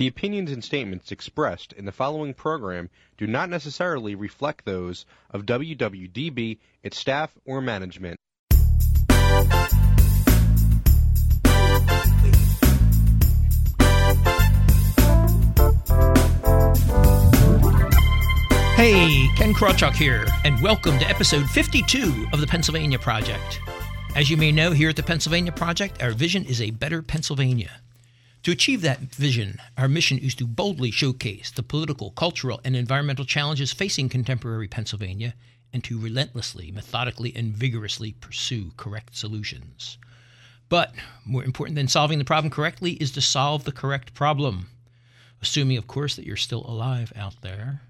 The 0.00 0.06
opinions 0.06 0.50
and 0.50 0.64
statements 0.64 1.12
expressed 1.12 1.74
in 1.74 1.84
the 1.84 1.92
following 1.92 2.32
program 2.32 2.88
do 3.18 3.26
not 3.26 3.50
necessarily 3.50 4.14
reflect 4.14 4.64
those 4.64 5.04
of 5.30 5.44
WWDB, 5.44 6.56
its 6.82 6.96
staff, 6.96 7.36
or 7.44 7.60
management. 7.60 8.16
Hey, 18.74 19.28
Ken 19.36 19.52
Krawchuk 19.52 19.92
here, 19.92 20.26
and 20.46 20.62
welcome 20.62 20.98
to 20.98 21.06
episode 21.06 21.44
52 21.50 22.28
of 22.32 22.40
the 22.40 22.46
Pennsylvania 22.46 22.98
Project. 22.98 23.60
As 24.16 24.30
you 24.30 24.38
may 24.38 24.50
know, 24.50 24.70
here 24.70 24.88
at 24.88 24.96
the 24.96 25.02
Pennsylvania 25.02 25.52
Project, 25.52 26.02
our 26.02 26.12
vision 26.12 26.46
is 26.46 26.62
a 26.62 26.70
better 26.70 27.02
Pennsylvania. 27.02 27.82
To 28.44 28.50
achieve 28.50 28.80
that 28.80 29.00
vision, 29.00 29.60
our 29.76 29.88
mission 29.88 30.16
is 30.16 30.34
to 30.36 30.46
boldly 30.46 30.90
showcase 30.90 31.50
the 31.50 31.62
political, 31.62 32.10
cultural, 32.12 32.58
and 32.64 32.74
environmental 32.74 33.26
challenges 33.26 33.70
facing 33.70 34.08
contemporary 34.08 34.66
Pennsylvania 34.66 35.34
and 35.74 35.84
to 35.84 36.00
relentlessly, 36.00 36.70
methodically, 36.72 37.36
and 37.36 37.54
vigorously 37.54 38.12
pursue 38.12 38.72
correct 38.78 39.14
solutions. 39.14 39.98
But 40.70 40.94
more 41.26 41.44
important 41.44 41.76
than 41.76 41.88
solving 41.88 42.18
the 42.18 42.24
problem 42.24 42.50
correctly 42.50 42.92
is 42.92 43.10
to 43.12 43.20
solve 43.20 43.64
the 43.64 43.72
correct 43.72 44.14
problem. 44.14 44.68
Assuming, 45.42 45.76
of 45.76 45.86
course, 45.86 46.16
that 46.16 46.24
you're 46.24 46.36
still 46.36 46.64
alive 46.66 47.12
out 47.14 47.42
there. 47.42 47.82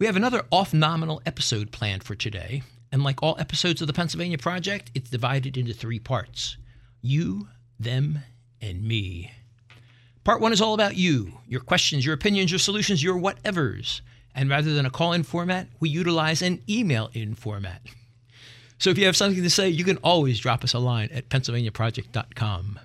We 0.00 0.06
have 0.06 0.16
another 0.16 0.42
off 0.50 0.74
nominal 0.74 1.22
episode 1.24 1.70
planned 1.70 2.02
for 2.02 2.16
today, 2.16 2.64
and 2.90 3.04
like 3.04 3.22
all 3.22 3.36
episodes 3.38 3.80
of 3.80 3.86
the 3.86 3.92
Pennsylvania 3.92 4.38
Project, 4.38 4.90
it's 4.94 5.10
divided 5.10 5.56
into 5.56 5.72
three 5.72 6.00
parts 6.00 6.56
you, 7.00 7.48
them, 7.78 8.20
and 8.60 8.82
me. 8.82 9.30
Part 10.24 10.40
one 10.40 10.54
is 10.54 10.62
all 10.62 10.72
about 10.72 10.96
you, 10.96 11.34
your 11.46 11.60
questions, 11.60 12.06
your 12.06 12.14
opinions, 12.14 12.50
your 12.50 12.58
solutions, 12.58 13.02
your 13.02 13.16
whatevers. 13.16 14.00
And 14.34 14.48
rather 14.48 14.72
than 14.72 14.86
a 14.86 14.90
call 14.90 15.12
in 15.12 15.22
format, 15.22 15.68
we 15.80 15.90
utilize 15.90 16.40
an 16.40 16.62
email 16.68 17.10
in 17.12 17.34
format. 17.34 17.82
So 18.78 18.88
if 18.88 18.96
you 18.96 19.04
have 19.04 19.16
something 19.16 19.42
to 19.42 19.50
say, 19.50 19.68
you 19.68 19.84
can 19.84 19.98
always 19.98 20.40
drop 20.40 20.64
us 20.64 20.72
a 20.72 20.78
line 20.78 21.10
at 21.12 21.28
pennsylvaniaproject.com. 21.28 22.80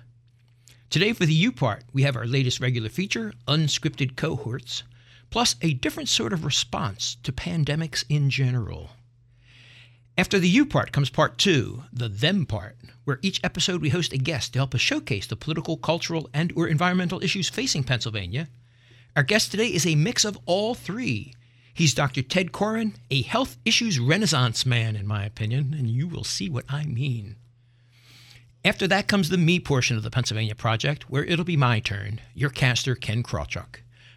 Today, 0.90 1.12
for 1.14 1.24
the 1.24 1.34
U 1.34 1.50
part, 1.50 1.84
we 1.92 2.02
have 2.02 2.16
our 2.16 2.26
latest 2.26 2.60
regular 2.60 2.90
feature, 2.90 3.32
Unscripted 3.48 4.16
Cohorts, 4.16 4.82
plus 5.30 5.56
a 5.62 5.72
different 5.74 6.08
sort 6.08 6.32
of 6.32 6.44
response 6.44 7.16
to 7.22 7.32
pandemics 7.32 8.04
in 8.08 8.28
general. 8.28 8.90
After 10.18 10.38
the 10.38 10.48
you 10.48 10.66
part 10.66 10.92
comes 10.92 11.08
part 11.08 11.38
two, 11.38 11.84
the 11.92 12.08
them 12.08 12.44
part, 12.44 12.76
where 13.04 13.20
each 13.22 13.40
episode 13.42 13.80
we 13.80 13.88
host 13.88 14.12
a 14.12 14.18
guest 14.18 14.52
to 14.52 14.58
help 14.58 14.74
us 14.74 14.80
showcase 14.80 15.26
the 15.26 15.36
political, 15.36 15.76
cultural, 15.76 16.28
and 16.34 16.52
or 16.56 16.66
environmental 16.66 17.22
issues 17.22 17.48
facing 17.48 17.84
Pennsylvania. 17.84 18.48
Our 19.16 19.22
guest 19.22 19.50
today 19.50 19.68
is 19.68 19.86
a 19.86 19.94
mix 19.94 20.24
of 20.24 20.38
all 20.46 20.74
three. 20.74 21.34
He's 21.72 21.94
Dr. 21.94 22.22
Tedd 22.22 22.52
Koren, 22.52 22.96
a 23.10 23.22
health 23.22 23.56
issues 23.64 23.98
renaissance 23.98 24.66
man, 24.66 24.96
in 24.96 25.06
my 25.06 25.24
opinion, 25.24 25.74
and 25.76 25.88
you 25.88 26.06
will 26.06 26.24
see 26.24 26.48
what 26.48 26.64
I 26.68 26.84
mean. 26.84 27.36
After 28.64 28.86
that 28.88 29.08
comes 29.08 29.30
the 29.30 29.38
me 29.38 29.58
portion 29.58 29.96
of 29.96 30.02
the 30.02 30.10
Pennsylvania 30.10 30.54
Project, 30.54 31.08
where 31.08 31.24
it'll 31.24 31.44
be 31.46 31.56
my 31.56 31.80
turn, 31.80 32.20
your 32.34 32.50
caster, 32.50 32.94
Ken 32.94 33.22
Krawchuk. 33.22 33.76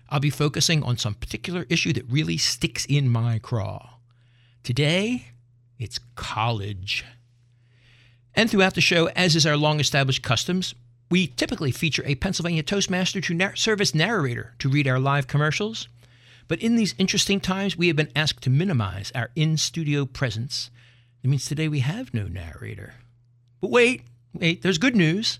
I'll 0.09 0.19
be 0.19 0.30
focusing 0.30 0.83
on 0.83 0.97
some 0.97 1.14
particular 1.14 1.66
issue 1.69 1.94
that 1.94 2.11
really 2.11 2.38
sticks 2.38 2.86
in 2.86 3.08
my 3.08 3.39
craw. 3.39 3.91
Today, 4.61 5.27
it's 5.79 5.99
college. 6.16 7.05
And 8.35 8.49
throughout 8.49 8.75
the 8.75 8.81
show, 8.81 9.07
as 9.16 9.35
is 9.35 9.45
our 9.45 9.57
long 9.57 9.80
established 9.80 10.23
customs, 10.23 10.73
we 11.11 11.27
typically 11.27 11.71
feature 11.71 12.03
a 12.05 12.15
Pennsylvania 12.15 12.63
Toastmaster 12.63 13.21
to 13.21 13.33
nar- 13.33 13.55
serve 13.55 13.81
as 13.81 13.93
narrator 13.93 14.55
to 14.59 14.69
read 14.69 14.88
our 14.88 14.99
live 14.99 15.27
commercials. 15.27 15.88
But 16.47 16.59
in 16.59 16.75
these 16.75 16.95
interesting 16.97 17.39
times, 17.39 17.77
we 17.77 17.88
have 17.88 17.95
been 17.95 18.11
asked 18.15 18.41
to 18.43 18.49
minimize 18.49 19.11
our 19.13 19.30
in 19.35 19.57
studio 19.57 20.05
presence. 20.05 20.71
It 21.23 21.30
means 21.30 21.45
today 21.45 21.67
we 21.67 21.80
have 21.80 22.14
no 22.14 22.27
narrator. 22.27 22.95
But 23.61 23.69
wait, 23.69 24.03
wait, 24.33 24.61
there's 24.61 24.77
good 24.77 24.95
news. 24.95 25.39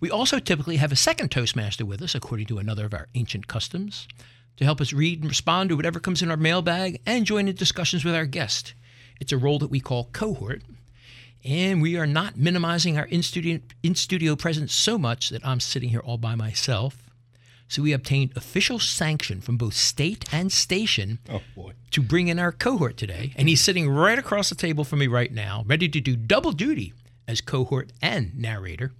We 0.00 0.10
also 0.10 0.38
typically 0.38 0.78
have 0.78 0.90
a 0.90 0.96
second 0.96 1.30
Toastmaster 1.30 1.84
with 1.84 2.02
us, 2.02 2.14
according 2.14 2.46
to 2.46 2.58
another 2.58 2.86
of 2.86 2.94
our 2.94 3.08
ancient 3.14 3.46
customs, 3.46 4.08
to 4.56 4.64
help 4.64 4.80
us 4.80 4.92
read 4.92 5.20
and 5.20 5.28
respond 5.28 5.68
to 5.68 5.76
whatever 5.76 6.00
comes 6.00 6.22
in 6.22 6.30
our 6.30 6.36
mailbag 6.36 7.00
and 7.06 7.24
join 7.24 7.46
in 7.46 7.54
discussions 7.54 8.04
with 8.04 8.14
our 8.14 8.26
guest. 8.26 8.74
It's 9.20 9.32
a 9.32 9.38
role 9.38 9.58
that 9.58 9.70
we 9.70 9.80
call 9.80 10.08
cohort, 10.12 10.62
and 11.44 11.82
we 11.82 11.96
are 11.96 12.06
not 12.06 12.36
minimizing 12.36 12.98
our 12.98 13.06
in 13.06 13.22
studio, 13.22 13.60
in 13.82 13.94
studio 13.94 14.36
presence 14.36 14.72
so 14.72 14.98
much 14.98 15.30
that 15.30 15.44
I'm 15.46 15.60
sitting 15.60 15.90
here 15.90 16.00
all 16.00 16.18
by 16.18 16.34
myself. 16.34 17.08
So 17.68 17.82
we 17.82 17.92
obtained 17.92 18.32
official 18.36 18.78
sanction 18.78 19.40
from 19.40 19.56
both 19.56 19.72
state 19.74 20.26
and 20.30 20.52
station 20.52 21.20
Oh 21.30 21.40
boy. 21.56 21.72
to 21.92 22.02
bring 22.02 22.28
in 22.28 22.38
our 22.38 22.52
cohort 22.52 22.98
today, 22.98 23.32
and 23.36 23.48
he's 23.48 23.62
sitting 23.62 23.88
right 23.88 24.18
across 24.18 24.50
the 24.50 24.54
table 24.54 24.84
from 24.84 24.98
me 24.98 25.06
right 25.06 25.32
now, 25.32 25.64
ready 25.66 25.88
to 25.88 26.00
do 26.00 26.14
double 26.14 26.52
duty 26.52 26.92
as 27.26 27.40
cohort 27.40 27.90
and 28.02 28.38
narrator. 28.38 28.92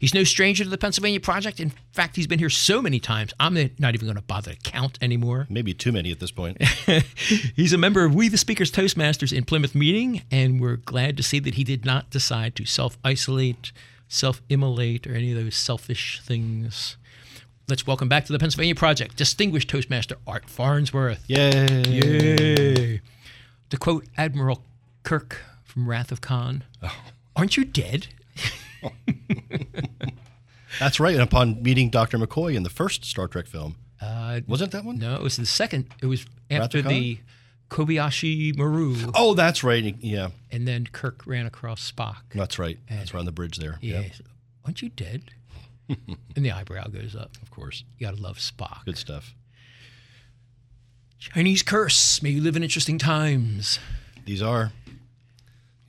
He's 0.00 0.14
no 0.14 0.24
stranger 0.24 0.64
to 0.64 0.70
the 0.70 0.78
Pennsylvania 0.78 1.20
Project. 1.20 1.60
In 1.60 1.74
fact, 1.92 2.16
he's 2.16 2.26
been 2.26 2.38
here 2.38 2.48
so 2.48 2.80
many 2.80 2.98
times, 3.00 3.34
I'm 3.38 3.52
not 3.78 3.94
even 3.94 4.06
going 4.06 4.16
to 4.16 4.22
bother 4.22 4.54
to 4.54 4.58
count 4.62 4.96
anymore. 5.02 5.46
Maybe 5.50 5.74
too 5.74 5.92
many 5.92 6.10
at 6.10 6.20
this 6.20 6.30
point. 6.30 6.62
He's 7.54 7.74
a 7.74 7.78
member 7.78 8.02
of 8.06 8.14
We 8.14 8.28
the 8.28 8.38
Speakers 8.38 8.72
Toastmasters 8.72 9.30
in 9.30 9.44
Plymouth 9.44 9.74
Meeting, 9.74 10.22
and 10.30 10.58
we're 10.58 10.76
glad 10.76 11.18
to 11.18 11.22
see 11.22 11.38
that 11.40 11.56
he 11.56 11.64
did 11.64 11.84
not 11.84 12.08
decide 12.08 12.56
to 12.56 12.64
self 12.64 12.96
isolate, 13.04 13.72
self 14.08 14.40
immolate, 14.48 15.06
or 15.06 15.14
any 15.14 15.32
of 15.32 15.44
those 15.44 15.54
selfish 15.54 16.22
things. 16.24 16.96
Let's 17.68 17.86
welcome 17.86 18.08
back 18.08 18.24
to 18.24 18.32
the 18.32 18.38
Pennsylvania 18.38 18.74
Project, 18.74 19.18
distinguished 19.18 19.68
Toastmaster 19.68 20.16
Art 20.26 20.48
Farnsworth. 20.48 21.22
Yay. 21.28 21.82
Yay. 21.86 23.00
To 23.68 23.76
quote 23.76 24.06
Admiral 24.16 24.64
Kirk 25.02 25.42
from 25.62 25.86
Wrath 25.86 26.10
of 26.10 26.22
Khan, 26.22 26.64
oh. 26.82 26.96
aren't 27.36 27.58
you 27.58 27.66
dead? 27.66 28.06
That's 30.78 31.00
right. 31.00 31.14
And 31.14 31.22
upon 31.22 31.62
meeting 31.62 31.90
Dr. 31.90 32.18
McCoy 32.18 32.54
in 32.54 32.62
the 32.62 32.70
first 32.70 33.04
Star 33.04 33.28
Trek 33.28 33.46
film, 33.46 33.76
Uh, 34.00 34.40
wasn't 34.46 34.72
that 34.72 34.84
one? 34.84 34.98
no, 34.98 35.14
it 35.14 35.22
was 35.22 35.36
the 35.36 35.46
second. 35.46 35.86
It 36.00 36.06
was 36.06 36.24
after 36.50 36.82
Khan? 36.82 36.92
the 36.92 37.18
Kobayashi 37.68 38.56
Maru, 38.56 38.96
Oh, 39.14 39.34
that's 39.34 39.62
right. 39.62 39.94
Yeah, 40.00 40.30
and 40.50 40.66
then 40.66 40.86
Kirk 40.90 41.26
ran 41.26 41.46
across 41.46 41.90
Spock. 41.90 42.16
that's 42.34 42.58
right. 42.58 42.78
That's 42.88 43.14
on 43.14 43.24
the 43.26 43.32
bridge 43.32 43.58
there. 43.58 43.78
Yeah. 43.80 44.00
Yep, 44.00 44.12
Aren't 44.64 44.82
you 44.82 44.88
dead? 44.90 45.30
and 45.88 46.44
the 46.44 46.50
eyebrow 46.52 46.86
goes 46.86 47.14
up. 47.16 47.36
of 47.42 47.50
course. 47.50 47.84
You 47.98 48.06
gotta 48.06 48.20
love 48.22 48.38
Spock. 48.38 48.84
Good 48.84 48.96
stuff. 48.98 49.34
Chinese 51.18 51.62
curse. 51.62 52.22
May 52.22 52.30
you 52.30 52.40
live 52.40 52.56
in 52.56 52.62
interesting 52.62 52.96
times. 52.98 53.78
These 54.24 54.40
are. 54.42 54.72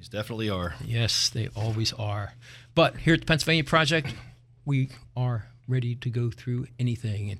These 0.02 0.10
definitely 0.10 0.50
are. 0.50 0.74
Yes, 0.84 1.30
they 1.30 1.50
always 1.50 1.94
are. 1.94 2.34
But 2.74 2.98
here 2.98 3.14
at 3.14 3.20
the 3.20 3.26
Pennsylvania 3.28 3.64
Project, 3.64 4.16
we 4.66 4.90
are 5.16 5.46
ready 5.68 5.94
to 5.94 6.10
go 6.10 6.32
through 6.32 6.66
anything, 6.80 7.30
and 7.30 7.40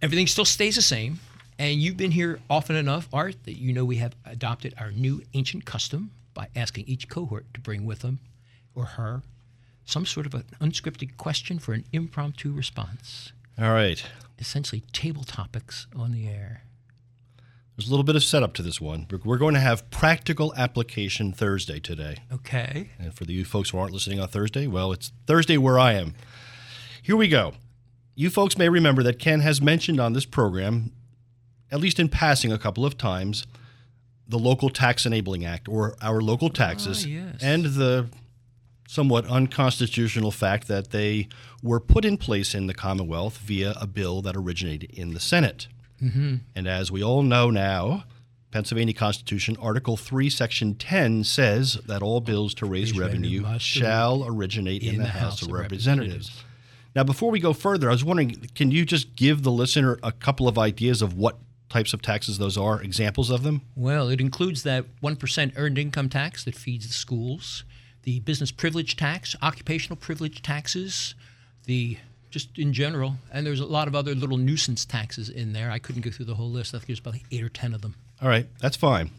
everything 0.00 0.26
still 0.26 0.46
stays 0.46 0.76
the 0.76 0.80
same. 0.80 1.20
And 1.58 1.82
you've 1.82 1.98
been 1.98 2.12
here 2.12 2.40
often 2.48 2.76
enough, 2.76 3.08
Art, 3.12 3.44
that 3.44 3.58
you 3.58 3.74
know 3.74 3.84
we 3.84 3.96
have 3.96 4.16
adopted 4.24 4.72
our 4.78 4.90
new 4.90 5.20
ancient 5.34 5.66
custom 5.66 6.10
by 6.32 6.48
asking 6.56 6.86
each 6.86 7.10
cohort 7.10 7.44
to 7.52 7.60
bring 7.60 7.84
with 7.84 7.98
them 7.98 8.20
or 8.74 8.86
her 8.86 9.20
some 9.84 10.06
sort 10.06 10.24
of 10.24 10.32
an 10.32 10.44
unscripted 10.62 11.18
question 11.18 11.58
for 11.58 11.74
an 11.74 11.84
impromptu 11.92 12.52
response. 12.52 13.32
All 13.60 13.74
right. 13.74 14.02
Essentially, 14.38 14.80
table 14.94 15.24
topics 15.24 15.86
on 15.94 16.12
the 16.12 16.26
air. 16.26 16.62
There's 17.78 17.86
a 17.86 17.90
little 17.92 18.02
bit 18.04 18.16
of 18.16 18.24
setup 18.24 18.54
to 18.54 18.62
this 18.62 18.80
one. 18.80 19.06
We're- 19.24 19.38
going 19.38 19.54
to 19.54 19.60
have 19.60 19.88
practical 19.90 20.52
application 20.56 21.32
Thursday 21.32 21.78
today. 21.78 22.16
Okay. 22.32 22.90
And 22.98 23.14
for 23.14 23.24
the 23.24 23.32
you 23.32 23.44
folks 23.44 23.70
who 23.70 23.78
aren't 23.78 23.92
listening 23.92 24.18
on 24.18 24.26
Thursday, 24.26 24.66
well, 24.66 24.90
it's 24.90 25.12
Thursday 25.28 25.56
where 25.58 25.78
I 25.78 25.92
am. 25.92 26.14
Here 27.00 27.16
we 27.16 27.28
go. 27.28 27.52
You 28.16 28.30
folks 28.30 28.58
may 28.58 28.68
remember 28.68 29.04
that 29.04 29.20
Ken 29.20 29.40
has 29.40 29.62
mentioned 29.62 30.00
on 30.00 30.12
this 30.12 30.24
program, 30.24 30.90
at 31.70 31.78
least 31.78 32.00
in 32.00 32.08
passing 32.08 32.50
a 32.50 32.58
couple 32.58 32.84
of 32.84 32.98
times, 32.98 33.46
the 34.26 34.40
Local 34.40 34.70
Tax 34.70 35.06
Enabling 35.06 35.44
Act, 35.44 35.68
or 35.68 35.94
our 36.02 36.20
local 36.20 36.50
taxes, 36.50 37.04
Ah, 37.06 37.08
yes. 37.08 37.36
and 37.40 37.64
the 37.64 38.08
somewhat 38.88 39.24
unconstitutional 39.26 40.32
fact 40.32 40.66
that 40.66 40.90
they 40.90 41.28
were 41.62 41.78
put 41.78 42.04
in 42.04 42.16
place 42.16 42.56
in 42.56 42.66
the 42.66 42.74
Commonwealth 42.74 43.38
via 43.38 43.74
a 43.80 43.86
bill 43.86 44.20
that 44.22 44.34
originated 44.34 44.90
in 44.90 45.14
the 45.14 45.20
Senate. 45.20 45.68
Mm-hmm. 46.02 46.36
And 46.54 46.68
as 46.68 46.90
we 46.90 47.02
all 47.02 47.22
know 47.22 47.50
now, 47.50 48.04
Pennsylvania 48.50 48.94
Constitution, 48.94 49.56
Article 49.60 49.96
3, 49.96 50.30
Section 50.30 50.74
10 50.74 51.24
says 51.24 51.74
that 51.86 52.02
all 52.02 52.20
bills 52.20 52.54
to 52.54 52.66
raise 52.66 52.96
revenue 52.96 53.42
revenue 53.42 53.58
shall 53.58 54.24
originate 54.24 54.82
in, 54.82 54.98
the, 54.98 55.06
House, 55.06 55.42
of 55.42 55.50
Representatives. 55.50 56.30
Representatives. 56.30 56.44
Now, 56.96 57.04
before 57.04 57.30
we 57.30 57.40
go 57.40 57.52
further, 57.52 57.88
I 57.88 57.92
was 57.92 58.04
wondering 58.04 58.48
can 58.54 58.70
you 58.70 58.84
just 58.84 59.14
give 59.16 59.42
the 59.42 59.52
listener 59.52 59.98
a 60.02 60.12
couple 60.12 60.48
of 60.48 60.58
ideas 60.58 61.02
of 61.02 61.14
what 61.14 61.36
types 61.68 61.92
of 61.92 62.00
taxes 62.00 62.38
those 62.38 62.56
are, 62.56 62.82
examples 62.82 63.30
of 63.30 63.42
them? 63.42 63.62
Well, 63.76 64.08
it 64.08 64.20
includes 64.20 64.62
that 64.62 64.86
1% 65.02 65.52
earned 65.56 65.78
income 65.78 66.08
tax 66.08 66.44
that 66.44 66.54
feeds 66.54 66.86
the 66.86 66.94
schools, 66.94 67.64
the 68.04 68.20
business 68.20 68.50
privilege 68.50 68.96
tax, 68.96 69.36
occupational 69.42 69.96
privilege 69.96 70.40
taxes, 70.40 71.14
the 71.66 71.98
just 72.30 72.58
in 72.58 72.72
general. 72.72 73.16
And 73.32 73.46
there's 73.46 73.60
a 73.60 73.66
lot 73.66 73.88
of 73.88 73.94
other 73.94 74.14
little 74.14 74.36
nuisance 74.36 74.84
taxes 74.84 75.28
in 75.28 75.52
there. 75.52 75.70
I 75.70 75.78
couldn't 75.78 76.02
go 76.02 76.10
through 76.10 76.26
the 76.26 76.34
whole 76.34 76.50
list. 76.50 76.74
I 76.74 76.78
think 76.78 76.88
there's 76.88 76.98
about 77.00 77.16
eight 77.30 77.42
or 77.42 77.48
ten 77.48 77.74
of 77.74 77.82
them. 77.82 77.94
All 78.20 78.28
right, 78.28 78.46
that's 78.60 78.76
fine. 78.76 79.10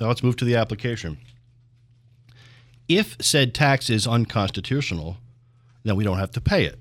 Now 0.00 0.08
let's 0.08 0.22
move 0.22 0.36
to 0.36 0.44
the 0.44 0.56
application. 0.56 1.18
If 2.88 3.16
said 3.20 3.54
tax 3.54 3.88
is 3.88 4.06
unconstitutional, 4.06 5.16
then 5.84 5.96
we 5.96 6.04
don't 6.04 6.18
have 6.18 6.32
to 6.32 6.40
pay 6.40 6.64
it. 6.64 6.78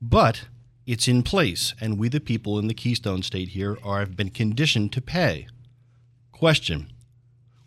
But 0.00 0.44
it's 0.86 1.06
in 1.06 1.22
place, 1.22 1.74
and 1.80 1.98
we, 1.98 2.08
the 2.08 2.20
people 2.20 2.58
in 2.58 2.66
the 2.66 2.74
Keystone 2.74 3.22
State 3.22 3.50
here, 3.50 3.78
are 3.84 4.00
have 4.00 4.16
been 4.16 4.30
conditioned 4.30 4.92
to 4.92 5.00
pay. 5.00 5.46
Question. 6.32 6.92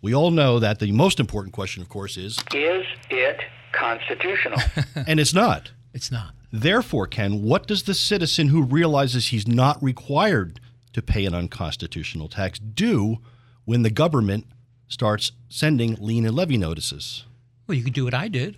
We 0.02 0.14
all 0.14 0.32
know 0.32 0.60
that 0.60 0.80
the 0.80 0.92
most 0.92 1.20
important 1.20 1.54
question, 1.54 1.82
of 1.82 1.90
course, 1.90 2.18
is, 2.18 2.38
Is 2.54 2.86
it 3.10 3.40
constitutional? 3.72 4.60
and 5.08 5.20
it's 5.20 5.34
not. 5.34 5.72
It's 5.96 6.12
not. 6.12 6.36
Therefore, 6.52 7.08
Ken, 7.08 7.42
what 7.42 7.68
does 7.68 7.84
the 7.84 7.94
citizen 7.94 8.50
who 8.50 8.62
realizes 8.62 9.30
he's 9.30 9.48
not 9.48 9.82
required 9.82 10.60
to 10.92 11.02
pay 11.02 11.26
an 11.26 11.34
unconstitutional 11.34 12.28
tax 12.28 12.60
do 12.60 13.20
when 13.64 13.84
the 13.84 13.90
government 13.90 14.46
starts 14.90 15.32
sending 15.48 15.96
lien 15.96 16.26
and 16.26 16.36
levy 16.36 16.58
notices? 16.58 17.24
Well, 17.66 17.78
you 17.78 17.84
could 17.84 17.94
do 17.94 18.04
what 18.04 18.14
I 18.14 18.28
did. 18.28 18.58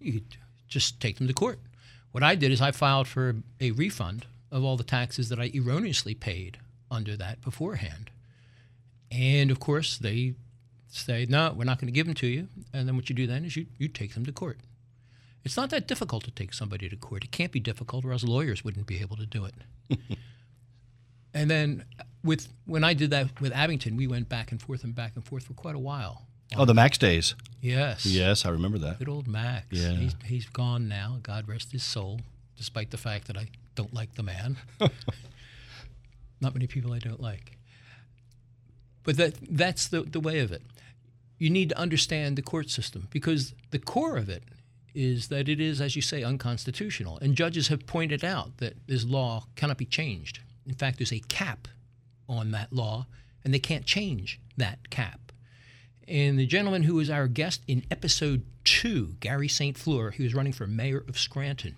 You 0.00 0.14
could 0.14 0.36
just 0.66 0.98
take 0.98 1.18
them 1.18 1.28
to 1.28 1.34
court. 1.34 1.60
What 2.10 2.22
I 2.22 2.34
did 2.34 2.50
is 2.50 2.62
I 2.62 2.70
filed 2.70 3.06
for 3.06 3.36
a 3.60 3.72
refund 3.72 4.24
of 4.50 4.64
all 4.64 4.78
the 4.78 4.82
taxes 4.82 5.28
that 5.28 5.38
I 5.38 5.50
erroneously 5.54 6.14
paid 6.14 6.56
under 6.90 7.18
that 7.18 7.42
beforehand. 7.42 8.10
And 9.12 9.50
of 9.50 9.60
course, 9.60 9.98
they 9.98 10.32
say, 10.88 11.26
no, 11.28 11.52
we're 11.54 11.64
not 11.64 11.78
going 11.78 11.88
to 11.88 11.92
give 11.92 12.06
them 12.06 12.14
to 12.14 12.26
you. 12.26 12.48
And 12.72 12.88
then 12.88 12.96
what 12.96 13.10
you 13.10 13.14
do 13.14 13.26
then 13.26 13.44
is 13.44 13.56
you, 13.56 13.66
you 13.76 13.88
take 13.88 14.14
them 14.14 14.24
to 14.24 14.32
court. 14.32 14.58
It's 15.46 15.56
not 15.56 15.70
that 15.70 15.86
difficult 15.86 16.24
to 16.24 16.32
take 16.32 16.52
somebody 16.52 16.88
to 16.88 16.96
court. 16.96 17.22
It 17.22 17.30
can't 17.30 17.52
be 17.52 17.60
difficult, 17.60 18.04
or 18.04 18.10
else 18.10 18.24
lawyers 18.24 18.64
wouldn't 18.64 18.88
be 18.88 19.00
able 19.00 19.16
to 19.16 19.26
do 19.26 19.44
it. 19.44 19.54
and 21.34 21.48
then 21.48 21.84
with 22.24 22.48
when 22.64 22.82
I 22.82 22.94
did 22.94 23.10
that 23.10 23.40
with 23.40 23.52
Abington, 23.52 23.96
we 23.96 24.08
went 24.08 24.28
back 24.28 24.50
and 24.50 24.60
forth 24.60 24.82
and 24.82 24.92
back 24.92 25.12
and 25.14 25.24
forth 25.24 25.44
for 25.44 25.54
quite 25.54 25.76
a 25.76 25.78
while. 25.78 26.26
Oh, 26.56 26.64
the 26.64 26.74
Max 26.74 26.98
days. 26.98 27.36
Yes. 27.60 28.04
Yes, 28.04 28.44
I 28.44 28.48
remember 28.48 28.78
that. 28.78 28.98
Good 28.98 29.08
old 29.08 29.28
Max. 29.28 29.66
Yeah. 29.70 29.92
He's, 29.92 30.16
he's 30.24 30.46
gone 30.46 30.88
now. 30.88 31.18
God 31.22 31.46
rest 31.46 31.70
his 31.70 31.84
soul, 31.84 32.22
despite 32.56 32.90
the 32.90 32.98
fact 32.98 33.28
that 33.28 33.36
I 33.36 33.46
don't 33.76 33.94
like 33.94 34.16
the 34.16 34.24
man. 34.24 34.56
Not 36.40 36.54
many 36.54 36.66
people 36.66 36.92
I 36.92 36.98
don't 36.98 37.20
like. 37.20 37.56
But 39.04 39.16
that 39.16 39.34
that's 39.48 39.86
the, 39.86 40.02
the 40.02 40.18
way 40.18 40.40
of 40.40 40.50
it. 40.50 40.62
You 41.38 41.50
need 41.50 41.68
to 41.68 41.78
understand 41.78 42.34
the 42.34 42.42
court 42.42 42.68
system 42.68 43.06
because 43.12 43.54
the 43.70 43.78
core 43.78 44.16
of 44.16 44.28
it 44.28 44.42
is 44.96 45.28
that 45.28 45.48
it 45.48 45.60
is, 45.60 45.80
as 45.80 45.94
you 45.94 46.00
say, 46.00 46.22
unconstitutional. 46.22 47.18
And 47.20 47.36
judges 47.36 47.68
have 47.68 47.86
pointed 47.86 48.24
out 48.24 48.56
that 48.56 48.74
this 48.86 49.04
law 49.04 49.44
cannot 49.54 49.76
be 49.76 49.84
changed. 49.84 50.40
In 50.66 50.74
fact, 50.74 50.98
there's 50.98 51.12
a 51.12 51.20
cap 51.28 51.68
on 52.28 52.50
that 52.52 52.72
law, 52.72 53.06
and 53.44 53.52
they 53.52 53.58
can't 53.58 53.84
change 53.84 54.40
that 54.56 54.88
cap. 54.88 55.32
And 56.08 56.38
the 56.38 56.46
gentleman 56.46 56.84
who 56.84 56.94
was 56.94 57.10
our 57.10 57.28
guest 57.28 57.62
in 57.68 57.84
episode 57.90 58.42
two, 58.64 59.14
Gary 59.20 59.48
St. 59.48 59.76
Fleur, 59.76 60.12
he 60.12 60.22
was 60.22 60.34
running 60.34 60.52
for 60.52 60.66
mayor 60.66 61.04
of 61.06 61.18
Scranton. 61.18 61.76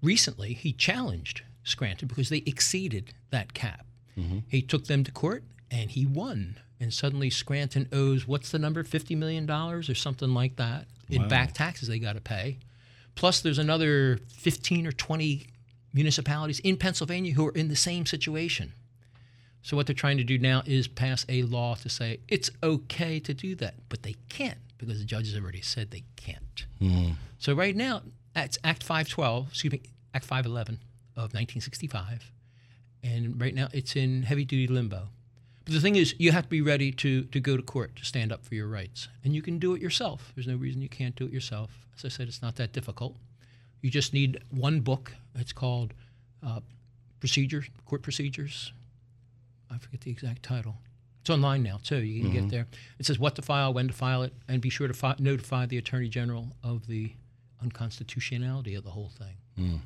Recently, 0.00 0.52
he 0.52 0.72
challenged 0.72 1.42
Scranton 1.64 2.06
because 2.06 2.28
they 2.28 2.44
exceeded 2.46 3.12
that 3.30 3.54
cap. 3.54 3.86
Mm-hmm. 4.16 4.38
He 4.48 4.62
took 4.62 4.86
them 4.86 5.02
to 5.04 5.10
court 5.10 5.42
and 5.70 5.90
he 5.90 6.06
won. 6.06 6.60
And 6.78 6.92
suddenly, 6.92 7.30
Scranton 7.30 7.88
owes 7.92 8.28
what's 8.28 8.50
the 8.50 8.58
number, 8.58 8.84
$50 8.84 9.16
million 9.16 9.50
or 9.50 9.82
something 9.82 10.32
like 10.32 10.56
that 10.56 10.86
in 11.08 11.28
back 11.28 11.52
taxes 11.52 11.88
they 11.88 11.98
got 11.98 12.14
to 12.14 12.20
pay. 12.20 12.58
Plus, 13.14 13.40
there's 13.40 13.58
another 13.58 14.18
15 14.34 14.86
or 14.86 14.92
20 14.92 15.46
municipalities 15.92 16.58
in 16.60 16.76
Pennsylvania 16.76 17.32
who 17.32 17.46
are 17.46 17.52
in 17.52 17.68
the 17.68 17.76
same 17.76 18.04
situation. 18.04 18.72
So 19.62 19.76
what 19.76 19.86
they're 19.86 19.94
trying 19.94 20.18
to 20.18 20.24
do 20.24 20.38
now 20.38 20.62
is 20.64 20.86
pass 20.86 21.26
a 21.28 21.42
law 21.42 21.74
to 21.76 21.88
say 21.88 22.20
it's 22.28 22.50
okay 22.62 23.18
to 23.20 23.34
do 23.34 23.54
that, 23.56 23.74
but 23.88 24.02
they 24.02 24.14
can't 24.28 24.58
because 24.78 24.98
the 24.98 25.04
judges 25.04 25.34
have 25.34 25.42
already 25.42 25.62
said 25.62 25.90
they 25.90 26.04
can't. 26.14 26.66
Hmm. 26.78 27.12
So 27.38 27.54
right 27.54 27.74
now, 27.74 28.02
it's 28.36 28.58
Act 28.62 28.82
512, 28.82 29.48
excuse 29.48 29.72
me, 29.72 29.80
Act 30.14 30.24
511 30.24 30.74
of 31.16 31.32
1965, 31.32 32.30
and 33.02 33.40
right 33.40 33.54
now 33.54 33.68
it's 33.72 33.96
in 33.96 34.22
heavy 34.22 34.44
duty 34.44 34.72
limbo. 34.72 35.08
The 35.66 35.80
thing 35.80 35.96
is, 35.96 36.14
you 36.18 36.30
have 36.32 36.44
to 36.44 36.48
be 36.48 36.60
ready 36.62 36.92
to 36.92 37.24
to 37.24 37.40
go 37.40 37.56
to 37.56 37.62
court 37.62 37.96
to 37.96 38.04
stand 38.04 38.32
up 38.32 38.44
for 38.44 38.54
your 38.54 38.68
rights, 38.68 39.08
and 39.24 39.34
you 39.34 39.42
can 39.42 39.58
do 39.58 39.74
it 39.74 39.82
yourself. 39.82 40.32
There's 40.34 40.46
no 40.46 40.56
reason 40.56 40.80
you 40.80 40.88
can't 40.88 41.16
do 41.16 41.26
it 41.26 41.32
yourself. 41.32 41.70
As 41.96 42.04
I 42.04 42.08
said, 42.08 42.28
it's 42.28 42.40
not 42.42 42.56
that 42.56 42.72
difficult. 42.72 43.16
You 43.82 43.90
just 43.90 44.12
need 44.14 44.42
one 44.50 44.80
book. 44.80 45.12
It's 45.34 45.52
called 45.52 45.92
uh, 46.46 46.60
Procedure, 47.20 47.64
Court 47.84 48.02
Procedures. 48.02 48.72
I 49.70 49.78
forget 49.78 50.02
the 50.02 50.10
exact 50.10 50.42
title. 50.42 50.76
It's 51.20 51.30
online 51.30 51.64
now 51.64 51.78
too. 51.82 51.98
You 51.98 52.22
can 52.22 52.30
get 52.32 52.50
there. 52.50 52.66
It 53.00 53.06
says 53.06 53.18
what 53.18 53.34
to 53.34 53.42
file, 53.42 53.74
when 53.74 53.88
to 53.88 53.92
file 53.94 54.22
it, 54.22 54.32
and 54.48 54.60
be 54.62 54.70
sure 54.70 54.86
to 54.86 54.94
fi- 54.94 55.16
notify 55.18 55.66
the 55.66 55.78
Attorney 55.78 56.08
General 56.08 56.48
of 56.62 56.86
the 56.86 57.12
unconstitutionality 57.60 58.74
of 58.76 58.84
the 58.84 58.90
whole 58.90 59.10
thing. 59.10 59.82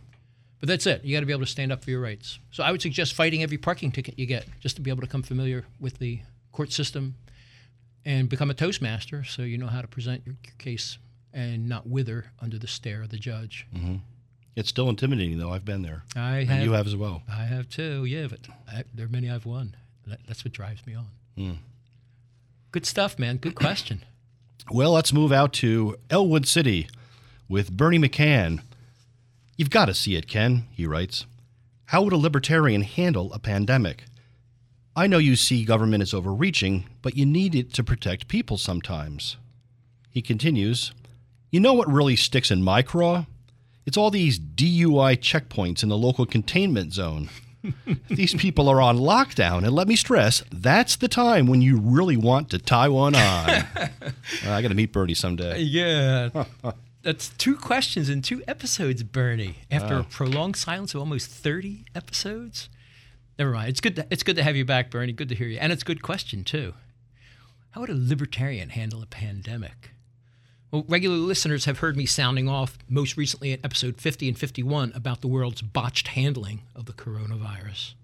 But 0.60 0.68
that's 0.68 0.86
it. 0.86 1.04
You 1.04 1.16
got 1.16 1.20
to 1.20 1.26
be 1.26 1.32
able 1.32 1.44
to 1.44 1.50
stand 1.50 1.72
up 1.72 1.82
for 1.82 1.90
your 1.90 2.00
rights. 2.00 2.38
So 2.50 2.62
I 2.62 2.70
would 2.70 2.82
suggest 2.82 3.14
fighting 3.14 3.42
every 3.42 3.56
parking 3.58 3.90
ticket 3.90 4.18
you 4.18 4.26
get, 4.26 4.46
just 4.60 4.76
to 4.76 4.82
be 4.82 4.90
able 4.90 5.00
to 5.00 5.06
become 5.06 5.22
familiar 5.22 5.64
with 5.80 5.98
the 5.98 6.20
court 6.52 6.70
system 6.72 7.14
and 8.04 8.28
become 8.28 8.50
a 8.50 8.54
Toastmaster, 8.54 9.24
so 9.24 9.42
you 9.42 9.58
know 9.58 9.66
how 9.66 9.80
to 9.80 9.88
present 9.88 10.22
your, 10.26 10.36
your 10.44 10.54
case 10.58 10.98
and 11.32 11.68
not 11.68 11.86
wither 11.86 12.26
under 12.40 12.58
the 12.58 12.66
stare 12.66 13.02
of 13.02 13.08
the 13.10 13.16
judge. 13.18 13.66
Mm-hmm. 13.74 13.96
It's 14.56 14.68
still 14.68 14.88
intimidating, 14.88 15.38
though. 15.38 15.50
I've 15.50 15.64
been 15.64 15.82
there. 15.82 16.02
I 16.16 16.38
And 16.38 16.48
have, 16.50 16.64
you 16.64 16.72
have 16.72 16.86
as 16.86 16.96
well. 16.96 17.22
I 17.28 17.44
have 17.44 17.68
too. 17.68 18.04
Yeah, 18.04 18.26
but 18.28 18.40
I, 18.70 18.84
there 18.92 19.06
are 19.06 19.10
many 19.10 19.30
I've 19.30 19.46
won. 19.46 19.76
That, 20.06 20.20
that's 20.26 20.44
what 20.44 20.52
drives 20.52 20.86
me 20.86 20.94
on. 20.94 21.06
Hmm. 21.36 21.52
Good 22.72 22.84
stuff, 22.84 23.18
man. 23.18 23.36
Good 23.36 23.54
question. 23.54 24.04
Well, 24.70 24.92
let's 24.92 25.12
move 25.12 25.32
out 25.32 25.52
to 25.54 25.96
Ellwood 26.10 26.46
City 26.46 26.88
with 27.48 27.72
Bernie 27.76 27.98
McCann. 27.98 28.60
You've 29.60 29.68
got 29.68 29.84
to 29.86 29.94
see 29.94 30.16
it, 30.16 30.26
Ken, 30.26 30.64
he 30.72 30.86
writes. 30.86 31.26
How 31.84 32.00
would 32.00 32.14
a 32.14 32.16
libertarian 32.16 32.80
handle 32.80 33.30
a 33.34 33.38
pandemic? 33.38 34.04
I 34.96 35.06
know 35.06 35.18
you 35.18 35.36
see 35.36 35.66
government 35.66 36.00
as 36.00 36.14
overreaching, 36.14 36.86
but 37.02 37.14
you 37.14 37.26
need 37.26 37.54
it 37.54 37.74
to 37.74 37.84
protect 37.84 38.26
people 38.26 38.56
sometimes. 38.56 39.36
He 40.08 40.22
continues, 40.22 40.92
You 41.50 41.60
know 41.60 41.74
what 41.74 41.92
really 41.92 42.16
sticks 42.16 42.50
in 42.50 42.62
my 42.62 42.80
craw? 42.80 43.26
It's 43.84 43.98
all 43.98 44.10
these 44.10 44.40
DUI 44.40 45.18
checkpoints 45.18 45.82
in 45.82 45.90
the 45.90 45.98
local 45.98 46.24
containment 46.24 46.94
zone. 46.94 47.28
These 48.08 48.36
people 48.36 48.66
are 48.70 48.80
on 48.80 48.96
lockdown, 48.96 49.58
and 49.58 49.72
let 49.72 49.86
me 49.86 49.94
stress, 49.94 50.42
that's 50.50 50.96
the 50.96 51.08
time 51.08 51.46
when 51.46 51.60
you 51.60 51.78
really 51.78 52.16
want 52.16 52.48
to 52.52 52.58
tie 52.58 52.88
one 52.88 53.14
on. 53.14 53.64
Uh, 54.46 54.52
I 54.52 54.62
got 54.62 54.68
to 54.68 54.74
meet 54.74 54.92
Bernie 54.92 55.12
someday. 55.12 55.58
Yeah. 55.58 56.44
That's 57.02 57.30
two 57.30 57.56
questions 57.56 58.10
in 58.10 58.20
two 58.20 58.42
episodes, 58.46 59.02
Bernie. 59.02 59.56
After 59.70 59.94
a 59.94 60.04
prolonged 60.04 60.56
silence 60.56 60.94
of 60.94 61.00
almost 61.00 61.28
30 61.30 61.86
episodes. 61.94 62.68
Never 63.38 63.52
mind. 63.52 63.70
It's 63.70 63.80
good 63.80 63.96
to, 63.96 64.06
it's 64.10 64.22
good 64.22 64.36
to 64.36 64.42
have 64.42 64.54
you 64.56 64.66
back, 64.66 64.90
Bernie. 64.90 65.12
Good 65.12 65.30
to 65.30 65.34
hear 65.34 65.48
you. 65.48 65.58
And 65.58 65.72
it's 65.72 65.82
a 65.82 65.86
good 65.86 66.02
question, 66.02 66.44
too. 66.44 66.74
How 67.70 67.80
would 67.80 67.90
a 67.90 67.94
libertarian 67.96 68.70
handle 68.70 69.02
a 69.02 69.06
pandemic? 69.06 69.92
Well, 70.70 70.84
regular 70.88 71.16
listeners 71.16 71.64
have 71.64 71.78
heard 71.78 71.96
me 71.96 72.04
sounding 72.04 72.48
off 72.48 72.78
most 72.88 73.16
recently 73.16 73.52
at 73.52 73.60
episode 73.64 73.96
50 73.96 74.28
and 74.28 74.38
51 74.38 74.92
about 74.94 75.20
the 75.20 75.28
world's 75.28 75.62
botched 75.62 76.08
handling 76.08 76.62
of 76.76 76.84
the 76.84 76.92
coronavirus. 76.92 77.94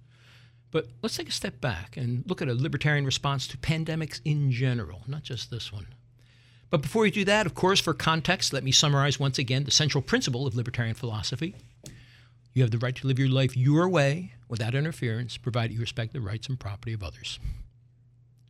But 0.70 0.88
let's 1.02 1.16
take 1.16 1.28
a 1.28 1.32
step 1.32 1.60
back 1.60 1.96
and 1.96 2.24
look 2.26 2.42
at 2.42 2.48
a 2.48 2.54
libertarian 2.54 3.04
response 3.04 3.46
to 3.48 3.56
pandemics 3.56 4.20
in 4.24 4.50
general, 4.50 5.02
not 5.06 5.22
just 5.22 5.50
this 5.50 5.72
one. 5.72 5.86
But 6.70 6.82
before 6.82 7.02
we 7.02 7.10
do 7.10 7.24
that, 7.24 7.46
of 7.46 7.54
course, 7.54 7.80
for 7.80 7.94
context, 7.94 8.52
let 8.52 8.64
me 8.64 8.72
summarize 8.72 9.20
once 9.20 9.38
again 9.38 9.64
the 9.64 9.70
central 9.70 10.02
principle 10.02 10.46
of 10.46 10.56
libertarian 10.56 10.94
philosophy. 10.94 11.54
You 12.52 12.62
have 12.62 12.70
the 12.70 12.78
right 12.78 12.96
to 12.96 13.06
live 13.06 13.18
your 13.18 13.28
life 13.28 13.56
your 13.56 13.88
way 13.88 14.32
without 14.48 14.74
interference, 14.74 15.36
provided 15.36 15.74
you 15.74 15.80
respect 15.80 16.12
the 16.12 16.20
rights 16.20 16.48
and 16.48 16.58
property 16.58 16.92
of 16.92 17.02
others. 17.02 17.38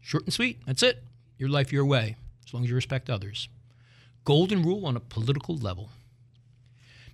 Short 0.00 0.25
and 0.25 0.32
sweet. 0.32 0.61
That's 0.66 0.82
it. 0.82 1.02
Your 1.38 1.49
life 1.49 1.73
your 1.73 1.85
way, 1.85 2.16
as 2.46 2.54
long 2.54 2.62
as 2.62 2.70
you 2.70 2.76
respect 2.76 3.11
others. 3.11 3.49
Golden 4.25 4.62
rule 4.62 4.87
on 4.87 4.96
a 4.96 5.00
political 5.00 5.56
level. 5.56 5.90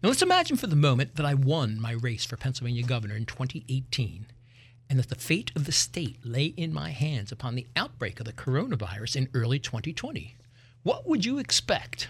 Now 0.02 0.08
let's 0.10 0.22
imagine 0.22 0.56
for 0.56 0.66
the 0.66 0.76
moment 0.76 1.16
that 1.16 1.26
I 1.26 1.34
won 1.34 1.80
my 1.80 1.92
race 1.92 2.24
for 2.24 2.36
Pennsylvania 2.36 2.82
governor 2.82 3.16
in 3.16 3.24
2018 3.24 4.26
and 4.90 4.98
that 4.98 5.08
the 5.08 5.14
fate 5.14 5.52
of 5.56 5.64
the 5.64 5.72
state 5.72 6.18
lay 6.24 6.46
in 6.46 6.72
my 6.72 6.90
hands 6.90 7.32
upon 7.32 7.54
the 7.54 7.66
outbreak 7.76 8.20
of 8.20 8.26
the 8.26 8.32
coronavirus 8.32 9.16
in 9.16 9.28
early 9.32 9.58
2020. 9.58 10.36
What 10.82 11.08
would 11.08 11.24
you 11.24 11.38
expect? 11.38 12.08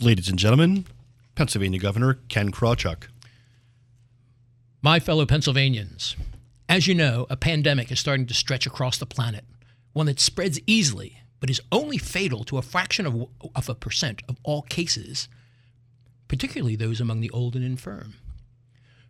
Ladies 0.00 0.28
and 0.28 0.38
gentlemen, 0.38 0.86
Pennsylvania 1.34 1.80
Governor 1.80 2.18
Ken 2.28 2.52
Krawchuk. 2.52 3.08
My 4.82 5.00
fellow 5.00 5.26
Pennsylvanians, 5.26 6.14
as 6.68 6.86
you 6.86 6.94
know, 6.94 7.26
a 7.30 7.36
pandemic 7.36 7.90
is 7.90 7.98
starting 7.98 8.26
to 8.26 8.34
stretch 8.34 8.66
across 8.66 8.98
the 8.98 9.06
planet, 9.06 9.44
one 9.92 10.06
that 10.06 10.20
spreads 10.20 10.60
easily 10.66 11.18
but 11.44 11.50
is 11.50 11.60
only 11.70 11.98
fatal 11.98 12.42
to 12.42 12.56
a 12.56 12.62
fraction 12.62 13.04
of, 13.04 13.28
of 13.54 13.68
a 13.68 13.74
percent 13.74 14.22
of 14.30 14.38
all 14.44 14.62
cases, 14.62 15.28
particularly 16.26 16.74
those 16.74 17.02
among 17.02 17.20
the 17.20 17.28
old 17.32 17.54
and 17.54 17.62
infirm. 17.62 18.14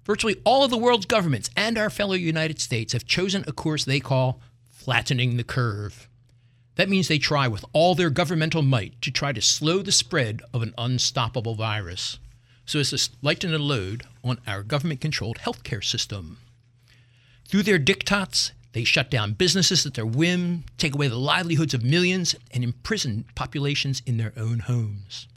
Virtually 0.05 0.41
all 0.45 0.65
of 0.65 0.71
the 0.73 0.77
world's 0.77 1.07
governments 1.07 1.49
and 1.57 1.79
our 1.79 1.89
fellow 1.89 2.15
United 2.15 2.61
States 2.61 2.93
have 2.93 3.07
chosen 3.07 3.45
a 3.47 3.53
course 3.53 3.85
they 3.85 4.01
call 4.01 4.41
flattening 4.69 5.37
the 5.37 5.45
curve. 5.45 6.09
That 6.77 6.89
means 6.89 7.09
they 7.09 7.19
try 7.19 7.47
with 7.49 7.65
all 7.73 7.95
their 7.95 8.11
governmental 8.11 8.63
might 8.63 9.01
to 9.03 9.11
try 9.11 9.33
to 9.33 9.41
slow 9.41 9.83
the 9.83 9.93
spread 9.93 10.43
of 10.53 10.63
an 10.63 10.75
unstoppable 10.77 11.55
virus 11.55 12.19
so 12.67 12.81
as 12.81 12.91
to 12.91 13.11
lighten 13.23 13.53
the 13.53 13.59
load 13.59 14.05
on 14.23 14.41
our 14.47 14.63
government 14.63 15.01
controlled 15.01 15.39
healthcare 15.39 15.85
system. 15.85 16.39
Through 17.47 17.65
their 17.65 17.79
diktats, 17.79 18.53
they 18.73 18.85
shut 18.85 19.11
down 19.11 19.35
businesses 19.35 19.87
at 19.87 19.95
their 19.95 20.07
whim, 20.07 20.65
take 20.79 20.95
away 20.95 21.09
the 21.09 21.17
livelihoods 21.17 21.75
of 21.75 21.85
millions, 21.85 22.35
and 22.51 22.65
imprison 22.65 23.25
populations 23.35 24.03
in 24.07 24.17
their 24.17 24.33
own 24.37 24.61
homes. 24.61 25.29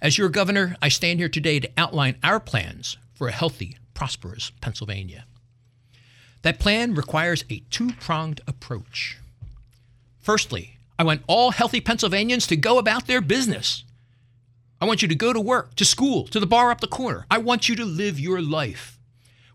As 0.00 0.16
your 0.16 0.30
governor, 0.30 0.76
I 0.80 0.88
stand 0.88 1.18
here 1.18 1.28
today 1.28 1.60
to 1.60 1.70
outline 1.76 2.16
our 2.22 2.40
plans 2.40 2.96
for 3.12 3.28
a 3.28 3.32
healthy, 3.32 3.76
prosperous 3.92 4.50
Pennsylvania. 4.62 5.26
That 6.40 6.58
plan 6.58 6.94
requires 6.94 7.44
a 7.50 7.62
two 7.68 7.92
pronged 8.00 8.40
approach. 8.46 9.18
Firstly, 10.20 10.76
I 10.98 11.02
want 11.02 11.22
all 11.26 11.50
healthy 11.50 11.80
Pennsylvanians 11.80 12.46
to 12.48 12.56
go 12.56 12.78
about 12.78 13.06
their 13.06 13.20
business. 13.20 13.84
I 14.80 14.84
want 14.86 15.02
you 15.02 15.08
to 15.08 15.14
go 15.14 15.32
to 15.32 15.40
work, 15.40 15.74
to 15.76 15.84
school, 15.84 16.26
to 16.28 16.40
the 16.40 16.46
bar 16.46 16.70
up 16.70 16.80
the 16.80 16.86
corner. 16.86 17.26
I 17.30 17.38
want 17.38 17.68
you 17.68 17.76
to 17.76 17.84
live 17.84 18.20
your 18.20 18.40
life. 18.40 18.98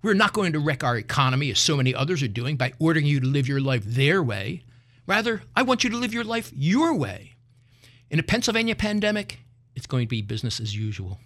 We're 0.01 0.13
not 0.13 0.33
going 0.33 0.53
to 0.53 0.59
wreck 0.59 0.83
our 0.83 0.97
economy 0.97 1.49
as 1.49 1.59
so 1.59 1.77
many 1.77 1.95
others 1.95 2.21
are 2.21 2.27
doing 2.27 2.57
by 2.57 2.73
ordering 2.79 3.07
you 3.07 3.19
to 3.19 3.25
live 3.27 3.47
your 3.47 3.61
life 3.61 3.83
their 3.83 4.21
way. 4.21 4.63
Rather, 5.07 5.41
I 5.55 5.63
want 5.63 5.83
you 5.83 5.89
to 5.91 5.97
live 5.97 6.13
your 6.13 6.23
life 6.23 6.51
your 6.55 6.93
way. 6.95 7.33
In 8.09 8.19
a 8.19 8.23
Pennsylvania 8.23 8.75
pandemic, 8.75 9.39
it's 9.75 9.87
going 9.87 10.05
to 10.05 10.09
be 10.09 10.21
business 10.21 10.59
as 10.59 10.75
usual. 10.75 11.19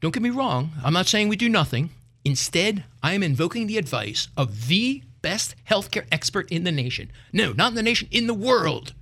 Don't 0.00 0.12
get 0.12 0.22
me 0.22 0.30
wrong, 0.30 0.72
I'm 0.84 0.92
not 0.92 1.06
saying 1.06 1.28
we 1.28 1.36
do 1.36 1.48
nothing. 1.48 1.90
Instead, 2.24 2.84
I 3.02 3.14
am 3.14 3.22
invoking 3.22 3.66
the 3.66 3.78
advice 3.78 4.28
of 4.36 4.68
the 4.68 5.02
best 5.26 5.56
healthcare 5.68 6.06
expert 6.12 6.48
in 6.52 6.62
the 6.62 6.70
nation. 6.70 7.10
No, 7.32 7.52
not 7.52 7.70
in 7.70 7.74
the 7.74 7.82
nation, 7.82 8.06
in 8.12 8.28
the 8.28 8.34
world. 8.34 8.94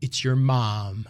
It's 0.00 0.24
your 0.24 0.34
mom. 0.34 1.06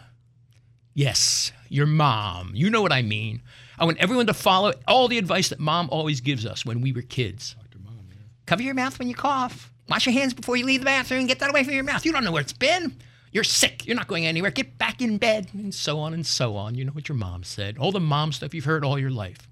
Yes, 0.94 1.52
your 1.68 1.86
mom. 1.86 2.50
You 2.52 2.68
know 2.68 2.82
what 2.82 2.90
I 2.90 3.02
mean. 3.02 3.40
I 3.78 3.84
want 3.84 3.98
everyone 3.98 4.26
to 4.26 4.34
follow 4.34 4.72
all 4.88 5.06
the 5.06 5.16
advice 5.16 5.50
that 5.50 5.60
mom 5.60 5.88
always 5.92 6.20
gives 6.20 6.44
us 6.44 6.66
when 6.66 6.80
we 6.80 6.92
were 6.92 7.02
kids. 7.02 7.54
Dr. 7.70 7.78
Mom, 7.84 8.00
yeah. 8.08 8.16
Cover 8.46 8.62
your 8.62 8.74
mouth 8.74 8.98
when 8.98 9.06
you 9.08 9.14
cough. 9.14 9.70
Wash 9.88 10.06
your 10.06 10.12
hands 10.12 10.34
before 10.34 10.56
you 10.56 10.66
leave 10.66 10.80
the 10.80 10.86
bathroom. 10.86 11.28
Get 11.28 11.38
that 11.38 11.50
away 11.50 11.62
from 11.62 11.74
your 11.74 11.84
mouth. 11.84 12.04
You 12.04 12.10
don't 12.10 12.24
know 12.24 12.32
where 12.32 12.42
it's 12.42 12.52
been. 12.52 12.96
You're 13.30 13.44
sick. 13.44 13.86
You're 13.86 13.94
not 13.94 14.08
going 14.08 14.26
anywhere. 14.26 14.50
Get 14.50 14.76
back 14.76 15.00
in 15.00 15.18
bed. 15.18 15.50
And 15.52 15.72
so 15.72 16.00
on 16.00 16.14
and 16.14 16.26
so 16.26 16.56
on. 16.56 16.74
You 16.74 16.84
know 16.84 16.92
what 16.92 17.08
your 17.08 17.16
mom 17.16 17.44
said. 17.44 17.78
All 17.78 17.92
the 17.92 18.00
mom 18.00 18.32
stuff 18.32 18.54
you've 18.54 18.64
heard 18.64 18.84
all 18.84 18.98
your 18.98 19.10
life. 19.10 19.46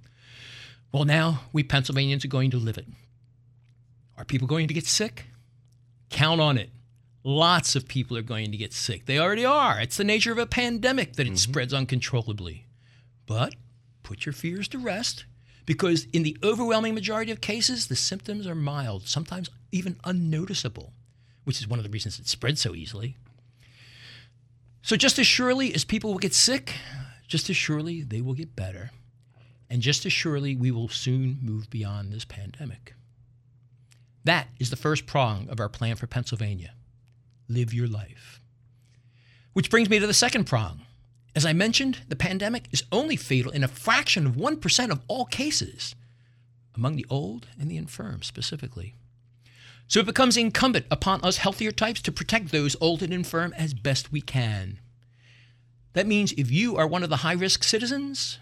Well, 0.91 1.05
now 1.05 1.43
we 1.53 1.63
Pennsylvanians 1.63 2.25
are 2.25 2.29
going 2.29 2.51
to 2.51 2.57
live 2.57 2.77
it. 2.79 2.87
Are 4.17 4.25
people 4.25 4.47
going 4.47 4.69
to 4.69 4.75
get 4.75 4.87
sick? 4.87 5.27
Count 6.11 6.41
on 6.41 6.59
it. 6.59 6.71
Lots 7.25 7.75
of 7.75 7.89
people 7.89 8.17
are 8.17 8.23
going 8.23 8.51
to 8.51 8.57
get 8.57 8.73
sick. 8.73 9.07
They 9.07 9.19
already 9.19 9.45
are. 9.45 9.81
It's 9.81 9.97
the 9.97 10.05
nature 10.05 10.31
of 10.31 10.39
a 10.39 10.47
pandemic 10.47 11.15
that 11.15 11.27
it 11.27 11.31
mm-hmm. 11.31 11.37
spreads 11.37 11.73
uncontrollably. 11.73 12.67
But 13.27 13.55
put 14.03 14.27
your 14.27 14.35
fears 14.35 14.69
to 14.69 14.79
rest 14.79 15.25
because, 15.65 16.07
in 16.13 16.23
the 16.23 16.37
overwhelming 16.43 16.95
majority 16.95 17.33
of 17.33 17.41
cases, 17.41 17.87
the 17.87 17.97
symptoms 17.97 18.47
are 18.47 18.55
mild, 18.55 19.09
sometimes 19.09 19.49
even 19.73 19.97
unnoticeable, 20.05 20.93
which 21.45 21.61
is 21.61 21.67
one 21.67 21.79
of 21.79 21.85
the 21.85 21.91
reasons 21.91 22.19
it 22.19 22.29
spreads 22.29 22.61
so 22.61 22.75
easily. 22.75 23.17
So, 24.83 24.97
just 24.97 25.19
as 25.19 25.27
surely 25.27 25.75
as 25.75 25.85
people 25.85 26.11
will 26.11 26.19
get 26.19 26.35
sick, 26.35 26.75
just 27.27 27.49
as 27.49 27.57
surely 27.57 28.03
they 28.03 28.21
will 28.21 28.35
get 28.35 28.55
better. 28.55 28.91
And 29.71 29.81
just 29.81 30.05
as 30.05 30.13
surely 30.13 30.55
we 30.55 30.71
will 30.71 30.89
soon 30.89 31.39
move 31.41 31.71
beyond 31.71 32.13
this 32.13 32.27
pandemic. 32.27 32.95
That 34.25 34.49
is 34.59 34.71
the 34.71 34.77
first 34.77 35.07
prong 35.07 35.49
of 35.49 35.61
our 35.61 35.69
plan 35.69 35.97
for 35.97 36.07
Pennsylvania 36.07 36.73
live 37.49 37.75
your 37.75 37.87
life. 37.87 38.41
Which 39.53 39.71
brings 39.71 39.91
me 39.91 39.99
to 39.99 40.07
the 40.07 40.15
second 40.15 40.45
prong. 40.45 40.83
As 41.37 41.45
I 41.45 41.53
mentioned, 41.53 41.99
the 42.09 42.17
pandemic 42.17 42.69
is 42.73 42.85
only 42.91 43.17
fatal 43.17 43.53
in 43.53 43.63
a 43.63 43.69
fraction 43.69 44.27
of 44.27 44.37
1% 44.37 44.91
of 44.91 45.01
all 45.09 45.27
cases, 45.27 45.95
among 46.75 46.97
the 46.97 47.07
old 47.11 47.49
and 47.59 47.71
the 47.71 47.77
infirm 47.77 48.23
specifically. 48.23 48.95
So 49.89 50.01
it 50.01 50.07
becomes 50.07 50.37
incumbent 50.37 50.87
upon 50.91 51.23
us 51.23 51.39
healthier 51.39 51.71
types 51.71 52.01
to 52.03 52.13
protect 52.13 52.51
those 52.51 52.77
old 52.81 53.03
and 53.03 53.13
infirm 53.13 53.53
as 53.57 53.75
best 53.75 54.11
we 54.11 54.21
can. 54.21 54.81
That 55.93 56.07
means 56.07 56.33
if 56.33 56.51
you 56.51 56.77
are 56.77 56.87
one 56.87 57.03
of 57.03 57.11
the 57.11 57.19
high 57.19 57.35
risk 57.35 57.63
citizens, 57.63 58.39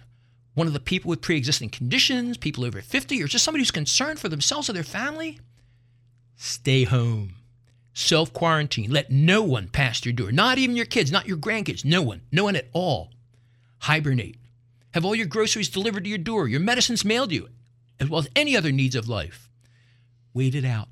one 0.54 0.66
of 0.66 0.72
the 0.72 0.80
people 0.80 1.08
with 1.08 1.20
pre 1.20 1.36
existing 1.36 1.70
conditions, 1.70 2.36
people 2.36 2.64
over 2.64 2.80
50, 2.80 3.22
or 3.22 3.26
just 3.26 3.44
somebody 3.44 3.62
who's 3.62 3.70
concerned 3.70 4.20
for 4.20 4.28
themselves 4.28 4.70
or 4.70 4.74
their 4.74 4.82
family, 4.82 5.40
stay 6.42 6.84
home. 6.84 7.36
Self 7.94 8.32
quarantine. 8.32 8.90
Let 8.90 9.10
no 9.10 9.42
one 9.42 9.68
pass 9.68 10.04
your 10.04 10.12
door. 10.12 10.32
Not 10.32 10.58
even 10.58 10.76
your 10.76 10.86
kids, 10.86 11.12
not 11.12 11.28
your 11.28 11.36
grandkids. 11.36 11.84
No 11.84 12.02
one. 12.02 12.22
No 12.32 12.44
one 12.44 12.56
at 12.56 12.68
all. 12.72 13.10
Hibernate. 13.80 14.36
Have 14.94 15.04
all 15.04 15.14
your 15.14 15.26
groceries 15.26 15.68
delivered 15.68 16.04
to 16.04 16.10
your 16.10 16.18
door, 16.18 16.48
your 16.48 16.60
medicines 16.60 17.04
mailed 17.04 17.30
to 17.30 17.34
you, 17.34 17.48
as 17.98 18.08
well 18.08 18.20
as 18.20 18.28
any 18.36 18.56
other 18.56 18.72
needs 18.72 18.94
of 18.94 19.08
life. 19.08 19.48
Wait 20.34 20.54
it 20.54 20.64
out. 20.64 20.88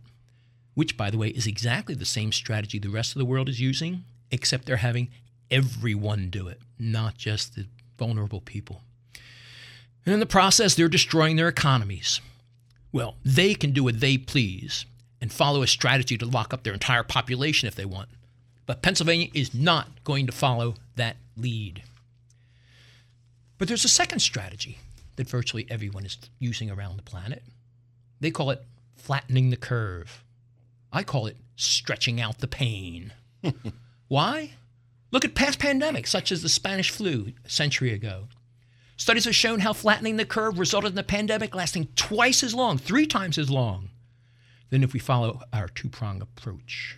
Which, 0.74 0.96
by 0.96 1.10
the 1.10 1.18
way, 1.18 1.28
is 1.28 1.46
exactly 1.46 1.94
the 1.94 2.04
same 2.04 2.32
strategy 2.32 2.78
the 2.78 2.88
rest 2.88 3.14
of 3.14 3.18
the 3.18 3.26
world 3.26 3.48
is 3.48 3.60
using, 3.60 4.04
except 4.30 4.64
they're 4.66 4.76
having 4.76 5.08
everyone 5.50 6.30
do 6.30 6.48
it, 6.48 6.60
not 6.78 7.18
just 7.18 7.54
the 7.56 7.66
vulnerable 7.98 8.40
people. 8.40 8.82
And 10.06 10.14
in 10.14 10.20
the 10.20 10.26
process, 10.26 10.74
they're 10.74 10.88
destroying 10.88 11.36
their 11.36 11.48
economies. 11.48 12.20
Well, 12.92 13.16
they 13.24 13.54
can 13.54 13.72
do 13.72 13.84
what 13.84 14.00
they 14.00 14.16
please 14.16 14.86
and 15.20 15.32
follow 15.32 15.62
a 15.62 15.66
strategy 15.66 16.16
to 16.18 16.26
lock 16.26 16.54
up 16.54 16.62
their 16.62 16.72
entire 16.72 17.02
population 17.02 17.68
if 17.68 17.74
they 17.74 17.84
want. 17.84 18.08
But 18.66 18.82
Pennsylvania 18.82 19.28
is 19.34 19.52
not 19.54 20.04
going 20.04 20.26
to 20.26 20.32
follow 20.32 20.76
that 20.96 21.16
lead. 21.36 21.82
But 23.58 23.68
there's 23.68 23.84
a 23.84 23.88
second 23.88 24.20
strategy 24.20 24.78
that 25.16 25.28
virtually 25.28 25.66
everyone 25.68 26.06
is 26.06 26.16
using 26.38 26.70
around 26.70 26.96
the 26.96 27.02
planet. 27.02 27.42
They 28.20 28.30
call 28.30 28.50
it 28.50 28.64
flattening 28.96 29.50
the 29.50 29.56
curve. 29.56 30.24
I 30.92 31.02
call 31.02 31.26
it 31.26 31.36
stretching 31.56 32.20
out 32.20 32.38
the 32.38 32.48
pain. 32.48 33.12
Why? 34.08 34.52
Look 35.10 35.24
at 35.24 35.34
past 35.34 35.58
pandemics, 35.58 36.08
such 36.08 36.32
as 36.32 36.42
the 36.42 36.48
Spanish 36.48 36.90
flu 36.90 37.32
a 37.44 37.50
century 37.50 37.92
ago. 37.92 38.28
Studies 38.96 39.24
have 39.24 39.34
shown 39.34 39.60
how 39.60 39.72
flattening 39.72 40.16
the 40.16 40.24
curve 40.24 40.58
resulted 40.58 40.92
in 40.92 40.98
a 40.98 41.02
pandemic 41.02 41.54
lasting 41.54 41.88
twice 41.96 42.42
as 42.42 42.54
long, 42.54 42.78
three 42.78 43.06
times 43.06 43.36
as 43.36 43.50
long, 43.50 43.89
than 44.70 44.82
if 44.82 44.92
we 44.92 44.98
follow 44.98 45.42
our 45.52 45.68
two 45.68 45.88
prong 45.88 46.22
approach. 46.22 46.96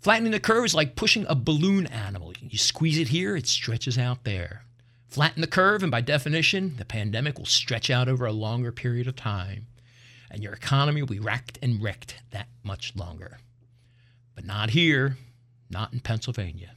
Flattening 0.00 0.32
the 0.32 0.40
curve 0.40 0.64
is 0.64 0.74
like 0.74 0.96
pushing 0.96 1.26
a 1.28 1.34
balloon 1.34 1.86
animal. 1.86 2.32
You 2.40 2.56
squeeze 2.56 2.98
it 2.98 3.08
here, 3.08 3.36
it 3.36 3.46
stretches 3.46 3.98
out 3.98 4.24
there. 4.24 4.62
Flatten 5.08 5.40
the 5.40 5.46
curve, 5.46 5.82
and 5.82 5.90
by 5.90 6.00
definition, 6.00 6.76
the 6.76 6.84
pandemic 6.84 7.38
will 7.38 7.46
stretch 7.46 7.90
out 7.90 8.08
over 8.08 8.26
a 8.26 8.32
longer 8.32 8.70
period 8.70 9.08
of 9.08 9.16
time, 9.16 9.66
and 10.30 10.42
your 10.42 10.52
economy 10.52 11.02
will 11.02 11.08
be 11.08 11.18
racked 11.18 11.58
and 11.62 11.82
wrecked 11.82 12.16
that 12.30 12.48
much 12.62 12.94
longer. 12.94 13.38
But 14.34 14.44
not 14.44 14.70
here, 14.70 15.16
not 15.70 15.92
in 15.92 16.00
Pennsylvania. 16.00 16.72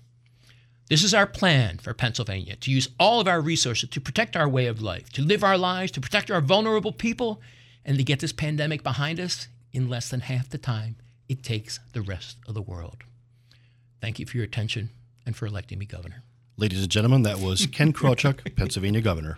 This 0.90 1.04
is 1.04 1.14
our 1.14 1.28
plan 1.28 1.78
for 1.78 1.94
Pennsylvania 1.94 2.56
to 2.56 2.72
use 2.72 2.90
all 3.00 3.20
of 3.20 3.28
our 3.28 3.40
resources 3.40 3.90
to 3.90 4.02
protect 4.02 4.36
our 4.36 4.50
way 4.50 4.66
of 4.66 4.82
life, 4.82 5.10
to 5.12 5.22
live 5.22 5.44
our 5.44 5.58
lives, 5.58 5.92
to 5.92 6.02
protect 6.02 6.32
our 6.32 6.42
vulnerable 6.42 6.92
people, 6.92 7.40
and 7.86 7.98
to 7.98 8.04
get 8.04 8.20
this 8.20 8.34
pandemic 8.34 8.82
behind 8.82 9.20
us 9.20 9.48
in 9.74 9.90
less 9.90 10.10
than 10.10 10.22
half 10.22 10.50
the 10.50 10.58
time 10.58 10.96
it 11.30 11.44
takes 11.44 11.80
the 11.94 12.02
rest 12.02 12.38
of 12.48 12.54
the 12.54 12.62
world. 12.62 12.98
Thank 14.02 14.20
you 14.20 14.26
for 14.26 14.38
your 14.38 14.46
attention 14.46 14.90
and 15.26 15.36
for 15.36 15.46
electing 15.46 15.78
me 15.80 15.86
governor. 15.86 16.24
Ladies 16.58 16.82
and 16.82 16.92
gentlemen, 16.92 17.24
that 17.24 17.40
was 17.40 17.66
Ken 17.68 17.94
Krawchuk, 17.94 18.56
Pennsylvania 18.56 19.02
governor. 19.02 19.38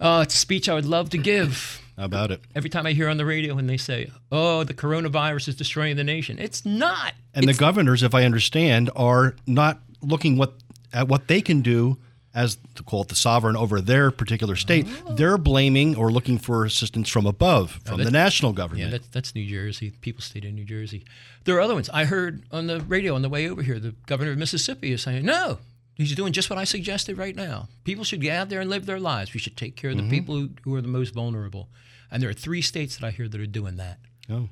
Oh, 0.00 0.20
it's 0.20 0.34
a 0.34 0.38
speech 0.38 0.68
I 0.68 0.74
would 0.74 0.84
love 0.86 1.10
to 1.10 1.18
give. 1.18 1.80
How 1.96 2.04
about 2.04 2.30
it? 2.30 2.40
Every 2.54 2.68
time 2.68 2.86
I 2.86 2.92
hear 2.92 3.08
on 3.08 3.16
the 3.16 3.24
radio 3.24 3.54
when 3.54 3.66
they 3.66 3.78
say, 3.78 4.10
oh, 4.30 4.62
the 4.64 4.74
coronavirus 4.74 5.48
is 5.48 5.56
destroying 5.56 5.96
the 5.96 6.04
nation, 6.04 6.38
it's 6.38 6.64
not. 6.66 7.14
And 7.34 7.44
It's- 7.44 7.56
the 7.56 7.60
governors, 7.60 8.02
if 8.02 8.14
I 8.14 8.24
understand, 8.24 8.90
are 8.94 9.34
not 9.46 9.80
looking 10.02 10.36
what 10.36 10.54
at 10.92 11.08
what 11.08 11.28
they 11.28 11.40
can 11.40 11.62
do 11.62 11.98
as 12.36 12.58
to 12.74 12.82
call 12.82 13.02
it 13.02 13.08
the 13.08 13.16
sovereign 13.16 13.56
over 13.56 13.80
their 13.80 14.10
particular 14.10 14.54
state. 14.54 14.86
Oh. 15.06 15.14
They're 15.14 15.38
blaming 15.38 15.96
or 15.96 16.12
looking 16.12 16.38
for 16.38 16.64
assistance 16.64 17.08
from 17.08 17.26
above, 17.26 17.80
from 17.84 17.96
the 17.96 18.04
that's- 18.04 18.12
national 18.12 18.52
Yeah, 18.52 18.56
government. 18.56 18.90
that's, 18.92 19.08
that's 19.08 19.34
New 19.34 19.46
Jersey. 19.46 19.90
People 20.02 20.20
state 20.20 20.44
in 20.44 20.54
New 20.54 20.64
Jersey. 20.64 21.04
There 21.44 21.56
are 21.56 21.60
other 21.60 21.74
ones. 21.74 21.88
I 21.90 22.04
heard 22.04 22.42
on 22.52 22.66
the 22.66 22.80
radio 22.82 23.14
on 23.14 23.22
the 23.22 23.28
way 23.30 23.48
over 23.48 23.62
here, 23.62 23.80
the 23.80 23.94
governor 24.06 24.32
of 24.32 24.38
Mississippi 24.38 24.92
is 24.92 25.02
saying, 25.02 25.24
no, 25.24 25.58
he's 25.94 26.14
doing 26.14 26.32
just 26.34 26.50
what 26.50 26.58
I 26.58 26.64
suggested 26.64 27.16
right 27.16 27.34
now. 27.34 27.68
People 27.84 28.04
should 28.04 28.20
get 28.20 28.36
out 28.36 28.50
there 28.50 28.60
and 28.60 28.68
live 28.68 28.84
their 28.84 29.00
lives. 29.00 29.32
We 29.32 29.40
should 29.40 29.56
take 29.56 29.74
care 29.74 29.90
of 29.90 29.96
the 29.96 30.02
mm-hmm. 30.02 30.10
people 30.10 30.34
who, 30.36 30.50
who 30.64 30.74
are 30.74 30.82
the 30.82 30.88
most 30.88 31.14
vulnerable. 31.14 31.68
And 32.10 32.22
there 32.22 32.28
are 32.28 32.34
three 32.34 32.60
states 32.62 32.96
that 32.98 33.06
I 33.06 33.10
hear 33.12 33.28
that 33.28 33.40
are 33.40 33.46
doing 33.46 33.76
that. 33.76 33.98
oh, 34.30 34.50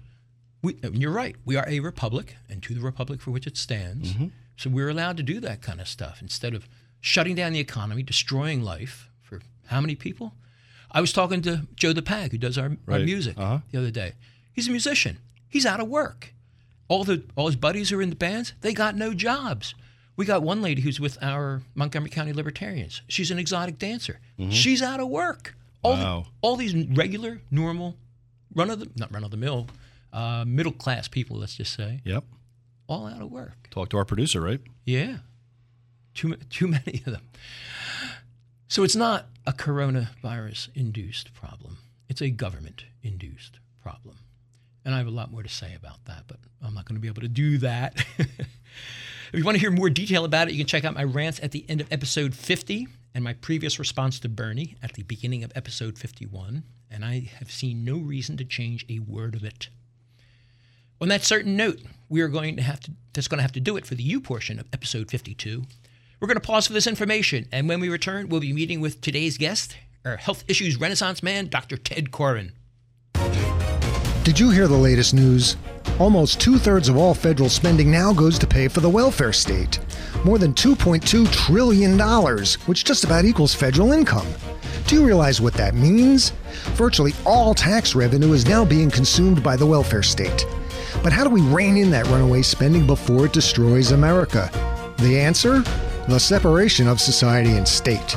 We, 0.62 0.76
you're 0.92 1.12
right. 1.12 1.36
We 1.44 1.56
are 1.56 1.68
a 1.68 1.80
republic, 1.80 2.36
and 2.48 2.62
to 2.62 2.72
the 2.74 2.80
republic 2.80 3.20
for 3.20 3.30
which 3.30 3.46
it 3.46 3.58
stands. 3.58 4.14
Mm-hmm. 4.14 4.28
So 4.56 4.70
we're 4.70 4.88
allowed 4.88 5.16
to 5.18 5.22
do 5.22 5.38
that 5.40 5.60
kind 5.60 5.80
of 5.80 5.88
stuff 5.88 6.22
instead 6.22 6.54
of 6.54 6.66
shutting 7.04 7.34
down 7.34 7.52
the 7.52 7.60
economy, 7.60 8.02
destroying 8.02 8.62
life 8.62 9.10
for 9.20 9.40
how 9.66 9.78
many 9.80 9.94
people? 9.94 10.32
I 10.90 11.00
was 11.02 11.12
talking 11.12 11.42
to 11.42 11.66
Joe 11.76 11.92
the 11.92 12.00
Pag, 12.02 12.30
who 12.32 12.38
does 12.38 12.56
our, 12.56 12.76
our 12.88 12.98
music, 13.00 13.36
Uh-huh. 13.36 13.58
the 13.70 13.78
other 13.78 13.90
day. 13.90 14.12
He's 14.52 14.68
a 14.68 14.70
musician. 14.70 15.18
He's 15.48 15.66
out 15.66 15.80
of 15.80 15.88
work. 15.88 16.32
All 16.88 17.04
the 17.04 17.24
all 17.36 17.46
his 17.46 17.56
buddies 17.56 17.90
who 17.90 17.98
are 17.98 18.02
in 18.02 18.10
the 18.10 18.16
bands, 18.16 18.54
they 18.62 18.72
got 18.72 18.94
no 18.96 19.12
jobs. 19.12 19.74
We 20.16 20.24
got 20.24 20.42
one 20.42 20.62
lady 20.62 20.80
who's 20.82 20.98
with 21.00 21.18
our 21.22 21.62
Montgomery 21.74 22.10
County 22.10 22.32
Libertarians. 22.32 23.02
She's 23.08 23.30
an 23.30 23.38
exotic 23.38 23.78
dancer. 23.78 24.20
She's 24.50 24.80
out 24.80 25.00
of 25.00 25.08
work. 25.08 25.54
All, 25.82 25.96
the- 25.96 26.02
Mm-hmm. 26.04 26.28
All 26.40 26.56
these 26.56 26.74
regular, 26.96 27.40
normal, 27.50 27.96
run 28.54 28.70
of 28.70 28.78
the 28.80 28.88
not 28.96 29.12
run 29.12 29.24
of 29.24 29.30
the 29.30 29.36
mill, 29.36 29.66
uh, 30.12 30.44
middle 30.46 30.72
class 30.72 31.08
people, 31.08 31.36
let's 31.38 31.56
just 31.56 31.74
say, 31.74 32.00
Yep. 32.04 32.24
all 32.86 33.06
out 33.06 33.20
of 33.20 33.30
work. 33.30 33.68
Talk 33.70 33.88
to 33.90 33.96
our 33.98 34.04
producer, 34.06 34.40
right? 34.40 34.60
Yeah. 34.86 35.18
Too, 36.14 36.36
too 36.50 36.66
many 36.86 37.02
of 37.06 37.12
them. 37.12 37.28
So 38.68 38.82
it's 38.82 38.96
not 38.96 39.26
a 39.46 39.52
coronavirus 39.52 40.68
induced 40.74 41.34
problem, 41.34 41.78
it's 42.08 42.22
a 42.22 42.30
government 42.30 42.84
induced 43.02 43.58
problem. 43.82 44.16
And 44.84 44.94
I 44.94 44.98
have 44.98 45.06
a 45.06 45.10
lot 45.10 45.30
more 45.30 45.42
to 45.42 45.48
say 45.48 45.74
about 45.74 46.04
that, 46.04 46.24
but 46.26 46.36
I'm 46.62 46.74
not 46.74 46.84
going 46.84 46.96
to 46.96 47.00
be 47.00 47.08
able 47.08 47.22
to 47.22 47.28
do 47.28 47.58
that. 47.58 48.04
if 48.18 48.38
you 49.32 49.42
want 49.42 49.56
to 49.56 49.60
hear 49.60 49.70
more 49.70 49.88
detail 49.88 50.26
about 50.26 50.48
it, 50.48 50.52
you 50.52 50.58
can 50.58 50.66
check 50.66 50.84
out 50.84 50.94
my 50.94 51.04
rants 51.04 51.40
at 51.42 51.52
the 51.52 51.64
end 51.70 51.80
of 51.80 51.90
episode 51.90 52.34
50 52.34 52.88
and 53.14 53.24
my 53.24 53.32
previous 53.32 53.78
response 53.78 54.20
to 54.20 54.28
Bernie 54.28 54.76
at 54.82 54.92
the 54.92 55.02
beginning 55.04 55.42
of 55.42 55.52
episode 55.54 55.96
51. 55.96 56.64
And 56.90 57.04
I 57.04 57.30
have 57.38 57.50
seen 57.50 57.84
no 57.84 57.96
reason 57.96 58.36
to 58.36 58.44
change 58.44 58.84
a 58.88 58.98
word 58.98 59.34
of 59.34 59.42
it. 59.42 59.68
On 61.00 61.08
that 61.08 61.24
certain 61.24 61.56
note, 61.56 61.80
we 62.08 62.20
are 62.20 62.28
going 62.28 62.56
to 62.56 62.62
have 62.62 62.80
to 62.80 62.92
that's 63.12 63.28
going 63.28 63.38
to 63.38 63.42
have 63.42 63.52
to 63.52 63.60
do 63.60 63.76
it 63.76 63.86
for 63.86 63.94
the 63.94 64.02
U 64.02 64.20
portion 64.20 64.58
of 64.58 64.66
episode 64.72 65.10
52. 65.10 65.64
We're 66.24 66.28
going 66.28 66.40
to 66.40 66.46
pause 66.46 66.66
for 66.66 66.72
this 66.72 66.86
information, 66.86 67.46
and 67.52 67.68
when 67.68 67.80
we 67.80 67.90
return, 67.90 68.30
we'll 68.30 68.40
be 68.40 68.54
meeting 68.54 68.80
with 68.80 69.02
today's 69.02 69.36
guest, 69.36 69.76
our 70.06 70.16
health 70.16 70.42
issues 70.48 70.80
renaissance 70.80 71.22
man, 71.22 71.48
Dr. 71.48 71.76
Tedd 71.76 72.12
Koren. 72.12 72.52
Did 74.24 74.40
you 74.40 74.48
hear 74.48 74.66
the 74.66 74.74
latest 74.74 75.12
news? 75.12 75.58
Almost 75.98 76.40
two 76.40 76.56
thirds 76.56 76.88
of 76.88 76.96
all 76.96 77.12
federal 77.12 77.50
spending 77.50 77.90
now 77.90 78.14
goes 78.14 78.38
to 78.38 78.46
pay 78.46 78.68
for 78.68 78.80
the 78.80 78.88
welfare 78.88 79.34
state. 79.34 79.78
More 80.24 80.38
than 80.38 80.54
$2.2 80.54 81.30
trillion, 81.30 81.98
which 82.64 82.86
just 82.86 83.04
about 83.04 83.26
equals 83.26 83.54
federal 83.54 83.92
income. 83.92 84.26
Do 84.86 84.94
you 84.94 85.04
realize 85.04 85.42
what 85.42 85.52
that 85.52 85.74
means? 85.74 86.30
Virtually 86.72 87.12
all 87.26 87.52
tax 87.52 87.94
revenue 87.94 88.32
is 88.32 88.48
now 88.48 88.64
being 88.64 88.90
consumed 88.90 89.42
by 89.42 89.56
the 89.56 89.66
welfare 89.66 90.02
state. 90.02 90.46
But 91.02 91.12
how 91.12 91.22
do 91.22 91.28
we 91.28 91.42
rein 91.42 91.76
in 91.76 91.90
that 91.90 92.06
runaway 92.06 92.40
spending 92.40 92.86
before 92.86 93.26
it 93.26 93.34
destroys 93.34 93.90
America? 93.90 94.50
The 95.00 95.20
answer? 95.20 95.62
The 96.06 96.20
separation 96.20 96.86
of 96.86 97.00
society 97.00 97.56
and 97.56 97.66
state. 97.66 98.16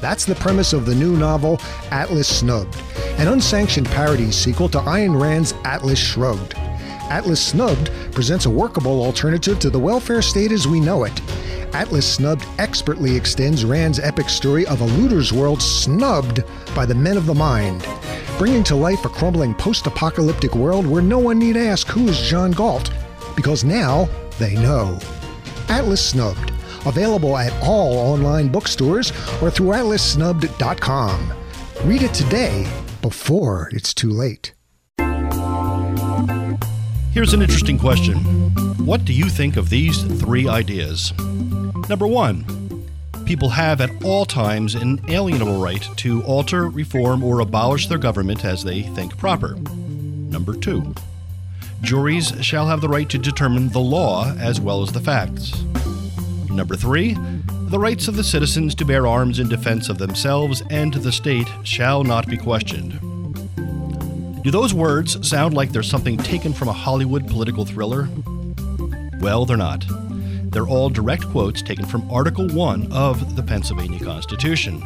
That's 0.00 0.24
the 0.24 0.36
premise 0.36 0.72
of 0.72 0.86
the 0.86 0.94
new 0.94 1.16
novel 1.16 1.60
Atlas 1.90 2.28
Snubbed, 2.28 2.76
an 3.18 3.26
unsanctioned 3.26 3.88
parody 3.88 4.30
sequel 4.30 4.68
to 4.68 4.78
Ayn 4.78 5.20
Rand's 5.20 5.52
Atlas 5.64 5.98
Shrugged. 5.98 6.54
Atlas 7.10 7.44
Snubbed 7.44 7.90
presents 8.12 8.46
a 8.46 8.50
workable 8.50 9.02
alternative 9.02 9.58
to 9.58 9.70
the 9.70 9.78
welfare 9.78 10.22
state 10.22 10.52
as 10.52 10.68
we 10.68 10.78
know 10.78 11.02
it. 11.02 11.20
Atlas 11.74 12.06
Snubbed 12.06 12.46
expertly 12.58 13.16
extends 13.16 13.64
Rand's 13.64 13.98
epic 13.98 14.28
story 14.28 14.64
of 14.66 14.80
a 14.80 14.84
looter's 14.84 15.32
world 15.32 15.60
snubbed 15.60 16.44
by 16.76 16.86
the 16.86 16.94
men 16.94 17.16
of 17.16 17.26
the 17.26 17.34
mind, 17.34 17.84
bringing 18.38 18.62
to 18.64 18.76
life 18.76 19.04
a 19.04 19.08
crumbling 19.08 19.52
post 19.52 19.88
apocalyptic 19.88 20.54
world 20.54 20.86
where 20.86 21.02
no 21.02 21.18
one 21.18 21.40
need 21.40 21.56
ask 21.56 21.88
who 21.88 22.06
is 22.06 22.20
John 22.20 22.52
Galt, 22.52 22.92
because 23.34 23.64
now 23.64 24.08
they 24.38 24.54
know. 24.54 24.96
Atlas 25.68 26.04
Snubbed, 26.04 26.52
available 26.86 27.36
at 27.36 27.52
all 27.62 27.98
online 27.98 28.48
bookstores 28.48 29.10
or 29.42 29.50
through 29.50 29.68
atlassnubbed.com. 29.68 31.32
Read 31.84 32.02
it 32.02 32.14
today 32.14 32.66
before 33.02 33.68
it's 33.72 33.92
too 33.92 34.10
late. 34.10 34.52
Here's 37.12 37.32
an 37.32 37.40
interesting 37.40 37.78
question 37.78 38.16
What 38.84 39.04
do 39.04 39.12
you 39.12 39.26
think 39.26 39.56
of 39.56 39.70
these 39.70 40.02
three 40.20 40.48
ideas? 40.48 41.12
Number 41.88 42.06
one, 42.06 42.44
people 43.24 43.48
have 43.50 43.80
at 43.80 44.04
all 44.04 44.24
times 44.24 44.74
an 44.74 44.98
alienable 45.06 45.62
right 45.62 45.88
to 45.96 46.22
alter, 46.24 46.68
reform, 46.68 47.22
or 47.22 47.40
abolish 47.40 47.86
their 47.86 47.98
government 47.98 48.44
as 48.44 48.64
they 48.64 48.82
think 48.82 49.16
proper. 49.16 49.54
Number 49.54 50.54
two, 50.54 50.94
juries 51.80 52.32
shall 52.44 52.66
have 52.66 52.80
the 52.80 52.88
right 52.88 53.08
to 53.08 53.18
determine 53.18 53.70
the 53.70 53.80
law 53.80 54.32
as 54.38 54.60
well 54.60 54.82
as 54.82 54.92
the 54.92 55.00
facts. 55.00 55.52
Number 56.56 56.74
three, 56.74 57.14
the 57.68 57.78
rights 57.78 58.08
of 58.08 58.16
the 58.16 58.24
citizens 58.24 58.74
to 58.76 58.86
bear 58.86 59.06
arms 59.06 59.40
in 59.40 59.48
defense 59.48 59.90
of 59.90 59.98
themselves 59.98 60.62
and 60.70 60.94
the 60.94 61.12
state 61.12 61.46
shall 61.64 62.02
not 62.02 62.26
be 62.26 62.38
questioned. 62.38 62.92
Do 64.42 64.50
those 64.50 64.72
words 64.72 65.28
sound 65.28 65.52
like 65.52 65.70
they're 65.70 65.82
something 65.82 66.16
taken 66.16 66.54
from 66.54 66.68
a 66.68 66.72
Hollywood 66.72 67.28
political 67.28 67.66
thriller? 67.66 68.08
Well, 69.20 69.44
they're 69.44 69.58
not. 69.58 69.84
They're 70.50 70.66
all 70.66 70.88
direct 70.88 71.28
quotes 71.28 71.60
taken 71.60 71.84
from 71.84 72.10
Article 72.10 72.48
1 72.48 72.90
of 72.90 73.36
the 73.36 73.42
Pennsylvania 73.42 74.02
Constitution. 74.02 74.82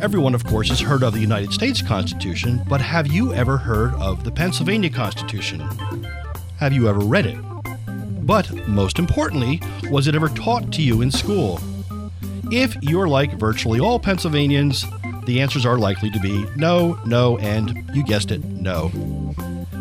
Everyone, 0.00 0.34
of 0.34 0.46
course, 0.46 0.70
has 0.70 0.80
heard 0.80 1.02
of 1.02 1.12
the 1.12 1.20
United 1.20 1.52
States 1.52 1.82
Constitution, 1.82 2.62
but 2.68 2.80
have 2.80 3.08
you 3.08 3.34
ever 3.34 3.58
heard 3.58 3.92
of 3.96 4.24
the 4.24 4.30
Pennsylvania 4.30 4.88
Constitution? 4.88 5.60
Have 6.56 6.72
you 6.72 6.88
ever 6.88 7.00
read 7.00 7.26
it? 7.26 7.53
But 8.24 8.66
most 8.66 8.98
importantly, 8.98 9.60
was 9.90 10.06
it 10.06 10.14
ever 10.14 10.28
taught 10.30 10.72
to 10.72 10.82
you 10.82 11.02
in 11.02 11.10
school? 11.10 11.60
If 12.50 12.76
you're 12.82 13.08
like 13.08 13.38
virtually 13.38 13.80
all 13.80 13.98
Pennsylvanians, 13.98 14.86
the 15.26 15.40
answers 15.40 15.66
are 15.66 15.78
likely 15.78 16.10
to 16.10 16.20
be 16.20 16.46
no, 16.56 16.98
no, 17.04 17.36
and 17.38 17.84
you 17.94 18.02
guessed 18.04 18.30
it, 18.30 18.42
no. 18.44 18.90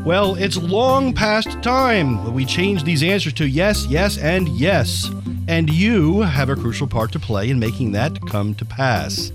Well, 0.06 0.36
it's 0.36 0.58
long 0.58 1.13
past 1.13 1.62
time 1.63 2.23
that 2.25 2.32
we 2.32 2.43
change 2.43 2.84
these 2.84 3.03
answers 3.03 3.34
to 3.34 3.47
yes, 3.47 3.86
yes, 3.88 4.17
and 4.17 4.49
yes. 4.49 5.10
And 5.47 5.69
you 5.69 6.21
have 6.21 6.49
a 6.49 6.56
crucial 6.56 6.88
part 6.88 7.13
to 7.13 7.19
play 7.19 7.49
in 7.49 7.60
making 7.60 7.93
that 7.93 8.19
come 8.29 8.56
to 8.56 8.65
pass. 8.65 9.32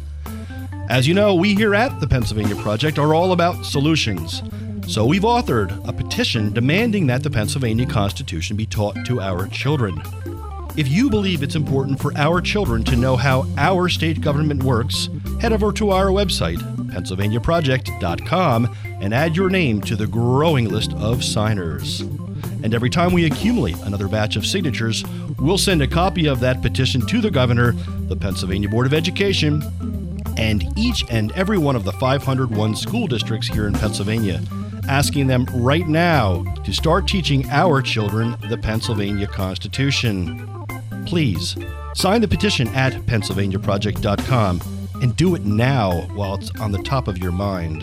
As 0.90 1.08
you 1.08 1.14
know, 1.14 1.34
we 1.34 1.54
here 1.54 1.74
at 1.74 2.00
the 2.00 2.06
Pennsylvania 2.06 2.56
Project 2.56 2.98
are 2.98 3.14
all 3.14 3.32
about 3.32 3.64
solutions. 3.64 4.42
So 4.88 5.04
we've 5.04 5.20
authored 5.20 5.86
a 5.86 5.92
petition 5.92 6.50
demanding 6.50 7.06
that 7.08 7.22
the 7.22 7.28
Pennsylvania 7.28 7.84
Constitution 7.84 8.56
be 8.56 8.64
taught 8.64 8.96
to 9.04 9.20
our 9.20 9.46
children. 9.48 10.00
If 10.78 10.88
you 10.88 11.10
believe 11.10 11.42
it's 11.42 11.56
important 11.56 12.00
for 12.00 12.16
our 12.16 12.40
children 12.40 12.84
to 12.84 12.96
know 12.96 13.14
how 13.14 13.46
our 13.58 13.90
state 13.90 14.22
government 14.22 14.62
works, 14.62 15.10
head 15.42 15.52
over 15.52 15.72
to 15.72 15.90
our 15.90 16.06
website, 16.06 16.56
pennsylvaniaproject.com, 16.90 18.76
and 19.02 19.12
add 19.12 19.36
your 19.36 19.50
name 19.50 19.82
to 19.82 19.94
the 19.94 20.06
growing 20.06 20.70
list 20.70 20.94
of 20.94 21.22
signers. 21.22 22.00
And 22.62 22.72
every 22.72 22.88
time 22.88 23.12
we 23.12 23.26
accumulate 23.26 23.78
another 23.80 24.08
batch 24.08 24.36
of 24.36 24.46
signatures, 24.46 25.04
we'll 25.38 25.58
send 25.58 25.82
a 25.82 25.86
copy 25.86 26.26
of 26.26 26.40
that 26.40 26.62
petition 26.62 27.06
to 27.08 27.20
the 27.20 27.30
governor, 27.30 27.72
the 28.08 28.16
Pennsylvania 28.16 28.70
Board 28.70 28.86
of 28.86 28.94
Education, 28.94 29.62
and 30.38 30.64
each 30.78 31.04
and 31.10 31.30
every 31.32 31.58
one 31.58 31.76
of 31.76 31.84
the 31.84 31.92
501 31.92 32.74
school 32.74 33.06
districts 33.06 33.48
here 33.48 33.66
in 33.66 33.74
Pennsylvania, 33.74 34.40
asking 34.88 35.26
them 35.26 35.44
right 35.52 35.86
now 35.86 36.42
to 36.64 36.72
start 36.72 37.06
teaching 37.06 37.48
our 37.50 37.82
children 37.82 38.36
the 38.48 38.56
Pennsylvania 38.56 39.26
Constitution. 39.26 40.66
Please 41.06 41.56
sign 41.94 42.20
the 42.20 42.28
petition 42.28 42.68
at 42.68 42.92
pennsylvaniaproject.com 43.06 44.60
and 45.02 45.16
do 45.16 45.34
it 45.34 45.44
now 45.44 45.92
while 46.14 46.34
it's 46.34 46.50
on 46.60 46.72
the 46.72 46.82
top 46.82 47.06
of 47.06 47.18
your 47.18 47.32
mind. 47.32 47.82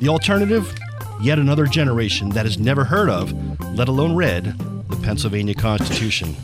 The 0.00 0.08
alternative? 0.08 0.72
Yet 1.20 1.38
another 1.38 1.66
generation 1.66 2.30
that 2.30 2.46
has 2.46 2.58
never 2.58 2.84
heard 2.84 3.08
of, 3.08 3.32
let 3.74 3.88
alone 3.88 4.14
read, 4.14 4.58
the 4.88 4.96
Pennsylvania 5.02 5.54
Constitution. 5.54 6.36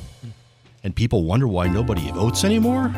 And 0.82 0.96
people 0.96 1.24
wonder 1.24 1.46
why 1.46 1.68
nobody 1.68 2.10
votes 2.10 2.44
anymore? 2.44 2.92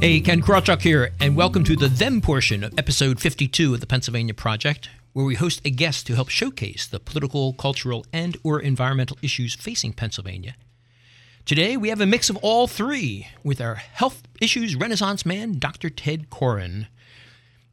Hey, 0.00 0.20
Ken 0.20 0.40
Krawchuk 0.40 0.80
here, 0.80 1.10
and 1.18 1.34
welcome 1.34 1.64
to 1.64 1.74
the 1.74 1.88
Them 1.88 2.20
portion 2.20 2.62
of 2.62 2.72
episode 2.78 3.18
52 3.18 3.74
of 3.74 3.80
the 3.80 3.86
Pennsylvania 3.86 4.32
Project, 4.32 4.88
where 5.12 5.24
we 5.24 5.34
host 5.34 5.60
a 5.64 5.70
guest 5.70 6.06
to 6.06 6.14
help 6.14 6.28
showcase 6.28 6.86
the 6.86 7.00
political, 7.00 7.52
cultural, 7.54 8.06
and 8.12 8.36
or 8.44 8.60
environmental 8.60 9.18
issues 9.22 9.56
facing 9.56 9.92
Pennsylvania. 9.92 10.54
Today, 11.44 11.76
we 11.76 11.88
have 11.88 12.00
a 12.00 12.06
mix 12.06 12.30
of 12.30 12.36
all 12.42 12.68
three 12.68 13.26
with 13.42 13.60
our 13.60 13.74
health 13.74 14.22
issues 14.40 14.76
renaissance 14.76 15.26
man, 15.26 15.58
Dr. 15.58 15.88
Tedd 15.88 16.30
Koren. 16.30 16.86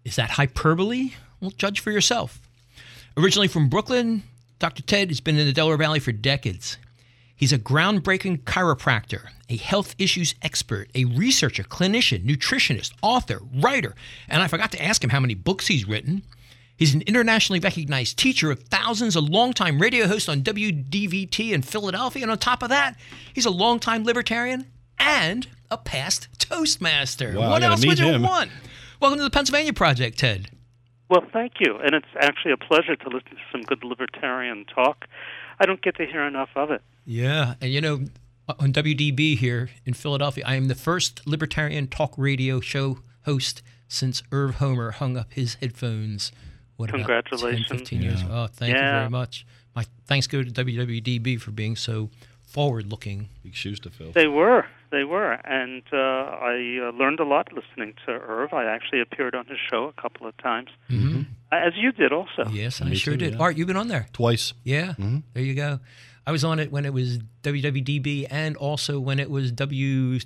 Is 0.03 0.15
that 0.15 0.31
hyperbole? 0.31 1.11
Well, 1.39 1.51
judge 1.51 1.79
for 1.79 1.91
yourself. 1.91 2.41
Originally 3.15 3.47
from 3.47 3.69
Brooklyn, 3.69 4.23
Dr. 4.57 4.81
Ted 4.81 5.09
has 5.09 5.21
been 5.21 5.38
in 5.38 5.45
the 5.45 5.53
Delaware 5.53 5.77
Valley 5.77 5.99
for 5.99 6.11
decades. 6.11 6.79
He's 7.35 7.51
a 7.51 7.59
groundbreaking 7.59 8.43
chiropractor, 8.43 9.27
a 9.49 9.57
health 9.57 9.93
issues 9.97 10.35
expert, 10.41 10.89
a 10.95 11.03
researcher, 11.03 11.63
clinician, 11.63 12.25
nutritionist, 12.25 12.93
author, 13.01 13.41
writer, 13.53 13.93
and 14.29 14.41
I 14.41 14.47
forgot 14.47 14.71
to 14.71 14.81
ask 14.81 15.03
him 15.03 15.09
how 15.09 15.19
many 15.19 15.33
books 15.33 15.67
he's 15.67 15.85
written. 15.85 16.23
He's 16.77 16.93
an 16.93 17.01
internationally 17.01 17.59
recognized 17.59 18.17
teacher 18.17 18.51
of 18.51 18.63
thousands, 18.63 19.17
a 19.17 19.21
longtime 19.21 19.79
radio 19.79 20.07
host 20.07 20.29
on 20.29 20.43
WDVT 20.43 21.51
in 21.51 21.61
Philadelphia, 21.61 22.23
and 22.23 22.31
on 22.31 22.37
top 22.37 22.63
of 22.63 22.69
that, 22.69 22.95
he's 23.33 23.45
a 23.45 23.51
longtime 23.51 24.05
libertarian 24.05 24.67
and 24.97 25.47
a 25.69 25.77
past 25.77 26.29
Toastmaster. 26.39 27.33
Wow, 27.37 27.49
what 27.49 27.63
else 27.63 27.81
meet 27.81 27.89
would 27.89 27.99
you 27.99 28.13
him. 28.13 28.21
want? 28.21 28.49
Welcome 29.01 29.17
to 29.19 29.23
the 29.23 29.29
Pennsylvania 29.29 29.73
Project, 29.73 30.19
Ted. 30.19 30.49
Well, 31.09 31.25
thank 31.33 31.53
you. 31.59 31.77
And 31.83 31.93
it's 31.93 32.07
actually 32.21 32.53
a 32.53 32.57
pleasure 32.57 32.95
to 32.95 33.09
listen 33.09 33.31
to 33.31 33.43
some 33.51 33.61
good 33.61 33.83
libertarian 33.83 34.65
talk. 34.65 35.05
I 35.59 35.65
don't 35.65 35.81
get 35.81 35.95
to 35.97 36.05
hear 36.05 36.21
enough 36.21 36.49
of 36.55 36.71
it. 36.71 36.81
Yeah, 37.05 37.55
and 37.61 37.71
you 37.71 37.81
know, 37.81 38.05
on 38.47 38.73
WDB 38.73 39.37
here 39.37 39.69
in 39.85 39.93
Philadelphia, 39.93 40.43
I 40.45 40.55
am 40.55 40.67
the 40.67 40.75
first 40.75 41.25
libertarian 41.27 41.87
talk 41.87 42.13
radio 42.17 42.59
show 42.59 42.99
host 43.25 43.61
since 43.87 44.23
Irv 44.31 44.55
Homer 44.55 44.91
hung 44.91 45.17
up 45.17 45.33
his 45.33 45.55
headphones. 45.55 46.31
What 46.77 46.89
about 46.89 46.97
10, 46.97 47.05
Congratulations. 47.05 47.67
15 47.69 48.01
years? 48.01 48.23
Oh, 48.29 48.47
thank 48.47 48.73
you 48.73 48.79
very 48.79 49.09
much. 49.09 49.45
My 49.75 49.85
thanks 50.05 50.27
go 50.27 50.43
to 50.43 50.51
WWDB 50.51 51.39
for 51.39 51.51
being 51.51 51.75
so 51.75 52.09
forward-looking. 52.43 53.29
Big 53.43 53.55
shoes 53.55 53.79
to 53.81 53.89
fill. 53.89 54.11
They 54.11 54.27
were. 54.27 54.65
They 54.95 55.03
were. 55.03 55.34
And 55.60 55.84
uh, 55.91 55.97
I 56.53 56.55
uh, 56.88 56.91
learned 57.01 57.19
a 57.19 57.25
lot 57.36 57.45
listening 57.60 57.91
to 58.05 58.12
Irv. 58.13 58.53
I 58.53 58.63
actually 58.75 59.01
appeared 59.01 59.36
on 59.36 59.45
his 59.53 59.60
show 59.69 59.84
a 59.95 60.01
couple 60.01 60.25
of 60.27 60.34
times, 60.38 60.69
Mm-hmm. 60.89 61.21
as 61.51 61.73
you 61.84 61.91
did 61.91 62.12
also. 62.19 62.43
Yes, 62.51 62.81
I 62.81 62.86
Me 62.86 62.95
sure 62.95 63.13
too, 63.15 63.19
did. 63.25 63.34
yeah. 63.34 63.41
Art, 63.43 63.58
you've 63.58 63.67
been 63.67 63.75
on 63.86 63.89
there. 63.89 64.08
Twice. 64.13 64.53
Yeah, 64.63 64.93
there 65.34 65.43
you 65.43 65.55
go. 65.65 65.79
I 66.27 66.31
was 66.31 66.43
on 66.43 66.60
it 66.60 66.71
when 66.71 66.86
it 66.89 66.93
was 66.93 67.19
WWDB 67.43 68.25
and 68.31 68.58
also 68.58 68.99
when 68.99 69.19
it 69.19 69.29
was 69.29 69.51
WBC, 69.51 70.25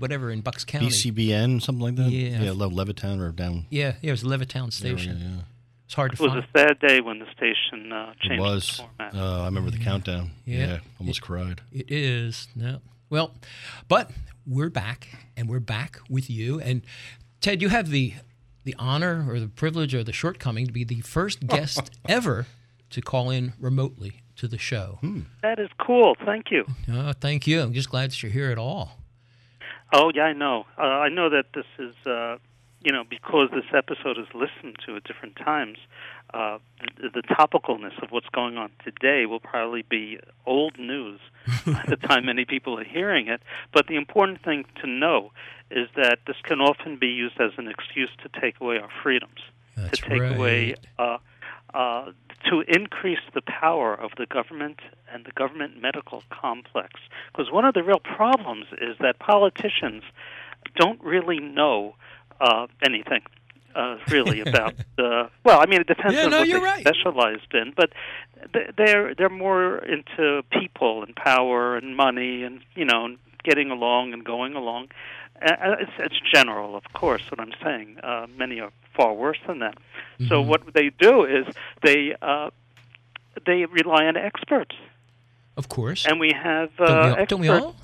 whatever, 0.00 0.30
in 0.30 0.40
Bucks 0.42 0.64
County. 0.64 0.88
BCBN, 0.88 1.62
something 1.62 1.82
like 1.82 1.96
that. 1.96 2.10
Yeah. 2.10 2.42
Yeah, 2.42 2.50
Levittown 2.50 3.20
or 3.20 3.30
down. 3.32 3.66
Yeah, 3.70 3.94
yeah, 4.02 4.08
it 4.08 4.12
was 4.12 4.22
Levittown 4.24 4.64
Yeah, 4.66 4.70
Station. 4.70 5.18
yeah. 5.20 5.42
It's 5.86 5.94
hard 5.94 6.14
to 6.16 6.22
It 6.22 6.26
was 6.26 6.32
find. 6.32 6.44
a 6.44 6.58
sad 6.58 6.78
day 6.80 7.00
when 7.00 7.18
the 7.18 7.26
station 7.36 7.92
uh, 7.92 8.12
It 8.12 8.20
changed 8.28 8.40
was. 8.42 8.68
its 8.68 8.76
format. 8.80 9.14
Uh, 9.14 9.42
I 9.42 9.44
remember 9.46 9.70
the 9.70 9.78
countdown. 9.78 10.30
Yeah. 10.44 10.58
Yeah, 10.66 10.78
almost 11.00 11.22
cried. 11.22 11.60
It 11.72 11.90
is. 11.90 12.46
No. 12.54 12.80
Well, 13.10 13.34
but 13.88 14.12
we're 14.46 14.70
back 14.70 15.08
and 15.36 15.48
we're 15.48 15.58
back 15.58 15.98
with 16.08 16.30
you. 16.30 16.60
And 16.60 16.82
Ted, 17.40 17.60
you 17.60 17.68
have 17.68 17.90
the 17.90 18.14
the 18.62 18.76
honor 18.78 19.26
or 19.28 19.40
the 19.40 19.48
privilege 19.48 19.94
or 19.94 20.04
the 20.04 20.12
shortcoming 20.12 20.66
to 20.66 20.72
be 20.72 20.84
the 20.84 21.00
first 21.00 21.46
guest 21.46 21.90
ever 22.08 22.46
to 22.90 23.00
call 23.00 23.30
in 23.30 23.52
remotely 23.58 24.22
to 24.36 24.46
the 24.46 24.58
show. 24.58 24.98
That 25.42 25.58
is 25.58 25.70
cool. 25.84 26.16
Thank 26.24 26.50
you. 26.50 26.64
Oh, 26.92 27.12
thank 27.20 27.46
you. 27.46 27.60
I'm 27.60 27.72
just 27.72 27.90
glad 27.90 28.10
that 28.10 28.22
you're 28.22 28.32
here 28.32 28.50
at 28.50 28.58
all. 28.58 28.98
Oh 29.92 30.12
yeah, 30.14 30.24
I 30.24 30.32
know. 30.32 30.66
Uh, 30.78 30.82
I 30.82 31.08
know 31.08 31.30
that 31.30 31.46
this 31.52 31.64
is, 31.78 31.94
uh, 32.06 32.36
you 32.82 32.92
know, 32.92 33.04
because 33.08 33.50
this 33.52 33.64
episode 33.74 34.18
is 34.18 34.26
listened 34.34 34.76
to 34.86 34.96
at 34.96 35.04
different 35.04 35.36
times. 35.36 35.78
Uh, 36.32 36.58
the, 37.00 37.10
the 37.10 37.22
topicalness 37.22 38.00
of 38.02 38.10
what's 38.10 38.28
going 38.28 38.56
on 38.56 38.70
today 38.84 39.26
will 39.26 39.40
probably 39.40 39.82
be 39.82 40.18
old 40.46 40.78
news 40.78 41.20
by 41.66 41.84
the 41.88 41.96
time 41.96 42.24
many 42.24 42.44
people 42.44 42.78
are 42.78 42.84
hearing 42.84 43.28
it. 43.28 43.42
But 43.72 43.86
the 43.86 43.96
important 43.96 44.42
thing 44.42 44.64
to 44.80 44.86
know 44.86 45.32
is 45.70 45.88
that 45.96 46.20
this 46.26 46.36
can 46.42 46.60
often 46.60 46.96
be 46.96 47.08
used 47.08 47.40
as 47.40 47.52
an 47.58 47.68
excuse 47.68 48.10
to 48.22 48.40
take 48.40 48.60
away 48.60 48.78
our 48.78 48.90
freedoms, 49.02 49.40
That's 49.76 50.00
to 50.00 50.08
take 50.08 50.22
away, 50.22 50.76
uh, 50.98 51.18
uh, 51.74 52.12
to 52.48 52.60
increase 52.66 53.20
the 53.34 53.42
power 53.42 53.94
of 53.94 54.12
the 54.16 54.26
government 54.26 54.80
and 55.12 55.24
the 55.24 55.32
government 55.32 55.80
medical 55.80 56.22
complex. 56.30 57.00
Because 57.32 57.52
one 57.52 57.64
of 57.64 57.74
the 57.74 57.82
real 57.82 58.00
problems 58.00 58.66
is 58.80 58.96
that 59.00 59.18
politicians 59.18 60.02
don't 60.76 61.02
really 61.02 61.38
know 61.38 61.94
uh, 62.40 62.66
anything. 62.84 63.22
Uh, 63.72 63.98
really 64.10 64.40
about 64.46 64.74
uh, 64.98 65.28
well, 65.44 65.60
I 65.60 65.66
mean, 65.66 65.80
it 65.80 65.86
depends 65.86 66.16
Yeah, 66.16 66.24
on 66.24 66.30
no, 66.32 66.38
what 66.40 66.48
you're 66.48 66.58
they 66.60 66.64
right. 66.66 66.80
specialized 66.80 67.54
in, 67.54 67.72
but 67.76 67.90
they're 68.76 69.14
they're 69.14 69.28
more 69.28 69.78
into 69.78 70.42
people 70.50 71.04
and 71.04 71.14
power 71.14 71.76
and 71.76 71.96
money 71.96 72.42
and 72.42 72.60
you 72.74 72.84
know 72.84 73.16
getting 73.44 73.70
along 73.70 74.12
and 74.12 74.24
going 74.24 74.54
along. 74.56 74.88
Uh, 75.40 75.76
it's, 75.80 75.92
it's 75.98 76.20
general, 76.34 76.74
of 76.76 76.82
course. 76.94 77.22
What 77.30 77.38
I'm 77.40 77.52
saying, 77.62 77.98
uh, 78.02 78.26
many 78.36 78.60
are 78.60 78.72
far 78.96 79.14
worse 79.14 79.38
than 79.46 79.60
that. 79.60 79.78
So 80.28 80.42
Mm-hmm. 80.42 80.48
what 80.50 80.74
they 80.74 80.90
do 80.98 81.24
is 81.24 81.46
they 81.82 82.14
uh, 82.20 82.50
they 83.46 83.64
rely 83.66 84.04
on 84.06 84.16
experts, 84.16 84.74
Of 85.56 85.68
course. 85.68 86.04
and 86.06 86.18
we 86.18 86.32
have 86.34 86.70
uh, 86.80 86.86
don't, 86.86 86.98
we 87.04 87.10
experts. 87.22 87.28
don't 87.30 87.40
we 87.40 87.48
all? 87.48 87.76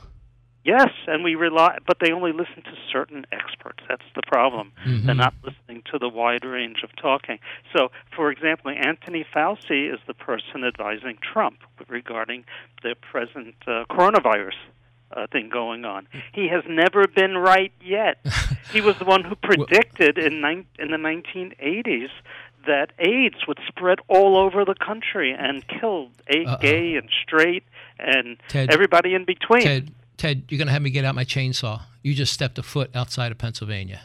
Yes, 0.66 0.90
and 1.06 1.22
we 1.22 1.36
rely, 1.36 1.78
but 1.86 1.98
they 2.00 2.10
only 2.10 2.32
listen 2.32 2.60
to 2.64 2.74
certain 2.92 3.24
experts. 3.30 3.84
That's 3.88 4.02
the 4.16 4.22
problem. 4.26 4.72
Mm-hmm. 4.84 5.06
They're 5.06 5.14
not 5.14 5.34
listening 5.44 5.84
to 5.92 5.98
the 5.98 6.08
wide 6.08 6.44
range 6.44 6.82
of 6.82 6.90
talking. 7.00 7.38
So, 7.72 7.92
for 8.16 8.32
example, 8.32 8.72
Anthony 8.72 9.24
Fauci 9.32 9.94
is 9.94 10.00
the 10.08 10.14
person 10.14 10.64
advising 10.64 11.18
Trump 11.22 11.58
regarding 11.88 12.44
the 12.82 12.96
present 13.00 13.54
uh, 13.68 13.84
coronavirus 13.88 14.56
uh, 15.12 15.28
thing 15.30 15.50
going 15.50 15.84
on. 15.84 16.08
He 16.32 16.48
has 16.48 16.64
never 16.68 17.06
been 17.06 17.38
right 17.38 17.72
yet. 17.80 18.18
he 18.72 18.80
was 18.80 18.98
the 18.98 19.04
one 19.04 19.22
who 19.22 19.36
predicted 19.36 20.18
in 20.18 20.40
nine, 20.40 20.66
in 20.80 20.90
the 20.90 20.96
1980s 20.96 22.10
that 22.66 22.90
AIDS 22.98 23.46
would 23.46 23.60
spread 23.68 24.00
all 24.08 24.36
over 24.36 24.64
the 24.64 24.74
country 24.74 25.32
and 25.32 25.64
kill 25.68 26.08
a 26.28 26.44
gay 26.60 26.96
and 26.96 27.08
straight 27.22 27.62
and 28.00 28.36
Ted- 28.48 28.72
everybody 28.72 29.14
in 29.14 29.24
between. 29.24 29.62
Ted, 29.62 29.94
Ted, 30.16 30.44
you're 30.48 30.58
going 30.58 30.66
to 30.68 30.72
have 30.72 30.82
me 30.82 30.90
get 30.90 31.04
out 31.04 31.14
my 31.14 31.24
chainsaw. 31.24 31.82
You 32.02 32.14
just 32.14 32.32
stepped 32.32 32.58
a 32.58 32.62
foot 32.62 32.90
outside 32.94 33.32
of 33.32 33.38
Pennsylvania. 33.38 34.00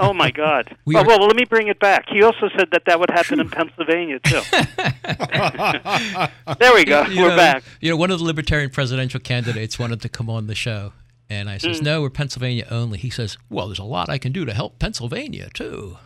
Oh 0.00 0.12
my 0.12 0.30
God! 0.32 0.76
We 0.84 0.96
oh, 0.96 1.00
are- 1.00 1.06
well, 1.06 1.26
let 1.26 1.36
me 1.36 1.44
bring 1.44 1.68
it 1.68 1.78
back. 1.78 2.06
He 2.08 2.22
also 2.22 2.48
said 2.56 2.68
that 2.72 2.82
that 2.86 2.98
would 3.00 3.10
happen 3.10 3.40
in 3.40 3.48
Pennsylvania 3.48 4.18
too. 4.20 4.40
there 6.58 6.74
we 6.74 6.84
go. 6.84 7.02
You 7.06 7.22
We're 7.22 7.28
know, 7.30 7.36
back. 7.36 7.62
You 7.80 7.90
know, 7.90 7.96
one 7.96 8.10
of 8.10 8.18
the 8.18 8.24
libertarian 8.24 8.70
presidential 8.70 9.20
candidates 9.20 9.78
wanted 9.78 10.00
to 10.02 10.08
come 10.08 10.30
on 10.30 10.46
the 10.46 10.54
show. 10.54 10.92
And 11.28 11.50
I 11.50 11.56
Mm. 11.56 11.60
says, 11.62 11.82
no, 11.82 12.02
we're 12.02 12.10
Pennsylvania 12.10 12.66
only. 12.70 12.98
He 12.98 13.10
says, 13.10 13.36
well, 13.50 13.66
there's 13.66 13.80
a 13.80 13.84
lot 13.84 14.08
I 14.08 14.16
can 14.18 14.30
do 14.30 14.44
to 14.44 14.54
help 14.54 14.78
Pennsylvania, 14.78 15.48
too. 15.52 15.98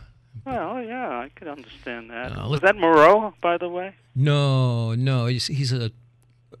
Well, 0.45 0.81
yeah, 0.81 1.09
I 1.19 1.29
could 1.35 1.47
understand 1.47 2.09
that. 2.09 2.35
Uh, 2.35 2.49
Was 2.49 2.61
that 2.61 2.75
Marrou, 2.75 3.31
by 3.39 3.57
the 3.57 3.69
way? 3.69 3.93
No, 4.15 4.95
no, 4.95 5.27
he's, 5.27 5.45
he's 5.47 5.71
a 5.71 5.91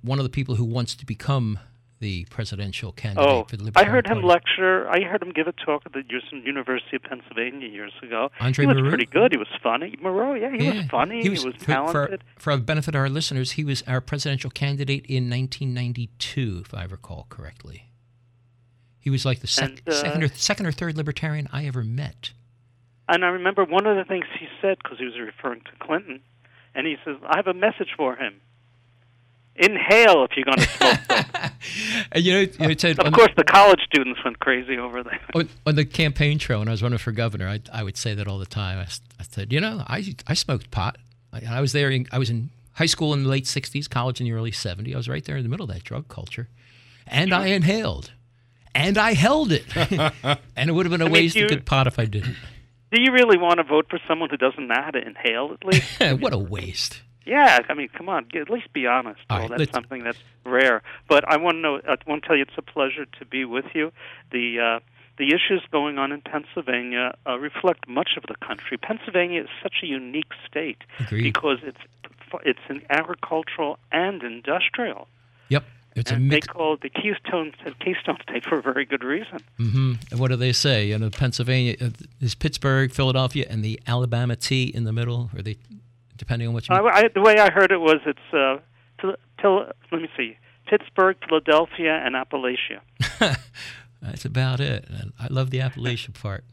one 0.03 0.19
of 0.19 0.23
the 0.23 0.29
people 0.29 0.55
who 0.55 0.63
wants 0.65 0.93
to 0.95 1.05
become 1.07 1.57
the 2.01 2.25
presidential 2.29 2.91
candidate 2.91 3.29
Oh, 3.29 3.43
for 3.45 3.55
the 3.55 3.71
I 3.75 3.85
heard 3.85 4.05
him 4.07 4.15
Party. 4.21 4.27
lecture. 4.27 4.89
I 4.89 5.01
heard 5.03 5.21
him 5.21 5.31
give 5.31 5.47
a 5.47 5.53
talk 5.53 5.83
at 5.85 5.93
the 5.93 6.03
University 6.43 6.97
of 6.97 7.03
Pennsylvania 7.03 7.69
years 7.69 7.93
ago. 8.03 8.29
Andre 8.41 8.63
he 8.63 8.67
was 8.67 8.75
Marrou? 8.75 8.89
pretty 8.89 9.05
good. 9.05 9.31
He 9.31 9.37
was 9.37 9.47
funny. 9.63 9.95
Marrou, 10.01 10.35
yeah, 10.35 10.51
he 10.51 10.77
was 10.77 10.85
funny. 10.87 11.21
He 11.21 11.29
was, 11.29 11.43
for, 11.43 11.51
for, 11.53 11.65
talented. 11.65 12.23
for 12.37 12.55
the 12.57 12.61
benefit 12.63 12.95
of 12.95 12.99
our 12.99 13.07
listeners, 13.09 13.51
he 13.51 13.63
was 13.63 13.83
our 13.87 14.01
presidential 14.01 14.49
candidate 14.51 15.05
in 15.05 15.29
1992, 15.29 16.63
if 16.65 16.73
I 16.73 16.83
recall 16.83 17.27
correctly. 17.29 17.85
He 18.99 19.09
was 19.09 19.25
like 19.25 19.39
the 19.39 19.47
sec- 19.47 19.69
And, 19.69 19.81
uh, 19.87 19.91
second, 19.93 20.23
or, 20.23 20.27
second 20.29 20.65
or 20.65 20.71
third 20.71 20.97
libertarian 20.97 21.47
I 21.53 21.65
ever 21.65 21.83
met. 21.83 22.31
And 23.07 23.23
I 23.25 23.29
remember 23.29 23.63
one 23.65 23.85
of 23.85 23.95
the 23.97 24.03
things 24.05 24.25
he 24.39 24.47
said 24.61 24.77
because 24.83 24.97
he 24.99 25.05
was 25.05 25.19
referring 25.19 25.61
to 25.61 25.71
Clinton, 25.79 26.21
and 26.75 26.87
he 26.87 26.95
says, 27.03 27.17
"I 27.27 27.35
have 27.37 27.47
a 27.47 27.53
message 27.53 27.89
for 27.97 28.15
him. 28.15 28.41
Inhale 29.61 30.25
if 30.25 30.31
you're 30.35 30.45
going 30.45 30.57
to 30.57 30.67
smoke." 30.67 30.99
dope." 31.07 31.51
And 32.11 32.23
you 32.23 32.33
know, 32.33 32.39
you 32.39 32.67
know 32.67 32.73
Ted, 32.73 32.99
of 32.99 33.13
course, 33.13 33.31
the 33.37 33.43
college 33.43 33.79
students 33.81 34.19
went 34.23 34.39
crazy 34.39 34.77
over 34.77 35.03
that. 35.03 35.21
on, 35.35 35.49
on 35.65 35.75
the 35.75 35.85
campaign 35.85 36.39
trail 36.39 36.59
when 36.59 36.67
I 36.67 36.71
was 36.71 36.83
running 36.83 36.97
for 36.97 37.11
governor, 37.11 37.47
I, 37.47 37.59
I 37.71 37.83
would 37.83 37.97
say 37.97 38.13
that 38.13 38.27
all 38.27 38.39
the 38.39 38.45
time. 38.45 38.79
I, 38.79 38.87
I 39.19 39.23
said, 39.29 39.53
you 39.53 39.59
know, 39.61 39.83
I, 39.87 40.15
I 40.27 40.33
smoked 40.33 40.71
pot. 40.71 40.97
I, 41.31 41.43
I 41.49 41.61
was 41.61 41.71
there. 41.71 41.89
In, 41.89 42.07
I 42.11 42.17
was 42.17 42.29
in 42.29 42.49
high 42.73 42.85
school 42.85 43.13
in 43.13 43.23
the 43.23 43.29
late 43.29 43.45
'60s, 43.45 43.89
college 43.89 44.19
in 44.19 44.25
the 44.25 44.33
early 44.33 44.51
'70s. 44.51 44.93
I 44.93 44.97
was 44.97 45.07
right 45.07 45.23
there 45.23 45.37
in 45.37 45.43
the 45.43 45.49
middle 45.49 45.65
of 45.69 45.73
that 45.73 45.83
drug 45.83 46.07
culture, 46.07 46.49
and 47.07 47.33
I 47.33 47.47
inhaled, 47.47 48.11
and 48.73 48.97
I 48.97 49.13
held 49.13 49.51
it, 49.51 49.65
and 50.55 50.69
it 50.69 50.73
would 50.73 50.85
have 50.85 50.91
been 50.91 51.01
a 51.01 51.05
mean, 51.05 51.13
waste 51.13 51.35
you- 51.35 51.45
of 51.45 51.49
good 51.49 51.65
pot 51.65 51.87
if 51.87 51.99
I 51.99 52.05
didn't. 52.05 52.35
Do 52.91 53.01
you 53.01 53.13
really 53.13 53.37
want 53.37 53.59
to 53.59 53.63
vote 53.63 53.85
for 53.89 53.99
someone 54.05 54.29
who 54.29 54.35
doesn't 54.35 54.67
know 54.67 54.75
how 54.75 54.91
to 54.91 54.99
inhale 54.99 55.53
at 55.53 55.63
least? 55.63 56.01
what 56.21 56.33
a 56.33 56.37
waste. 56.37 57.01
Yeah, 57.25 57.59
I 57.69 57.73
mean, 57.73 57.89
come 57.89 58.09
on, 58.09 58.27
at 58.35 58.49
least 58.49 58.71
be 58.73 58.87
honest. 58.87 59.19
Well, 59.29 59.39
right, 59.39 59.49
that's 59.49 59.59
let's- 59.59 59.71
something 59.73 60.03
that's 60.03 60.17
rare. 60.45 60.81
But 61.07 61.27
I 61.27 61.37
want 61.37 61.55
to 61.55 61.59
know. 61.59 61.81
I 61.87 61.97
want 62.07 62.23
to 62.23 62.27
tell 62.27 62.35
you, 62.35 62.43
it's 62.43 62.57
a 62.57 62.61
pleasure 62.61 63.05
to 63.19 63.25
be 63.25 63.45
with 63.45 63.65
you. 63.73 63.91
The 64.31 64.59
uh, 64.59 64.79
the 65.17 65.27
issues 65.27 65.61
going 65.71 65.97
on 65.99 66.11
in 66.11 66.21
Pennsylvania 66.21 67.13
uh, 67.27 67.37
reflect 67.37 67.87
much 67.87 68.11
of 68.17 68.23
the 68.23 68.35
country. 68.45 68.77
Pennsylvania 68.77 69.41
is 69.43 69.49
such 69.61 69.75
a 69.83 69.85
unique 69.85 70.31
state 70.49 70.79
Agreed. 70.99 71.23
because 71.23 71.59
it's 71.63 71.77
it's 72.43 72.59
an 72.69 72.81
agricultural 72.89 73.77
and 73.91 74.23
industrial. 74.23 75.07
Yep, 75.49 75.65
it's 75.95 76.11
a 76.11 76.15
and 76.15 76.31
they 76.31 76.39
call 76.39 76.75
it 76.75 76.81
the 76.81 76.89
Keystone 76.89 77.51
Keystone 77.81 78.17
State 78.23 78.45
for 78.45 78.57
a 78.57 78.61
very 78.61 78.85
good 78.85 79.03
reason. 79.03 79.39
hmm 79.57 79.93
And 80.09 80.19
what 80.19 80.29
do 80.29 80.37
they 80.37 80.53
say? 80.53 80.87
You 80.87 80.97
know, 80.97 81.09
Pennsylvania 81.09 81.75
uh, 81.81 81.89
is 82.21 82.33
Pittsburgh, 82.35 82.91
Philadelphia, 82.91 83.45
and 83.49 83.63
the 83.63 83.79
Alabama 83.85 84.35
T 84.35 84.63
in 84.63 84.85
the 84.85 84.93
middle. 84.93 85.29
Or 85.35 85.41
they, 85.41 85.57
depending 86.21 86.47
on 86.47 86.53
what 86.53 86.63
you. 86.69 86.75
I, 86.75 86.79
I, 86.99 87.01
the 87.13 87.21
way 87.21 87.35
I 87.39 87.49
heard 87.57 87.71
it 87.71 87.81
was 87.89 87.99
it's 88.05 88.27
uh, 88.31 88.57
till, 88.99 89.15
till 89.41 89.55
let 89.91 90.01
me 90.05 90.09
see, 90.15 90.37
Pittsburgh, 90.69 91.17
Philadelphia, 91.27 91.93
and 92.05 92.13
Appalachia. 92.15 92.79
That's 94.01 94.25
about 94.25 94.59
it. 94.59 94.85
And 94.89 95.13
I 95.19 95.27
love 95.29 95.49
the 95.49 95.59
Appalachia 95.59 96.13
part. 96.21 96.43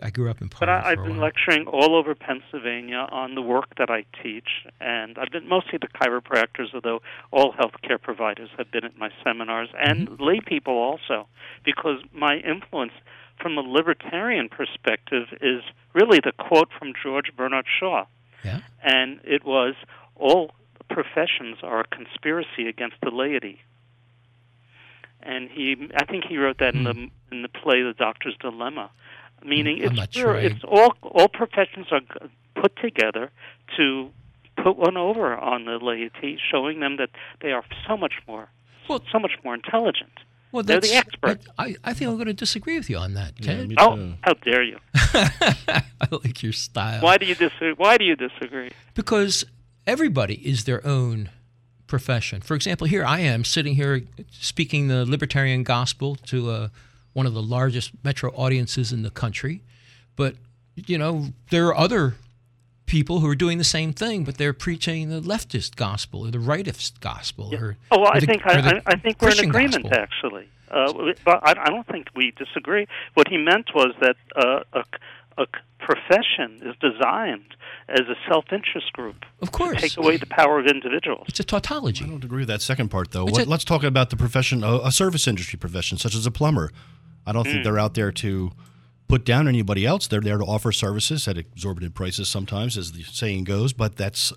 I 0.00 0.10
grew 0.10 0.30
up 0.30 0.40
in 0.40 0.48
But 0.60 0.68
I, 0.68 0.92
a 0.92 0.96
been 0.96 1.16
while. 1.16 1.22
lecturing 1.26 1.66
all 1.66 1.96
over 1.96 2.14
Pennsylvania 2.14 3.02
on 3.10 3.34
the 3.34 3.42
work 3.42 3.70
that 3.78 3.90
I 3.90 4.04
teach, 4.22 4.50
and 4.80 5.18
I've 5.18 5.32
been 5.32 5.48
mostly 5.48 5.76
to 5.80 5.88
chiropractors, 5.88 6.68
although 6.72 7.00
all 7.32 7.52
healthcare 7.54 8.00
providers 8.00 8.48
have 8.58 8.70
been 8.70 8.84
at 8.84 8.96
my 8.96 9.10
seminars, 9.24 9.70
and 9.76 10.08
Mm-hmm. 10.08 10.22
lay 10.22 10.38
people 10.40 10.74
also, 10.74 11.26
because 11.64 11.98
my 12.12 12.36
influence 12.54 12.92
from 13.40 13.58
a 13.58 13.60
libertarian 13.62 14.48
perspective 14.48 15.26
is 15.40 15.62
really 15.94 16.20
the 16.22 16.30
quote 16.38 16.68
from 16.78 16.92
George 17.02 17.32
Bernard 17.36 17.66
Shaw, 17.80 18.04
Yeah. 18.44 18.60
and 18.82 19.20
it 19.24 19.44
was 19.44 19.74
all 20.16 20.50
professions 20.88 21.58
are 21.62 21.80
a 21.80 21.84
conspiracy 21.86 22.66
against 22.68 22.96
the 23.02 23.10
laity. 23.10 23.60
And 25.22 25.48
he, 25.50 25.88
I 25.96 26.04
think 26.04 26.24
he 26.24 26.36
wrote 26.36 26.58
that 26.58 26.74
in 26.74 26.84
the 26.84 27.08
in 27.30 27.42
the 27.42 27.48
play 27.48 27.82
*The 27.82 27.94
Doctor's 27.96 28.36
Dilemma*, 28.40 28.90
meaning 29.44 29.78
Hmm. 29.78 29.90
I'm 29.90 29.98
it's 29.98 30.16
sure 30.16 30.34
it's 30.36 30.64
all 30.64 30.94
all 31.02 31.28
professions 31.28 31.86
are 31.92 32.00
g- 32.00 32.28
put 32.56 32.74
together 32.76 33.30
to 33.76 34.10
put 34.56 34.76
one 34.76 34.96
over 34.96 35.36
on 35.36 35.64
the 35.64 35.78
laity, 35.78 36.38
showing 36.50 36.80
them 36.80 36.96
that 36.96 37.10
they 37.40 37.52
are 37.52 37.64
so 37.86 37.96
much 37.96 38.14
more, 38.26 38.48
Well- 38.88 39.02
so 39.12 39.18
much 39.20 39.32
more 39.44 39.54
intelligent. 39.54 40.12
Well, 40.52 40.62
They're 40.62 40.80
the 40.80 40.88
that's- 40.88 41.06
experts. 41.06 41.46
I, 41.58 41.64
I, 41.64 41.76
I 41.84 41.94
think 41.94 42.10
I'm 42.10 42.16
going 42.16 42.26
to 42.26 42.34
disagree 42.34 42.76
with 42.78 42.88
you 42.90 42.98
on 42.98 43.14
that, 43.14 43.32
Yeah, 43.38 43.56
Ted. 43.56 43.68
me 43.68 43.74
Oh, 43.78 44.12
how 44.20 44.34
dare 44.34 44.62
you! 44.62 44.78
I 44.94 45.82
like 46.10 46.42
your 46.42 46.52
style. 46.52 47.00
Why 47.02 47.16
do 47.18 47.26
you 47.26 47.34
disagree? 47.34 47.72
Why 47.72 47.96
do 47.98 48.04
you 48.04 48.16
disagree? 48.16 48.70
Because 48.94 49.44
everybody 49.86 50.34
is 50.46 50.64
their 50.64 50.86
own 50.86 51.30
profession. 51.86 52.40
For 52.40 52.54
example, 52.54 52.86
here 52.86 53.04
I 53.04 53.20
am 53.20 53.44
sitting 53.44 53.74
here 53.74 54.02
speaking 54.30 54.88
the 54.88 55.04
libertarian 55.04 55.62
gospel 55.62 56.16
to 56.26 56.50
uh, 56.50 56.68
one 57.12 57.26
of 57.26 57.34
the 57.34 57.42
largest 57.42 57.92
metro 58.04 58.30
audiences 58.34 58.92
in 58.92 59.02
the 59.02 59.10
country. 59.10 59.62
But, 60.16 60.36
you 60.76 60.98
know, 60.98 61.28
there 61.50 61.66
are 61.68 61.76
other 61.76 62.14
people 62.98 63.20
who 63.20 63.28
are 63.28 63.34
doing 63.34 63.56
the 63.56 63.64
same 63.78 63.92
thing, 63.94 64.22
but 64.22 64.36
they're 64.36 64.52
preaching 64.52 65.08
the 65.08 65.20
leftist 65.20 65.76
gospel 65.76 66.26
or 66.26 66.30
the 66.30 66.36
rightist 66.52 67.00
gospel. 67.00 67.46
Or, 67.54 67.78
Oh 67.90 67.98
well, 68.00 68.08
or 68.10 68.16
I 68.16 68.20
the- 68.20 68.26
think 68.26 68.44
or 68.44 68.50
I, 68.52 68.60
the 68.60 68.76
I, 68.76 68.82
I 68.94 68.96
think 68.96 69.14
we're 69.22 69.30
in 69.30 69.40
agreement 69.48 69.84
gospel. 69.84 69.98
actually. 70.04 70.46
Uh, 70.70 70.92
but 71.24 71.40
I, 71.42 71.52
I 71.66 71.68
don't 71.70 71.86
think 71.86 72.08
we 72.14 72.32
disagree. 72.44 72.86
What 73.14 73.28
he 73.28 73.38
meant 73.38 73.68
was 73.74 73.92
that 74.00 74.16
uh, 74.36 74.62
a, 74.74 75.42
a 75.42 75.46
profession 75.78 76.60
is 76.68 76.74
designed 76.80 77.54
as 77.88 78.00
a 78.08 78.14
self-interest 78.30 78.92
group 78.92 79.24
Of 79.40 79.48
to 79.50 79.58
course. 79.58 79.80
take 79.80 79.96
away 79.96 80.16
the 80.18 80.26
power 80.26 80.58
of 80.60 80.66
individuals. 80.66 81.24
It's 81.28 81.40
a 81.40 81.44
tautology. 81.44 82.04
I 82.04 82.08
don't 82.08 82.22
agree 82.24 82.40
with 82.42 82.48
that 82.48 82.62
second 82.62 82.88
part, 82.90 83.10
though. 83.10 83.24
What, 83.24 83.46
a- 83.46 83.48
let's 83.48 83.64
talk 83.64 83.82
about 83.84 84.10
the 84.10 84.16
profession, 84.16 84.62
a, 84.62 84.76
a 84.84 84.92
service 84.92 85.26
industry 85.26 85.58
profession, 85.58 85.96
such 85.98 86.14
as 86.14 86.26
a 86.26 86.30
plumber. 86.30 86.70
I 87.26 87.32
don't 87.32 87.44
think 87.44 87.64
they're 87.64 87.78
out 87.78 87.94
there 87.94 88.12
to 88.12 88.52
put 89.12 89.26
down 89.26 89.46
anybody 89.46 89.84
else. 89.84 90.06
They're 90.06 90.22
there 90.22 90.38
to 90.38 90.44
offer 90.44 90.72
services 90.72 91.28
at 91.28 91.36
exorbitant 91.36 91.94
prices 91.94 92.30
sometimes, 92.30 92.78
as 92.78 92.92
the 92.92 93.02
saying 93.02 93.44
goes, 93.44 93.74
but 93.74 93.96
that's 93.96 94.32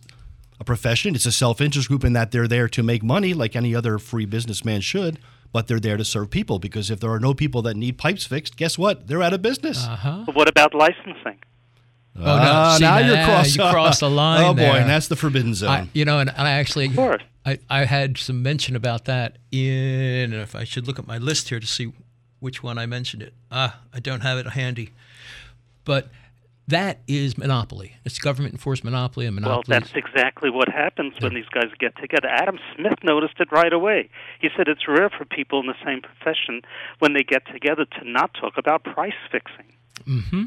a 0.59 0.65
profession. 0.65 1.15
It's 1.15 1.25
a 1.25 1.31
self 1.31 1.61
interest 1.61 1.88
group 1.88 2.03
in 2.03 2.11
that 2.11 2.31
they're 2.31 2.45
there 2.47 2.67
to 2.67 2.83
make 2.83 3.01
money 3.01 3.33
like 3.33 3.55
any 3.55 3.73
other 3.73 3.97
free 3.97 4.25
businessman 4.25 4.81
should, 4.81 5.17
but 5.53 5.67
they're 5.67 5.79
there 5.79 5.95
to 5.95 6.03
serve 6.03 6.29
people 6.29 6.59
because 6.59 6.91
if 6.91 6.99
there 6.99 7.09
are 7.11 7.21
no 7.21 7.33
people 7.33 7.61
that 7.61 7.77
need 7.77 7.97
pipes 7.97 8.25
fixed, 8.25 8.57
guess 8.57 8.77
what? 8.77 9.07
They're 9.07 9.23
out 9.23 9.31
of 9.31 9.41
business. 9.41 9.85
Uh-huh. 9.88 10.23
But 10.25 10.35
what 10.35 10.49
about 10.49 10.73
licensing? 10.73 11.39
Oh, 12.17 12.21
no. 12.23 12.25
Ah, 12.27 12.75
See, 12.77 12.83
now 12.83 12.99
now 12.99 13.07
you're 13.07 13.25
cross. 13.25 13.55
you 13.55 13.61
crossed 13.61 13.99
the 14.01 14.09
line 14.23 14.43
Oh 14.43 14.53
boy, 14.53 14.59
there. 14.59 14.75
and 14.81 14.89
that's 14.89 15.07
the 15.07 15.15
forbidden 15.15 15.53
zone. 15.53 15.69
I, 15.69 15.88
you 15.93 16.03
know, 16.03 16.19
and, 16.19 16.29
and 16.29 16.47
I 16.47 16.51
actually, 16.51 16.88
Of 16.88 16.95
course. 16.97 17.23
I, 17.45 17.59
I 17.69 17.85
had 17.85 18.17
some 18.17 18.43
mention 18.43 18.75
about 18.75 19.05
that 19.05 19.38
in, 19.53 20.33
if 20.33 20.53
I 20.53 20.65
should 20.65 20.85
look 20.85 20.99
at 20.99 21.07
my 21.07 21.17
list 21.17 21.47
here 21.47 21.61
to 21.61 21.67
see 21.67 21.93
which 22.39 22.63
one 22.63 22.77
I 22.77 22.85
mentioned 22.85 23.23
it. 23.23 23.33
Ah, 23.51 23.79
I 23.93 23.99
don't 23.99 24.21
have 24.21 24.37
it 24.37 24.47
handy. 24.47 24.91
But 25.83 26.09
that 26.67 26.99
is 27.07 27.37
monopoly. 27.37 27.97
It's 28.05 28.17
government 28.17 28.53
enforced 28.53 28.83
monopoly 28.83 29.27
and 29.27 29.35
monopoly. 29.35 29.63
Well, 29.67 29.79
that's 29.79 29.93
exactly 29.95 30.49
what 30.49 30.67
happens 30.67 31.13
when 31.19 31.35
these 31.35 31.47
guys 31.53 31.69
get 31.79 31.95
together. 31.97 32.27
Adam 32.27 32.57
Smith 32.75 32.95
noticed 33.03 33.35
it 33.39 33.51
right 33.51 33.71
away. 33.71 34.09
He 34.41 34.49
said 34.57 34.67
it's 34.67 34.87
rare 34.87 35.09
for 35.09 35.25
people 35.25 35.59
in 35.59 35.67
the 35.67 35.75
same 35.85 36.01
profession 36.01 36.61
when 36.99 37.13
they 37.13 37.23
get 37.23 37.45
together 37.51 37.85
to 37.85 38.09
not 38.09 38.33
talk 38.33 38.53
about 38.57 38.83
price 38.83 39.13
fixing. 39.31 39.73
mm-hmm. 40.07 40.45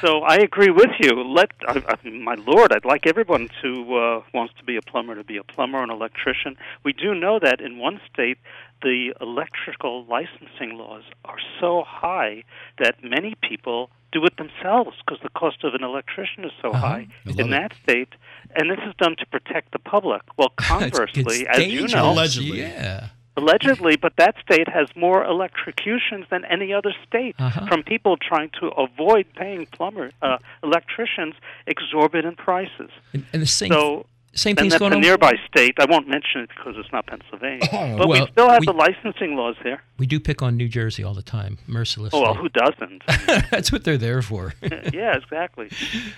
So 0.00 0.20
I 0.20 0.36
agree 0.36 0.70
with 0.70 0.90
you. 1.00 1.22
Let 1.24 1.50
I, 1.66 1.82
I, 1.88 2.08
my 2.08 2.34
lord, 2.34 2.72
I'd 2.72 2.84
like 2.84 3.06
everyone 3.06 3.48
to 3.62 3.96
uh, 3.96 4.22
wants 4.32 4.54
to 4.58 4.64
be 4.64 4.76
a 4.76 4.82
plumber 4.82 5.14
to 5.16 5.24
be 5.24 5.36
a 5.36 5.42
plumber, 5.44 5.82
an 5.82 5.90
electrician. 5.90 6.56
We 6.84 6.92
do 6.92 7.14
know 7.14 7.38
that 7.42 7.60
in 7.60 7.78
one 7.78 8.00
state, 8.12 8.38
the 8.82 9.12
electrical 9.20 10.04
licensing 10.06 10.76
laws 10.78 11.02
are 11.24 11.38
so 11.60 11.82
high 11.86 12.44
that 12.78 13.02
many 13.02 13.34
people 13.42 13.90
do 14.12 14.24
it 14.24 14.36
themselves 14.36 14.96
because 15.04 15.20
the 15.22 15.28
cost 15.30 15.64
of 15.64 15.74
an 15.74 15.82
electrician 15.84 16.44
is 16.44 16.52
so 16.62 16.70
Uh-huh. 16.70 16.86
high 16.86 17.06
I 17.26 17.30
love 17.30 17.40
in 17.40 17.46
it. 17.48 17.50
that 17.50 17.72
state. 17.82 18.08
And 18.56 18.70
this 18.70 18.78
is 18.88 18.94
done 18.98 19.16
to 19.16 19.26
protect 19.26 19.72
the 19.72 19.78
public. 19.78 20.22
Well, 20.38 20.48
conversely, 20.56 21.46
it's 21.48 21.58
as 21.58 21.66
you 21.66 21.88
know, 21.88 22.12
Allegedly. 22.12 22.60
Yeah. 22.60 23.08
Allegedly, 23.38 23.94
but 24.04 24.12
that 24.22 24.34
state 24.46 24.68
has 24.78 24.86
more 25.06 25.20
electrocutions 25.34 26.24
than 26.32 26.42
any 26.56 26.68
other 26.78 26.92
state 27.06 27.34
Uh-huh. 27.38 27.66
from 27.68 27.80
people 27.94 28.12
trying 28.30 28.50
to 28.60 28.66
avoid 28.86 29.24
paying 29.42 29.62
plumber 29.76 30.06
uh, 30.26 30.38
electricians 30.68 31.34
exorbitant 31.74 32.36
prices. 32.48 32.90
And, 33.14 33.22
and 33.32 33.40
the 33.46 33.46
same, 33.60 33.70
So, 33.76 34.06
same 34.38 34.52
and 34.52 34.70
thing's 34.70 34.78
going 34.78 34.92
a 34.92 34.96
on. 34.96 35.00
nearby 35.02 35.34
state. 35.48 35.74
I 35.78 35.84
won't 35.88 36.08
mention 36.08 36.42
it 36.42 36.50
because 36.56 36.74
it's 36.78 36.90
not 36.92 37.06
Pennsylvania, 37.06 37.68
but 37.70 38.08
we 38.08 38.24
still 38.32 38.48
have 38.48 38.60
we- 38.60 38.66
the 38.66 38.72
licensing 38.72 39.36
laws 39.36 39.56
there. 39.62 39.82
We 39.98 40.06
do 40.06 40.20
pick 40.20 40.42
on 40.42 40.56
New 40.56 40.68
Jersey 40.68 41.02
all 41.02 41.14
the 41.14 41.22
time, 41.22 41.58
mercilessly. 41.66 42.18
Oh 42.18 42.22
well, 42.22 42.34
who 42.34 42.48
doesn't? 42.48 43.02
That's 43.50 43.72
what 43.72 43.84
they're 43.84 43.98
there 43.98 44.22
for. 44.22 44.54
yeah, 44.62 45.16
exactly. 45.16 45.68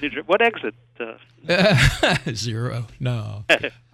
New 0.02 0.10
Jer- 0.10 0.22
what 0.24 0.42
exit? 0.42 0.74
Uh, 1.48 2.16
Zero. 2.34 2.86
No, 3.00 3.44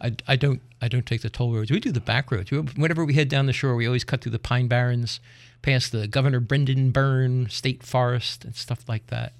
I, 0.01 0.13
I 0.27 0.37
don't. 0.37 0.61
I 0.83 0.89
don't 0.89 1.07
take 1.07 1.23
the 1.23 1.31
toll 1.31 1.55
roads. 1.55 1.71
We 1.71 1.81
do 1.81 1.93
the 1.93 2.01
back 2.01 2.31
roads. 2.33 2.51
Whenever 2.51 3.05
we 3.05 3.15
head 3.15 3.29
down 3.29 3.47
the 3.47 3.53
shore, 3.53 3.75
we 3.77 3.87
always 3.87 4.05
cut 4.05 4.21
through 4.23 4.33
the 4.33 4.39
Pine 4.39 4.67
Barrens, 4.69 5.21
past 5.63 5.93
the 5.93 6.07
Governor 6.09 6.41
Brendan 6.41 6.91
Byrne 6.91 7.49
State 7.49 7.83
Forest 7.83 8.45
and 8.45 8.55
stuff 8.57 8.89
like 8.89 9.07
that. 9.07 9.33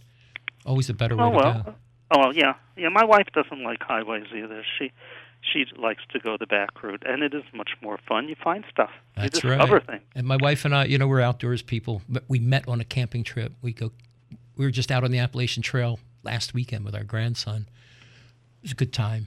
Always 0.65 0.89
a 0.89 0.95
better 0.95 1.17
way 1.17 1.25
oh 1.25 1.31
to 1.31 1.37
well. 1.37 1.63
go. 1.67 1.75
Oh 2.11 2.31
yeah, 2.31 2.55
yeah. 2.77 2.89
My 2.89 3.05
wife 3.05 3.27
doesn't 3.35 3.63
like 3.65 3.83
highways 3.83 4.27
either. 4.35 4.63
She 4.79 4.93
she 5.41 5.65
likes 5.77 6.03
to 6.13 6.19
go 6.19 6.37
the 6.39 6.47
back 6.47 6.83
route, 6.83 7.03
and 7.07 7.23
it 7.23 7.35
is 7.35 7.45
much 7.53 7.71
more 7.83 7.99
fun. 8.09 8.29
You 8.29 8.35
find 8.43 8.65
stuff. 8.71 8.91
That's 9.17 9.43
you 9.43 9.51
right. 9.51 9.59
discover 9.59 9.81
things. 9.81 10.03
And 10.15 10.27
my 10.27 10.37
wife 10.37 10.65
and 10.65 10.75
I, 10.75 10.85
you 10.87 10.99
know, 10.99 11.07
we're 11.09 11.21
outdoors 11.21 11.63
people. 11.63 12.03
But 12.09 12.25
we 12.29 12.39
met 12.39 12.67
on 12.69 12.81
a 12.81 12.85
camping 12.85 13.25
trip. 13.25 13.53
We 13.63 13.73
go. 13.73 13.93
We 14.57 14.65
were 14.65 14.71
just 14.71 14.91
out 14.91 15.05
on 15.05 15.11
the 15.11 15.19
Appalachian 15.19 15.63
Trail 15.63 15.99
last 16.23 16.55
weekend 16.55 16.85
with 16.85 16.95
our 16.95 17.05
grandson. 17.05 17.69
It 18.63 18.63
was 18.63 18.73
a 18.73 18.77
good 18.77 18.93
time. 18.93 19.27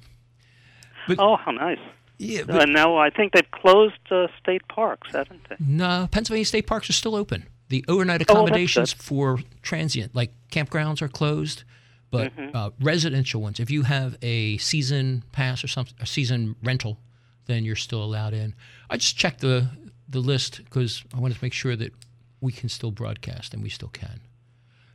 Oh, 1.17 1.37
how 1.37 1.51
nice. 1.51 1.79
Yeah, 2.17 2.43
but 2.45 2.63
and 2.63 2.73
now 2.73 2.97
I 2.97 3.09
think 3.09 3.31
they've 3.33 3.49
closed 3.51 3.95
uh, 4.11 4.27
state 4.41 4.67
parks, 4.67 5.13
haven't 5.13 5.47
they? 5.49 5.55
No, 5.59 6.07
Pennsylvania 6.11 6.45
state 6.45 6.67
parks 6.67 6.89
are 6.89 6.93
still 6.93 7.15
open. 7.15 7.45
The 7.69 7.85
overnight 7.87 8.21
Oh, 8.21 8.33
accommodations 8.33 8.93
good. 8.93 9.01
for 9.03 9.39
transient, 9.61 10.13
like 10.13 10.31
campgrounds, 10.51 11.01
are 11.01 11.07
closed, 11.07 11.63
but 12.11 12.35
Mm-hmm. 12.35 12.55
uh, 12.55 12.69
residential 12.81 13.41
ones, 13.41 13.59
if 13.59 13.69
you 13.69 13.83
have 13.83 14.17
a 14.21 14.57
season 14.57 15.23
pass 15.31 15.63
or 15.63 15.67
something, 15.67 15.95
a 15.99 16.05
season 16.05 16.55
rental, 16.63 16.97
then 17.45 17.63
you're 17.65 17.75
still 17.75 18.03
allowed 18.03 18.33
in. 18.33 18.53
I 18.89 18.97
just 18.97 19.17
checked 19.17 19.41
the 19.41 19.69
the 20.07 20.19
list 20.19 20.61
because 20.65 21.03
I 21.13 21.19
wanted 21.19 21.37
to 21.37 21.43
make 21.43 21.53
sure 21.53 21.75
that 21.75 21.93
we 22.41 22.51
can 22.51 22.69
still 22.69 22.91
broadcast, 22.91 23.53
and 23.53 23.61
we 23.61 23.69
still 23.69 23.89
can. 23.89 24.21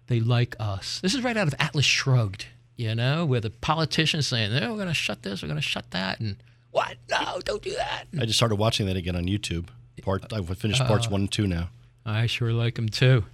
They 0.09 0.21
like 0.21 0.57
us. 0.59 1.01
This 1.01 1.15
is 1.15 1.23
right 1.23 1.37
out 1.37 1.47
of 1.49 1.55
Atlas 1.59 1.85
Shrugged, 1.85 2.47
you 2.77 2.95
know, 2.95 3.25
where 3.25 3.41
the 3.41 3.51
politicians 3.51 4.27
saying, 4.27 4.53
"No, 4.53 4.71
we're 4.71 4.77
going 4.77 4.89
to 4.89 4.95
shut 4.95 5.23
this, 5.23 5.43
we're 5.43 5.49
going 5.49 5.57
to 5.61 5.63
shut 5.63 5.91
that," 5.93 6.21
and 6.21 6.37
what? 6.73 6.97
No, 7.11 7.41
don't 7.45 7.63
do 7.63 7.75
that. 7.77 8.05
I 8.21 8.25
just 8.27 8.37
started 8.39 8.57
watching 8.57 8.87
that 8.87 8.97
again 8.97 9.15
on 9.17 9.25
YouTube. 9.27 9.69
Part 10.03 10.33
I've 10.33 10.49
finished 10.59 10.85
parts 10.85 11.09
one 11.09 11.23
and 11.23 11.33
two 11.33 11.47
now. 11.47 11.69
I 12.07 12.27
sure 12.27 12.53
like 12.53 12.75
them 12.77 12.89
too. 12.89 13.25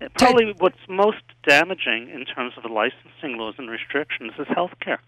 Uh, 0.00 0.08
Probably 0.18 0.54
what's 0.58 0.78
most 0.88 1.22
damaging 1.46 2.08
in 2.10 2.24
terms 2.24 2.54
of 2.56 2.62
the 2.62 2.68
licensing 2.70 3.36
laws 3.38 3.54
and 3.58 3.68
restrictions 3.68 4.32
is 4.38 4.46
health 4.48 4.72
care. 4.80 5.00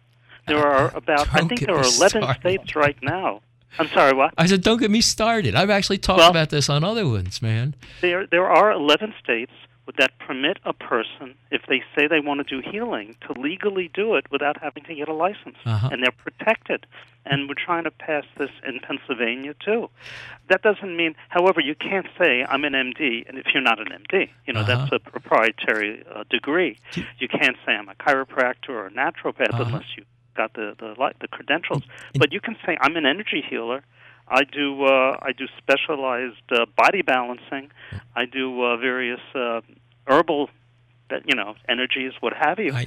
There 0.46 0.58
are 0.58 0.94
about, 0.96 1.32
I 1.32 1.38
Don't 1.38 1.48
think 1.48 1.60
there 1.60 1.74
are 1.76 1.82
11 1.82 1.96
started. 2.22 2.40
states 2.40 2.76
right 2.76 2.96
now. 3.02 3.40
I'm 3.78 3.88
sorry, 3.88 4.12
what? 4.12 4.34
I 4.36 4.46
said, 4.46 4.62
don't 4.62 4.78
get 4.78 4.90
me 4.90 5.00
started. 5.00 5.54
I've 5.54 5.70
actually 5.70 5.98
talked 5.98 6.18
Well- 6.18 6.30
about 6.30 6.50
this 6.50 6.68
on 6.68 6.84
other 6.84 7.06
ones, 7.08 7.40
man. 7.40 7.74
There, 8.02 8.26
there 8.26 8.46
are 8.48 8.72
11 8.72 9.14
states 9.22 9.52
that 9.98 10.18
permit 10.18 10.58
a 10.64 10.72
person, 10.72 11.34
if 11.50 11.62
they 11.68 11.82
say 11.94 12.06
they 12.06 12.20
want 12.20 12.46
to 12.46 12.62
do 12.62 12.66
healing, 12.70 13.16
to 13.26 13.32
legally 13.38 13.90
do 13.92 14.14
it 14.14 14.26
without 14.30 14.56
having 14.62 14.84
to 14.84 14.94
get 14.94 15.08
a 15.08 15.12
license. 15.12 15.56
Uh-huh. 15.66 15.88
And 15.92 16.02
they're 16.02 16.12
protected. 16.12 16.86
And 17.24 17.48
we're 17.48 17.54
trying 17.54 17.84
to 17.84 17.90
pass 17.90 18.24
this 18.38 18.50
in 18.66 18.80
Pennsylvania, 18.80 19.54
too. 19.64 19.90
That 20.48 20.62
doesn't 20.62 20.96
mean, 20.96 21.14
however, 21.28 21.60
you 21.60 21.74
can't 21.74 22.06
say, 22.18 22.44
I'm 22.48 22.64
an 22.64 22.72
MD, 22.72 23.28
and 23.28 23.38
if 23.38 23.46
you're 23.52 23.62
not 23.62 23.78
an 23.80 23.88
MD, 23.88 24.28
you 24.46 24.52
know, 24.52 24.60
Uh-huh. 24.60 24.74
that's 24.86 24.92
a 24.92 24.98
proprietary 24.98 26.04
uh, 26.14 26.24
degree. 26.30 26.78
You 27.18 27.28
can't 27.28 27.56
say, 27.66 27.72
I'm 27.72 27.88
a 27.88 27.94
chiropractor 27.94 28.70
or 28.70 28.86
a 28.86 28.90
naturopath 28.90 29.50
Uh-huh. 29.52 29.64
unless 29.66 29.84
you 29.96 30.04
got 30.36 30.54
the, 30.54 30.74
the, 30.78 30.94
the 31.20 31.28
credentials. 31.28 31.82
But 32.14 32.32
you 32.32 32.40
can 32.40 32.56
say, 32.64 32.76
I'm 32.80 32.96
an 32.96 33.06
energy 33.06 33.44
healer. 33.48 33.82
I 34.28 34.44
do 34.44 34.84
uh, 34.84 35.16
I 35.20 35.32
do 35.32 35.46
specialized 35.58 36.50
uh, 36.50 36.66
body 36.76 37.02
balancing. 37.02 37.70
I 38.16 38.24
do 38.24 38.62
uh, 38.62 38.76
various 38.76 39.20
uh, 39.34 39.60
herbal 40.06 40.48
you 41.24 41.34
know 41.34 41.54
energies, 41.68 42.12
what 42.20 42.32
have 42.32 42.58
you. 42.58 42.72
I, 42.72 42.86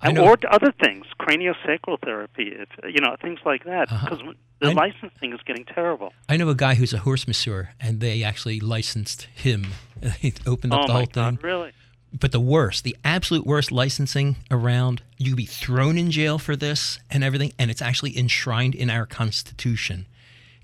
I 0.00 0.16
or 0.16 0.36
other 0.48 0.72
things, 0.72 1.06
craniosacral 1.20 2.00
therapy, 2.04 2.52
if, 2.54 2.68
you 2.84 3.00
know, 3.00 3.16
things 3.20 3.40
like 3.44 3.64
that. 3.64 3.90
Uh-huh. 3.90 4.10
Because 4.10 4.34
the 4.60 4.68
I- 4.68 4.72
licensing 4.72 5.32
is 5.32 5.40
getting 5.44 5.64
terrible. 5.64 6.12
I 6.28 6.36
know 6.36 6.48
a 6.48 6.54
guy 6.54 6.74
who's 6.74 6.92
a 6.92 6.98
horse 6.98 7.26
masseur, 7.26 7.70
and 7.80 8.00
they 8.00 8.22
actually 8.22 8.60
licensed 8.60 9.22
him. 9.34 9.66
They 10.22 10.32
opened 10.46 10.72
up 10.72 10.82
oh 10.84 10.86
the 10.86 10.92
whole 10.92 11.06
God, 11.06 11.12
thing. 11.12 11.38
really? 11.42 11.72
But 12.12 12.30
the 12.30 12.38
worst, 12.40 12.84
the 12.84 12.96
absolute 13.04 13.44
worst 13.44 13.72
licensing 13.72 14.36
around, 14.48 15.02
you 15.18 15.32
could 15.32 15.36
be 15.36 15.44
thrown 15.44 15.98
in 15.98 16.12
jail 16.12 16.38
for 16.38 16.54
this 16.54 17.00
and 17.10 17.24
everything, 17.24 17.52
and 17.58 17.68
it's 17.68 17.82
actually 17.82 18.16
enshrined 18.16 18.76
in 18.76 18.90
our 18.90 19.06
Constitution. 19.06 20.06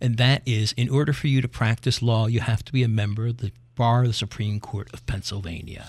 And 0.04 0.18
that 0.18 0.42
is, 0.44 0.72
in 0.72 0.90
order 0.90 1.14
for 1.14 1.28
you 1.28 1.40
to 1.40 1.48
practice 1.48 2.02
law, 2.02 2.26
you 2.26 2.40
have 2.40 2.62
to 2.66 2.72
be 2.72 2.82
a 2.82 2.88
member 2.88 3.28
of 3.28 3.38
the 3.38 3.52
Bar 3.74 4.02
of 4.02 4.08
the 4.08 4.12
Supreme 4.12 4.60
Court 4.60 4.92
of 4.92 5.06
Pennsylvania. 5.06 5.86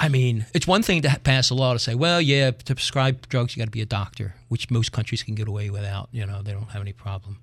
I 0.00 0.08
mean, 0.08 0.46
it's 0.52 0.66
one 0.66 0.82
thing 0.82 1.02
to 1.02 1.20
pass 1.22 1.48
a 1.50 1.54
law 1.54 1.72
to 1.72 1.78
say, 1.78 1.94
well, 1.94 2.20
yeah, 2.20 2.50
to 2.50 2.74
prescribe 2.74 3.28
drugs, 3.28 3.54
you 3.54 3.60
got 3.60 3.66
to 3.66 3.70
be 3.70 3.80
a 3.80 3.86
doctor, 3.86 4.34
which 4.48 4.72
most 4.72 4.90
countries 4.90 5.22
can 5.22 5.36
get 5.36 5.46
away 5.46 5.70
without. 5.70 6.08
You 6.10 6.26
know, 6.26 6.42
they 6.42 6.50
don't 6.50 6.70
have 6.70 6.82
any 6.82 6.92
problem. 6.92 7.38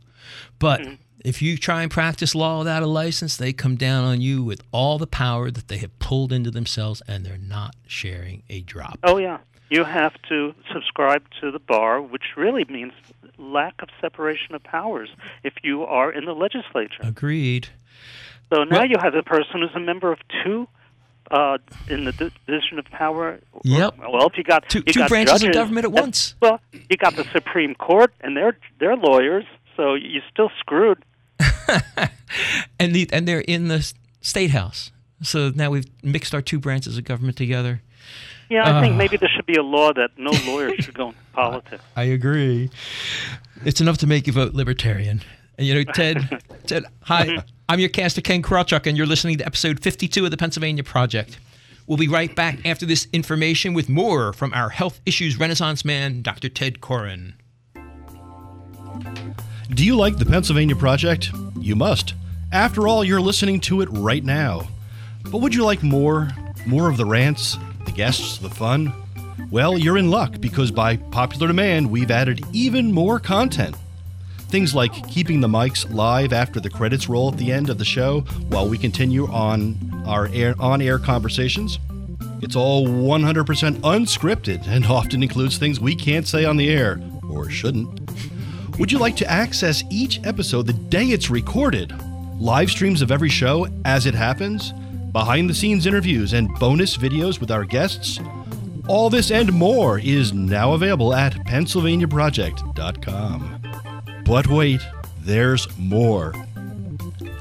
But 0.59 0.81
mm-hmm. 0.81 0.95
if 1.23 1.41
you 1.41 1.57
try 1.57 1.81
and 1.81 1.89
practice 1.89 2.35
law 2.35 2.59
without 2.59 2.83
a 2.83 2.87
license, 2.87 3.37
they 3.37 3.53
come 3.53 3.77
down 3.77 4.03
on 4.03 4.19
you 4.19 4.43
with 4.43 4.61
all 4.73 4.97
the 4.97 5.07
power 5.07 5.49
that 5.49 5.69
they 5.69 5.77
have 5.77 5.97
pulled 5.99 6.33
into 6.33 6.51
themselves, 6.51 7.01
and 7.07 7.25
they're 7.25 7.37
not 7.37 7.73
sharing 7.87 8.43
a 8.49 8.59
drop. 8.63 8.99
Oh, 9.03 9.15
yeah. 9.15 9.37
You 9.73 9.83
have 9.83 10.13
to 10.29 10.53
subscribe 10.71 11.23
to 11.41 11.51
the 11.51 11.59
bar, 11.59 12.01
which 12.01 12.23
really 12.37 12.65
means 12.69 12.93
lack 13.37 13.81
of 13.81 13.89
separation 13.99 14.53
of 14.55 14.63
powers 14.63 15.09
if 15.43 15.53
you 15.63 15.83
are 15.83 16.11
in 16.11 16.25
the 16.25 16.33
legislature. 16.33 17.01
Agreed. 17.01 17.69
So 18.53 18.63
now 18.63 18.79
Well- 18.79 18.85
you 18.87 18.97
have 19.01 19.15
a 19.15 19.23
person 19.23 19.61
who's 19.61 19.75
a 19.75 19.79
member 19.79 20.11
of 20.11 20.19
two 20.43 20.67
uh, 21.31 21.57
in 21.87 22.03
the 22.03 22.11
di- 22.11 22.31
division 22.45 22.77
of 22.77 22.85
power. 22.85 23.39
Yep. 23.63 23.97
Well, 23.97 24.27
if 24.27 24.37
you 24.37 24.43
got 24.43 24.67
Two- 24.69 24.83
you 24.85 24.93
two 24.93 24.99
got 24.99 25.09
branches 25.09 25.41
of 25.43 25.53
government 25.53 25.85
at 25.85 25.91
once. 25.91 26.35
Well, 26.41 26.59
you 26.71 26.97
got 26.97 27.15
the 27.15 27.23
Supreme 27.31 27.73
Court, 27.75 28.13
and 28.21 28.35
they're 28.37 28.57
they're 28.79 28.95
lawyers, 28.97 29.45
so 29.75 29.95
you're 29.95 30.21
still 30.31 30.51
screwed. 30.59 31.03
And 32.79 32.93
the, 32.95 33.07
and 33.13 33.27
they're 33.27 33.41
in 33.41 33.67
the 33.67 33.93
state 34.21 34.49
house. 34.51 34.91
So 35.21 35.51
now 35.55 35.69
we've 35.69 35.85
mixed 36.03 36.33
our 36.33 36.41
two 36.41 36.59
branches 36.59 36.97
of 36.97 37.03
government 37.05 37.37
together. 37.37 37.81
Yeah, 38.53 38.77
I 38.77 38.81
think 38.81 38.93
Ah. 38.93 38.97
maybe 38.97 39.17
there 39.17 39.29
should 39.35 39.45
be 39.47 39.55
a 39.55 39.63
law 39.63 39.91
that 39.93 40.11
no 40.17 40.31
lawyer 40.45 40.75
should 40.79 40.93
go 40.93 41.07
into 41.07 41.19
politics. 41.33 41.83
I 41.95 42.03
agree. 42.03 42.69
It's 43.65 43.81
enough 43.81 43.97
to 43.99 44.07
make 44.07 44.27
you 44.27 44.33
vote 44.33 44.53
libertarian. 44.53 45.21
And 45.57 45.65
you 45.67 45.73
know, 45.73 45.83
Ted, 45.91 46.17
Ted, 46.67 46.83
hi, 47.01 47.43
I'm 47.69 47.79
your 47.79 47.89
caster 47.89 48.21
Ken 48.21 48.41
Krawchuk, 48.43 48.85
and 48.87 48.95
you're 48.97 49.07
listening 49.07 49.37
to 49.39 49.45
episode 49.45 49.79
52 49.79 50.25
of 50.25 50.31
the 50.31 50.37
Pennsylvania 50.37 50.83
Project. 50.83 51.39
We'll 51.87 51.97
be 51.97 52.07
right 52.07 52.33
back 52.35 52.65
after 52.65 52.85
this 52.85 53.07
information 53.11 53.73
with 53.73 53.89
more 53.89 54.33
from 54.33 54.53
our 54.53 54.69
health 54.69 55.01
issues 55.05 55.39
renaissance 55.39 55.83
man, 55.83 56.21
Dr. 56.21 56.49
Tedd 56.49 56.79
Koren. 56.79 57.33
Do 59.69 59.83
you 59.85 59.95
like 59.95 60.17
the 60.17 60.25
Pennsylvania 60.25 60.75
Project? 60.75 61.31
You 61.59 61.75
must. 61.75 62.13
After 62.51 62.87
all, 62.87 63.03
you're 63.03 63.21
listening 63.21 63.59
to 63.61 63.81
it 63.81 63.89
right 63.91 64.23
now. 64.23 64.67
But 65.31 65.39
would 65.39 65.55
you 65.55 65.63
like 65.65 65.81
more? 65.81 66.29
More 66.67 66.89
of 66.89 66.97
the 66.97 67.05
rants, 67.05 67.57
the 67.72 67.72
guests, 67.93 68.37
the 68.37 68.49
fun? 68.49 68.93
Well, 69.51 69.77
you're 69.77 69.97
in 69.97 70.09
luck 70.09 70.39
because 70.39 70.71
by 70.71 70.97
popular 70.97 71.47
demand, 71.47 71.89
we've 71.89 72.11
added 72.11 72.43
even 72.51 72.91
more 72.91 73.19
content. 73.19 73.75
Things 74.37 74.75
like 74.75 75.07
keeping 75.07 75.41
the 75.41 75.47
mics 75.47 75.91
live 75.91 76.33
after 76.33 76.59
the 76.59 76.69
credits 76.69 77.09
roll 77.09 77.31
at 77.31 77.37
the 77.37 77.51
end 77.51 77.69
of 77.69 77.77
the 77.77 77.85
show 77.85 78.21
while 78.49 78.69
we 78.69 78.77
continue 78.77 79.27
on 79.27 80.03
our 80.05 80.27
air, 80.27 80.55
on-air 80.59 80.99
conversations. 80.99 81.79
It's 82.41 82.55
all 82.55 82.87
100% 82.87 83.45
unscripted 83.81 84.67
and 84.67 84.85
often 84.85 85.23
includes 85.23 85.57
things 85.57 85.79
we 85.79 85.95
can't 85.95 86.27
say 86.27 86.45
on 86.45 86.57
the 86.57 86.69
air 86.69 87.01
or 87.29 87.49
shouldn't. 87.49 87.99
Would 88.77 88.91
you 88.91 88.97
like 88.97 89.15
to 89.17 89.31
access 89.31 89.83
each 89.89 90.19
episode 90.23 90.67
the 90.67 90.73
day 90.73 91.05
it's 91.05 91.29
recorded? 91.29 91.93
Live 92.39 92.69
streams 92.69 93.01
of 93.01 93.11
every 93.11 93.29
show 93.29 93.67
as 93.85 94.05
it 94.05 94.13
happens? 94.13 94.73
Behind 95.13 95.47
the 95.47 95.53
scenes 95.53 95.85
interviews 95.85 96.33
and 96.33 96.51
bonus 96.55 96.97
videos 96.97 97.39
with 97.39 97.51
our 97.51 97.65
guests? 97.65 98.19
All 98.87 99.11
this 99.11 99.29
and 99.29 99.53
more 99.53 99.99
is 99.99 100.33
now 100.33 100.73
available 100.73 101.13
at 101.13 101.33
PennsylvaniaProject.com. 101.33 103.61
But 104.25 104.47
wait, 104.47 104.81
there's 105.19 105.67
more. 105.77 106.33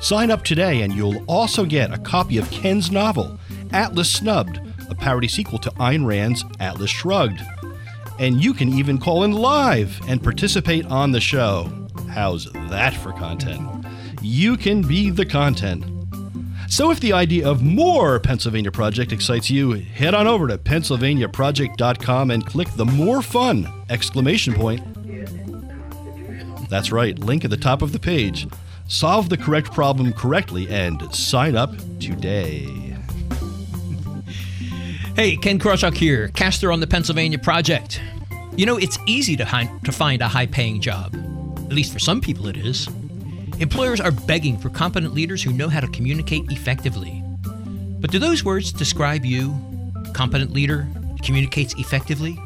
Sign 0.02 0.30
up 0.30 0.44
today 0.44 0.82
and 0.82 0.92
you'll 0.92 1.24
also 1.24 1.64
get 1.64 1.94
a 1.94 1.98
copy 1.98 2.37
of 2.37 2.50
Ken's 2.50 2.90
novel, 2.90 3.38
Atlas 3.72 4.12
Snubbed, 4.12 4.61
a 4.90 4.94
parody 4.94 5.28
sequel 5.28 5.58
to 5.61 5.70
Ayn 5.70 6.04
Rand's 6.04 6.44
Atlas 6.61 6.90
Shrugged. 6.90 7.40
And 8.18 8.44
you 8.44 8.52
can 8.52 8.68
even 8.68 8.98
call 8.98 9.24
in 9.24 9.32
live 9.32 9.98
and 10.08 10.22
participate 10.22 10.85
on 10.87 11.12
the 11.12 11.20
show. 11.20 11.72
How's 12.11 12.52
that 12.68 12.92
for 12.92 13.12
content? 13.12 13.87
You 14.20 14.58
can 14.58 14.82
be 14.82 15.08
the 15.08 15.24
content. 15.24 15.87
So 16.72 16.90
if 16.90 17.00
the 17.00 17.12
idea 17.12 17.46
of 17.46 17.62
more 17.62 18.18
Pennsylvania 18.18 18.72
Project 18.72 19.12
excites 19.12 19.50
you, 19.50 19.72
head 19.72 20.14
on 20.14 20.26
over 20.26 20.48
to 20.48 20.56
pennsylvaniaproject.com 20.56 22.30
and 22.30 22.46
click 22.46 22.66
the 22.76 22.87
more 22.87 23.20
fun 23.20 23.70
exclamation 23.90 24.54
point. 24.54 24.80
That's 26.70 26.90
right, 26.90 27.18
link 27.18 27.44
at 27.44 27.50
the 27.50 27.58
top 27.58 27.82
of 27.82 27.92
the 27.92 27.98
page. 27.98 28.46
Solve 28.88 29.28
the 29.28 29.37
correct 29.37 29.70
problem 29.74 30.14
correctly 30.14 30.66
and 30.70 31.14
sign 31.14 31.56
up 31.56 31.76
today. 32.00 32.64
Hey, 35.14 35.37
Ken 35.37 35.58
Krawchuk 35.58 35.94
here, 35.94 36.28
caster 36.28 36.72
on 36.72 36.80
the 36.80 36.87
Pennsylvania 36.87 37.38
Project. 37.38 38.00
You 38.56 38.64
know, 38.64 38.78
it's 38.78 38.98
easy 39.06 39.37
to, 39.37 39.44
hi- 39.44 39.70
to 39.85 39.92
find 39.92 40.22
a 40.22 40.28
high 40.28 40.46
paying 40.46 40.80
job. 40.80 41.14
At 41.66 41.74
least 41.74 41.92
for 41.92 41.98
some 41.98 42.22
people, 42.22 42.46
it 42.46 42.56
is. 42.56 42.88
Employers 43.58 44.00
are 44.00 44.10
begging 44.10 44.58
for 44.58 44.70
competent 44.70 45.14
leaders 45.14 45.42
who 45.42 45.52
know 45.52 45.68
how 45.68 45.80
to 45.80 45.86
communicate 45.88 46.50
effectively. 46.50 47.22
But 48.00 48.10
do 48.10 48.18
those 48.18 48.44
words 48.44 48.72
describe 48.72 49.24
you? 49.24 49.54
Competent 50.14 50.52
leader 50.52 50.88
communicates 51.22 51.74
effectively? 51.74 52.38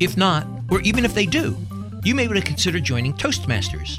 If 0.00 0.16
not, 0.16 0.46
or 0.70 0.80
even 0.82 1.04
if 1.04 1.14
they 1.14 1.26
do, 1.26 1.56
you 2.04 2.14
may 2.14 2.28
want 2.28 2.38
to 2.38 2.44
consider 2.44 2.78
joining 2.78 3.14
Toastmasters. 3.14 3.98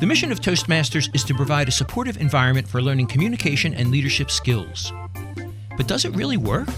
The 0.00 0.06
mission 0.06 0.32
of 0.32 0.40
Toastmasters 0.40 1.14
is 1.14 1.24
to 1.24 1.34
provide 1.34 1.68
a 1.68 1.72
supportive 1.72 2.16
environment 2.18 2.68
for 2.68 2.80
learning 2.80 3.08
communication 3.08 3.74
and 3.74 3.90
leadership 3.90 4.30
skills. 4.30 4.92
But 5.76 5.88
does 5.88 6.04
it 6.04 6.14
really 6.14 6.36
work? 6.36 6.70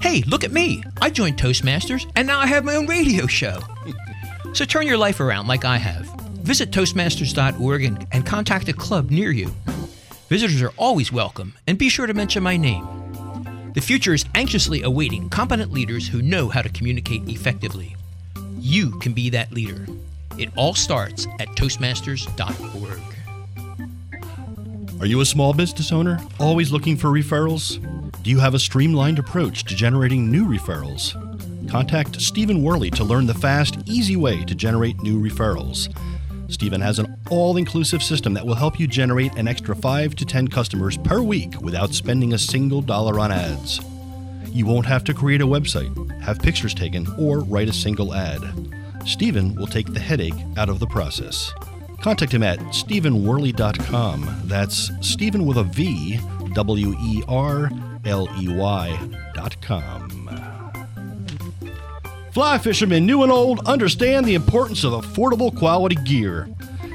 Hey, 0.00 0.22
look 0.26 0.44
at 0.44 0.52
me! 0.52 0.84
I 1.00 1.10
joined 1.10 1.36
Toastmasters 1.36 2.10
and 2.16 2.26
now 2.26 2.38
I 2.38 2.46
have 2.46 2.64
my 2.64 2.76
own 2.76 2.86
radio 2.86 3.26
show. 3.26 3.60
so 4.52 4.64
turn 4.64 4.86
your 4.86 4.98
life 4.98 5.20
around 5.20 5.48
like 5.48 5.64
I 5.64 5.78
have. 5.78 6.13
Visit 6.44 6.70
Toastmasters.org 6.70 7.84
and, 7.84 8.06
and 8.12 8.26
contact 8.26 8.68
a 8.68 8.74
club 8.74 9.10
near 9.10 9.30
you. 9.30 9.50
Visitors 10.28 10.60
are 10.60 10.74
always 10.76 11.10
welcome, 11.10 11.54
and 11.66 11.78
be 11.78 11.88
sure 11.88 12.06
to 12.06 12.12
mention 12.12 12.42
my 12.42 12.58
name. 12.58 12.86
The 13.72 13.80
future 13.80 14.12
is 14.12 14.26
anxiously 14.34 14.82
awaiting 14.82 15.30
competent 15.30 15.72
leaders 15.72 16.06
who 16.06 16.20
know 16.20 16.50
how 16.50 16.60
to 16.60 16.68
communicate 16.68 17.26
effectively. 17.30 17.96
You 18.58 18.90
can 18.98 19.14
be 19.14 19.30
that 19.30 19.52
leader. 19.52 19.86
It 20.36 20.50
all 20.54 20.74
starts 20.74 21.26
at 21.40 21.48
Toastmasters.org. 21.56 23.00
Are 25.00 25.06
you 25.06 25.22
a 25.22 25.26
small 25.26 25.54
business 25.54 25.92
owner 25.92 26.20
always 26.38 26.70
looking 26.70 26.98
for 26.98 27.08
referrals? 27.08 27.80
Do 28.22 28.28
you 28.28 28.38
have 28.38 28.52
a 28.52 28.58
streamlined 28.58 29.18
approach 29.18 29.64
to 29.64 29.74
generating 29.74 30.30
new 30.30 30.44
referrals? 30.44 31.14
Contact 31.70 32.20
Stephen 32.20 32.62
Worley 32.62 32.90
to 32.90 33.02
learn 33.02 33.26
the 33.26 33.32
fast, 33.32 33.78
easy 33.86 34.16
way 34.16 34.44
to 34.44 34.54
generate 34.54 35.00
new 35.02 35.18
referrals. 35.18 35.88
Stephen 36.48 36.80
has 36.80 36.98
an 36.98 37.16
all 37.30 37.56
inclusive 37.56 38.02
system 38.02 38.34
that 38.34 38.46
will 38.46 38.54
help 38.54 38.78
you 38.78 38.86
generate 38.86 39.34
an 39.36 39.48
extra 39.48 39.74
5 39.74 40.14
to 40.16 40.24
10 40.24 40.48
customers 40.48 40.96
per 40.98 41.22
week 41.22 41.60
without 41.60 41.92
spending 41.94 42.32
a 42.32 42.38
single 42.38 42.82
dollar 42.82 43.18
on 43.18 43.32
ads. 43.32 43.80
You 44.46 44.66
won't 44.66 44.86
have 44.86 45.04
to 45.04 45.14
create 45.14 45.40
a 45.40 45.46
website, 45.46 46.20
have 46.20 46.38
pictures 46.38 46.74
taken, 46.74 47.06
or 47.18 47.40
write 47.40 47.68
a 47.68 47.72
single 47.72 48.14
ad. 48.14 48.42
Stephen 49.04 49.54
will 49.54 49.66
take 49.66 49.92
the 49.92 50.00
headache 50.00 50.34
out 50.56 50.68
of 50.68 50.78
the 50.78 50.86
process. 50.86 51.52
Contact 52.00 52.32
him 52.32 52.42
at 52.42 52.58
stephenworley.com. 52.58 54.42
That's 54.44 54.90
Stephen 55.00 55.46
with 55.46 55.56
a 55.56 55.64
V, 55.64 56.20
W 56.52 56.94
E 57.00 57.22
R 57.26 57.70
L 58.04 58.28
E 58.38 58.48
Y.com. 58.48 60.43
Fly 62.34 62.58
fishermen, 62.58 63.06
new 63.06 63.22
and 63.22 63.30
old, 63.30 63.64
understand 63.64 64.26
the 64.26 64.34
importance 64.34 64.82
of 64.82 64.92
affordable 64.92 65.56
quality 65.56 65.94
gear. 65.94 66.48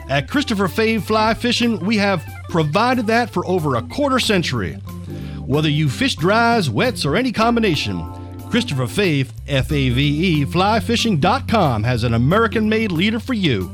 At 0.09 0.29
Christopher 0.29 0.67
Fave 0.67 1.03
Fly 1.03 1.33
Fishing, 1.33 1.79
we 1.79 1.95
have 1.95 2.21
provided 2.49 3.07
that 3.07 3.29
for 3.29 3.47
over 3.47 3.75
a 3.75 3.81
quarter 3.83 4.19
century. 4.19 4.73
Whether 5.45 5.69
you 5.69 5.87
fish 5.87 6.15
dries, 6.15 6.69
wets, 6.69 7.05
or 7.05 7.15
any 7.15 7.31
combination, 7.31 8.05
Christopher 8.49 8.83
Fave, 8.83 9.29
F 9.47 9.71
A 9.71 9.89
V 9.89 10.41
E, 10.41 10.45
flyfishing.com 10.45 11.83
has 11.83 12.03
an 12.03 12.15
American 12.15 12.67
made 12.67 12.91
leader 12.91 13.21
for 13.21 13.33
you. 13.33 13.71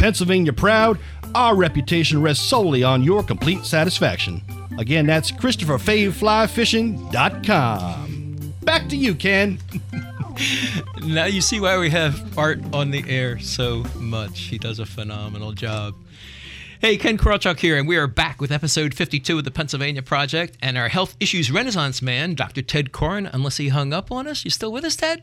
Pennsylvania 0.00 0.52
proud, 0.52 0.98
our 1.36 1.54
reputation 1.54 2.20
rests 2.20 2.44
solely 2.44 2.82
on 2.82 3.04
your 3.04 3.22
complete 3.22 3.64
satisfaction. 3.64 4.42
Again, 4.76 5.06
that's 5.06 5.30
Christopher 5.30 5.78
Fave 5.78 6.14
Fly 6.14 6.46
ChristopherFaveFlyFishing.com. 6.46 8.54
Back 8.62 8.88
to 8.88 8.96
you, 8.96 9.14
Ken. 9.14 9.60
Now 11.02 11.26
you 11.26 11.40
see 11.40 11.60
why 11.60 11.78
we 11.78 11.90
have 11.90 12.36
Art 12.38 12.60
on 12.72 12.90
the 12.90 13.04
air 13.08 13.38
so 13.38 13.84
much. 13.98 14.40
He 14.40 14.58
does 14.58 14.78
a 14.78 14.86
phenomenal 14.86 15.52
job. 15.52 15.94
Hey, 16.80 16.96
Ken 16.98 17.16
Krawchuk 17.16 17.58
here, 17.58 17.78
and 17.78 17.88
we 17.88 17.96
are 17.96 18.06
back 18.06 18.40
with 18.40 18.52
episode 18.52 18.92
52 18.92 19.38
of 19.38 19.44
the 19.44 19.50
Pennsylvania 19.50 20.02
Project 20.02 20.58
and 20.60 20.76
our 20.76 20.88
health 20.88 21.16
issues 21.20 21.50
renaissance 21.50 22.02
man, 22.02 22.34
Dr. 22.34 22.60
Tedd 22.62 22.92
Koren. 22.92 23.26
Unless 23.26 23.56
he 23.56 23.68
hung 23.68 23.92
up 23.92 24.12
on 24.12 24.26
us, 24.26 24.44
you 24.44 24.50
still 24.50 24.72
with 24.72 24.84
us, 24.84 24.96
Ted? 24.96 25.22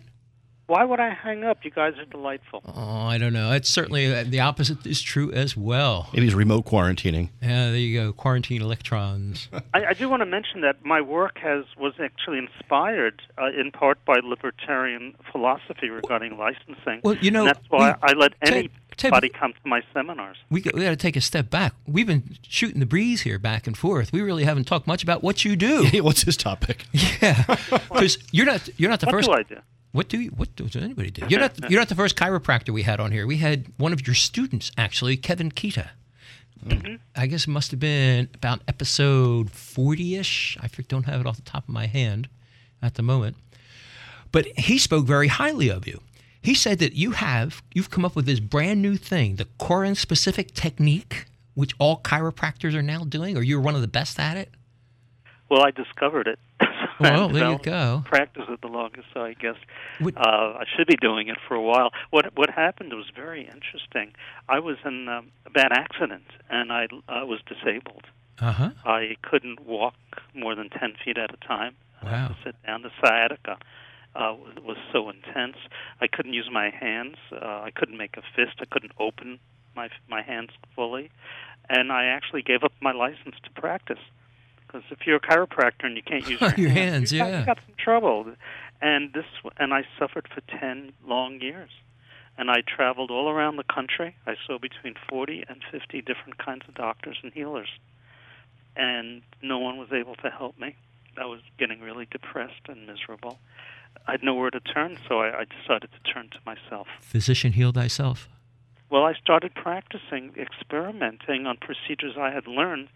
Why 0.68 0.86
would 0.86 1.00
I 1.02 1.10
hang 1.10 1.44
up? 1.44 1.66
You 1.66 1.72
guys 1.72 1.94
are 1.98 2.06
delightful. 2.06 2.62
Oh, 2.66 3.02
I 3.06 3.18
don't 3.18 3.34
know. 3.34 3.52
It's 3.52 3.70
certainly 3.70 4.14
uh, 4.14 4.24
the 4.26 4.40
opposite 4.40 4.86
is 4.88 5.02
true 5.02 5.30
as 5.34 5.58
well. 5.58 6.10
Maybe 6.14 6.26
he's 6.26 6.34
remote 6.36 6.66
quarantining. 6.66 7.30
Yeah, 7.42 7.66
there 7.72 7.76
you 7.76 8.00
go. 8.00 8.14
Quarantine 8.14 8.62
electrons. 8.62 9.50
I, 9.74 9.86
I 9.88 9.94
do 9.94 10.08
want 10.08 10.22
to 10.22 10.26
mention 10.26 10.62
that 10.62 10.84
my 10.86 11.02
work 11.02 11.38
has 11.40 11.66
was 11.78 11.94
actually 12.02 12.38
inspired 12.38 13.22
uh, 13.38 13.48
in 13.48 13.72
part 13.72 14.04
by 14.06 14.16
libertarian 14.24 15.16
philosophy 15.32 15.90
regarding 15.90 16.38
licensing. 16.38 17.02
Well, 17.04 17.18
you 17.18 17.32
know, 17.32 17.42
and 17.42 17.50
that's 17.50 17.70
why 17.70 17.92
we- 17.92 17.98
I 18.02 18.14
let 18.14 18.34
Ted- 18.46 18.70
Ted, 18.96 19.12
anybody 19.12 19.30
come 19.30 19.52
to 19.54 19.68
my 19.68 19.82
seminars. 19.94 20.38
we 20.50 20.62
got, 20.62 20.76
we 20.76 20.82
got 20.84 20.92
to 20.92 20.96
take 20.96 21.16
a 21.18 21.22
step 21.22 21.50
back. 21.50 21.74
We've 21.88 22.08
been 22.08 22.38
shooting 22.48 22.80
the 22.80 22.86
breeze 22.86 23.22
here, 23.24 23.38
back 23.38 23.68
and 23.68 23.78
forth. 23.78 24.14
We 24.14 24.22
really 24.22 24.44
haven't 24.46 24.66
talked 24.66 24.88
much 24.88 25.04
about 25.04 25.24
what 25.24 25.44
you 25.44 25.56
do. 25.58 25.84
Hey, 25.84 26.00
what's 26.08 26.22
his 26.24 26.38
topic? 26.38 26.86
yeah, 26.94 27.44
because 27.92 28.18
you're 28.32 28.46
not 28.46 28.70
you're 28.80 28.90
not 28.90 29.02
the 29.02 29.08
What 29.08 29.14
first. 29.16 29.28
do 29.30 29.34
I 29.36 29.44
do? 29.44 29.58
What 29.94 30.10
do 30.10 30.20
you? 30.20 30.32
What 30.32 30.56
does 30.56 30.76
anybody 30.76 31.12
do? 31.12 31.26
You're 31.30 31.40
not. 31.40 31.70
You're 31.70 31.80
not 31.80 31.88
the 31.88 31.96
first 31.96 32.16
chiropractor 32.18 32.72
we 32.72 32.82
had 32.82 33.00
on 33.00 33.12
here. 33.12 33.28
We 33.28 33.38
had 33.38 33.68
one 33.78 33.94
of 33.94 34.06
your 34.06 34.16
students 34.16 34.72
actually, 34.76 35.16
Kevin 35.16 35.52
Kita. 35.52 35.90
Mm-hmm. 36.66 36.96
I 37.16 37.28
guess 37.28 37.44
it 37.44 37.50
must 37.50 37.72
have 37.72 37.80
been 37.80 38.28
about 38.34 38.62
episode 38.68 39.52
forty-ish. 39.52 40.58
I 40.60 40.68
don't 40.88 41.04
have 41.04 41.22
it 41.22 41.28
off 41.28 41.36
the 41.36 41.44
top 41.44 41.68
of 41.68 41.74
my 41.74 41.86
hand 41.86 42.28
at 42.82 42.96
the 42.96 43.04
moment, 43.04 43.38
but 44.32 44.48
he 44.58 44.80
spoke 44.80 45.06
very 45.06 45.28
highly 45.28 45.70
of 45.70 45.86
you. 45.86 46.02
He 46.42 46.56
said 46.56 46.80
that 46.80 46.94
you 46.94 47.12
have 47.12 47.62
you've 47.76 47.92
come 47.92 48.04
up 48.04 48.16
with 48.16 48.26
this 48.26 48.40
brand 48.40 48.82
new 48.82 48.98
thing, 48.98 49.36
the 49.36 49.46
Koren 49.60 49.94
specific 49.94 50.56
technique, 50.56 51.26
which 51.54 51.76
all 51.78 52.02
chiropractors 52.02 52.74
are 52.74 52.82
now 52.82 53.04
doing, 53.04 53.38
or 53.38 53.44
you're 53.44 53.62
one 53.62 53.76
of 53.76 53.82
the 53.82 53.88
best 53.88 54.20
at 54.20 54.38
it. 54.38 54.50
Well, 55.50 55.62
I 55.62 55.70
discovered 55.70 56.28
it. 56.28 56.40
Well, 57.04 57.30
there 57.30 57.52
you 57.52 57.60
go. 57.60 58.04
Practiced 58.06 58.50
it 58.50 58.62
the 58.62 58.68
longest, 58.68 59.08
so 59.14 59.22
I 59.24 59.34
guess 59.34 59.56
Would- 60.00 60.18
uh, 60.18 60.22
I 60.60 60.66
should 60.76 60.88
be 60.88 60.96
doing 60.96 61.28
it 61.28 61.38
for 61.48 61.56
a 61.56 61.62
while. 61.62 61.92
What 62.12 62.36
what 62.38 62.50
happened 62.50 62.94
was 62.94 63.06
very 63.16 63.42
interesting. 63.46 64.14
I 64.50 64.60
was 64.60 64.78
in 64.86 65.08
um, 65.10 65.28
a 65.46 65.50
bad 65.50 65.72
accident, 65.72 66.26
and 66.50 66.72
I 66.72 66.86
uh, 67.08 67.26
was 67.26 67.40
disabled. 67.48 68.06
Uh 68.40 68.52
huh. 68.52 68.70
I 68.86 69.16
couldn't 69.22 69.66
walk 69.66 69.96
more 70.34 70.56
than 70.56 70.70
ten 70.70 70.94
feet 71.04 71.18
at 71.18 71.32
a 71.34 71.38
time. 71.48 71.76
I 72.02 72.10
had 72.10 72.22
Wow. 72.22 72.28
to 72.30 72.36
sit 72.44 72.56
down. 72.66 72.82
The 72.82 72.92
sciatica 73.00 73.58
uh, 74.16 74.34
was, 74.36 74.56
was 74.64 74.78
so 74.92 75.10
intense. 75.10 75.58
I 76.02 76.08
couldn't 76.08 76.34
use 76.34 76.50
my 76.52 76.70
hands. 76.70 77.16
Uh, 77.32 77.62
I 77.68 77.72
couldn't 77.74 77.98
make 77.98 78.18
a 78.18 78.24
fist. 78.36 78.58
I 78.60 78.66
couldn't 78.66 78.92
open 79.00 79.40
my 79.76 79.90
my 80.10 80.22
hands 80.22 80.50
fully, 80.76 81.10
and 81.70 81.92
I 81.92 82.06
actually 82.06 82.42
gave 82.42 82.64
up 82.64 82.74
my 82.82 82.92
license 82.92 83.36
to 83.44 83.50
practice. 83.62 84.00
Because 84.74 84.92
if 84.92 85.08
you're 85.08 85.18
a 85.18 85.22
chiropractor 85.22 85.84
and 85.84 85.96
you 85.96 86.04
can't 86.04 86.28
use 86.28 86.42
your, 86.42 86.54
Your 86.58 86.70
hands, 86.72 87.14
you 87.14 87.20
got, 87.20 87.30
yeah. 87.30 87.40
you 87.40 87.46
got 87.46 87.60
some 87.66 87.76
trouble. 87.78 88.26
And 88.82 89.14
this, 89.14 89.26
and 89.58 89.74
I 89.74 89.86
suffered 89.98 90.28
for 90.28 90.42
ten 90.42 90.92
long 91.08 91.40
years. 91.40 91.70
And 92.36 92.50
I 92.50 92.62
traveled 92.62 93.12
all 93.12 93.30
around 93.30 93.58
the 93.58 93.64
country. 93.64 94.16
I 94.26 94.36
saw 94.48 94.58
between 94.58 94.96
40 95.08 95.46
and 95.48 95.62
50 95.72 96.02
different 96.02 96.40
kinds 96.40 96.64
of 96.68 96.74
doctors 96.74 97.18
and 97.22 97.32
healers 97.32 97.70
and 98.76 99.22
no 99.42 99.60
one 99.60 99.78
was 99.78 99.92
able 99.92 100.16
to 100.16 100.30
help 100.30 100.60
me. 100.60 100.76
I 101.18 101.26
was 101.26 101.42
getting 101.60 101.82
really 101.82 102.08
depressed 102.10 102.68
and 102.68 102.88
miserable. 102.88 103.40
I 104.08 104.12
had 104.12 104.24
nowhere 104.24 104.50
to 104.50 104.60
turn, 104.60 104.98
so 105.08 105.20
I, 105.20 105.42
I 105.42 105.46
decided 105.46 105.90
to 105.92 106.12
turn 106.12 106.30
to 106.30 106.40
myself. 106.46 106.88
Physician, 107.02 107.54
heal 107.54 107.72
thyself. 107.72 108.28
Well, 108.90 109.04
I 109.04 109.14
started 109.14 109.54
practicing, 109.56 110.34
experimenting 110.38 111.46
on 111.46 111.58
procedures 111.58 112.16
I 112.18 112.32
had 112.32 112.48
learned, 112.48 112.90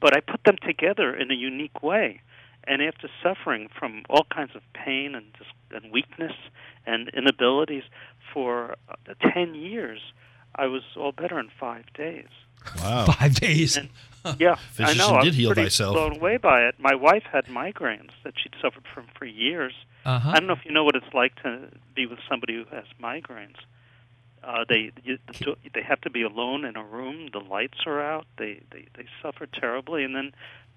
but 0.00 0.16
I 0.16 0.20
put 0.20 0.44
them 0.44 0.56
together 0.66 1.14
in 1.14 1.30
a 1.30 1.34
unique 1.34 1.82
way. 1.82 2.20
And 2.64 2.82
after 2.82 3.08
suffering 3.22 3.68
from 3.78 4.02
all 4.10 4.26
kinds 4.32 4.54
of 4.54 4.62
pain 4.74 5.14
and, 5.14 5.26
dis- 5.38 5.82
and 5.82 5.90
weakness 5.92 6.32
and 6.86 7.08
inabilities 7.14 7.84
for 8.32 8.76
uh, 8.90 8.94
10 9.32 9.54
years, 9.54 10.00
I 10.54 10.66
was 10.66 10.82
all 10.96 11.12
better 11.12 11.38
in 11.38 11.48
five 11.58 11.84
days. 11.94 12.26
Wow. 12.82 13.06
Five 13.18 13.34
days. 13.36 13.76
And- 13.76 13.88
Yeah, 14.38 14.56
Physician 14.56 15.00
I 15.00 15.06
know. 15.08 15.14
I 15.16 15.20
did 15.22 15.28
was 15.28 15.36
heal 15.36 15.48
pretty 15.54 15.62
thyself. 15.70 15.94
blown 15.94 16.16
away 16.16 16.36
by 16.36 16.64
it. 16.68 16.74
My 16.78 16.94
wife 16.94 17.22
had 17.32 17.46
migraines 17.46 18.10
that 18.24 18.34
she'd 18.36 18.52
suffered 18.60 18.82
from 18.92 19.06
for 19.16 19.24
years. 19.24 19.72
Uh 20.04 20.18
huh. 20.18 20.30
I 20.34 20.40
don't 20.40 20.48
know 20.48 20.52
if 20.54 20.64
you 20.66 20.72
know 20.72 20.84
what 20.84 20.96
it's 20.96 21.14
like 21.14 21.34
to 21.44 21.68
be 21.94 22.04
with 22.04 22.18
somebody 22.28 22.54
who 22.56 22.64
has 22.74 22.84
migraines. 23.02 23.54
Uh, 24.48 24.64
they 24.66 24.90
you, 25.04 25.18
they 25.74 25.82
have 25.82 26.00
to 26.00 26.08
be 26.08 26.22
alone 26.22 26.64
in 26.64 26.74
a 26.74 26.82
room. 26.82 27.28
The 27.34 27.38
lights 27.38 27.80
are 27.86 28.00
out. 28.00 28.26
They 28.38 28.60
they 28.72 28.86
they 28.96 29.04
suffer 29.22 29.46
terribly, 29.46 30.04
and 30.04 30.14
then 30.16 30.32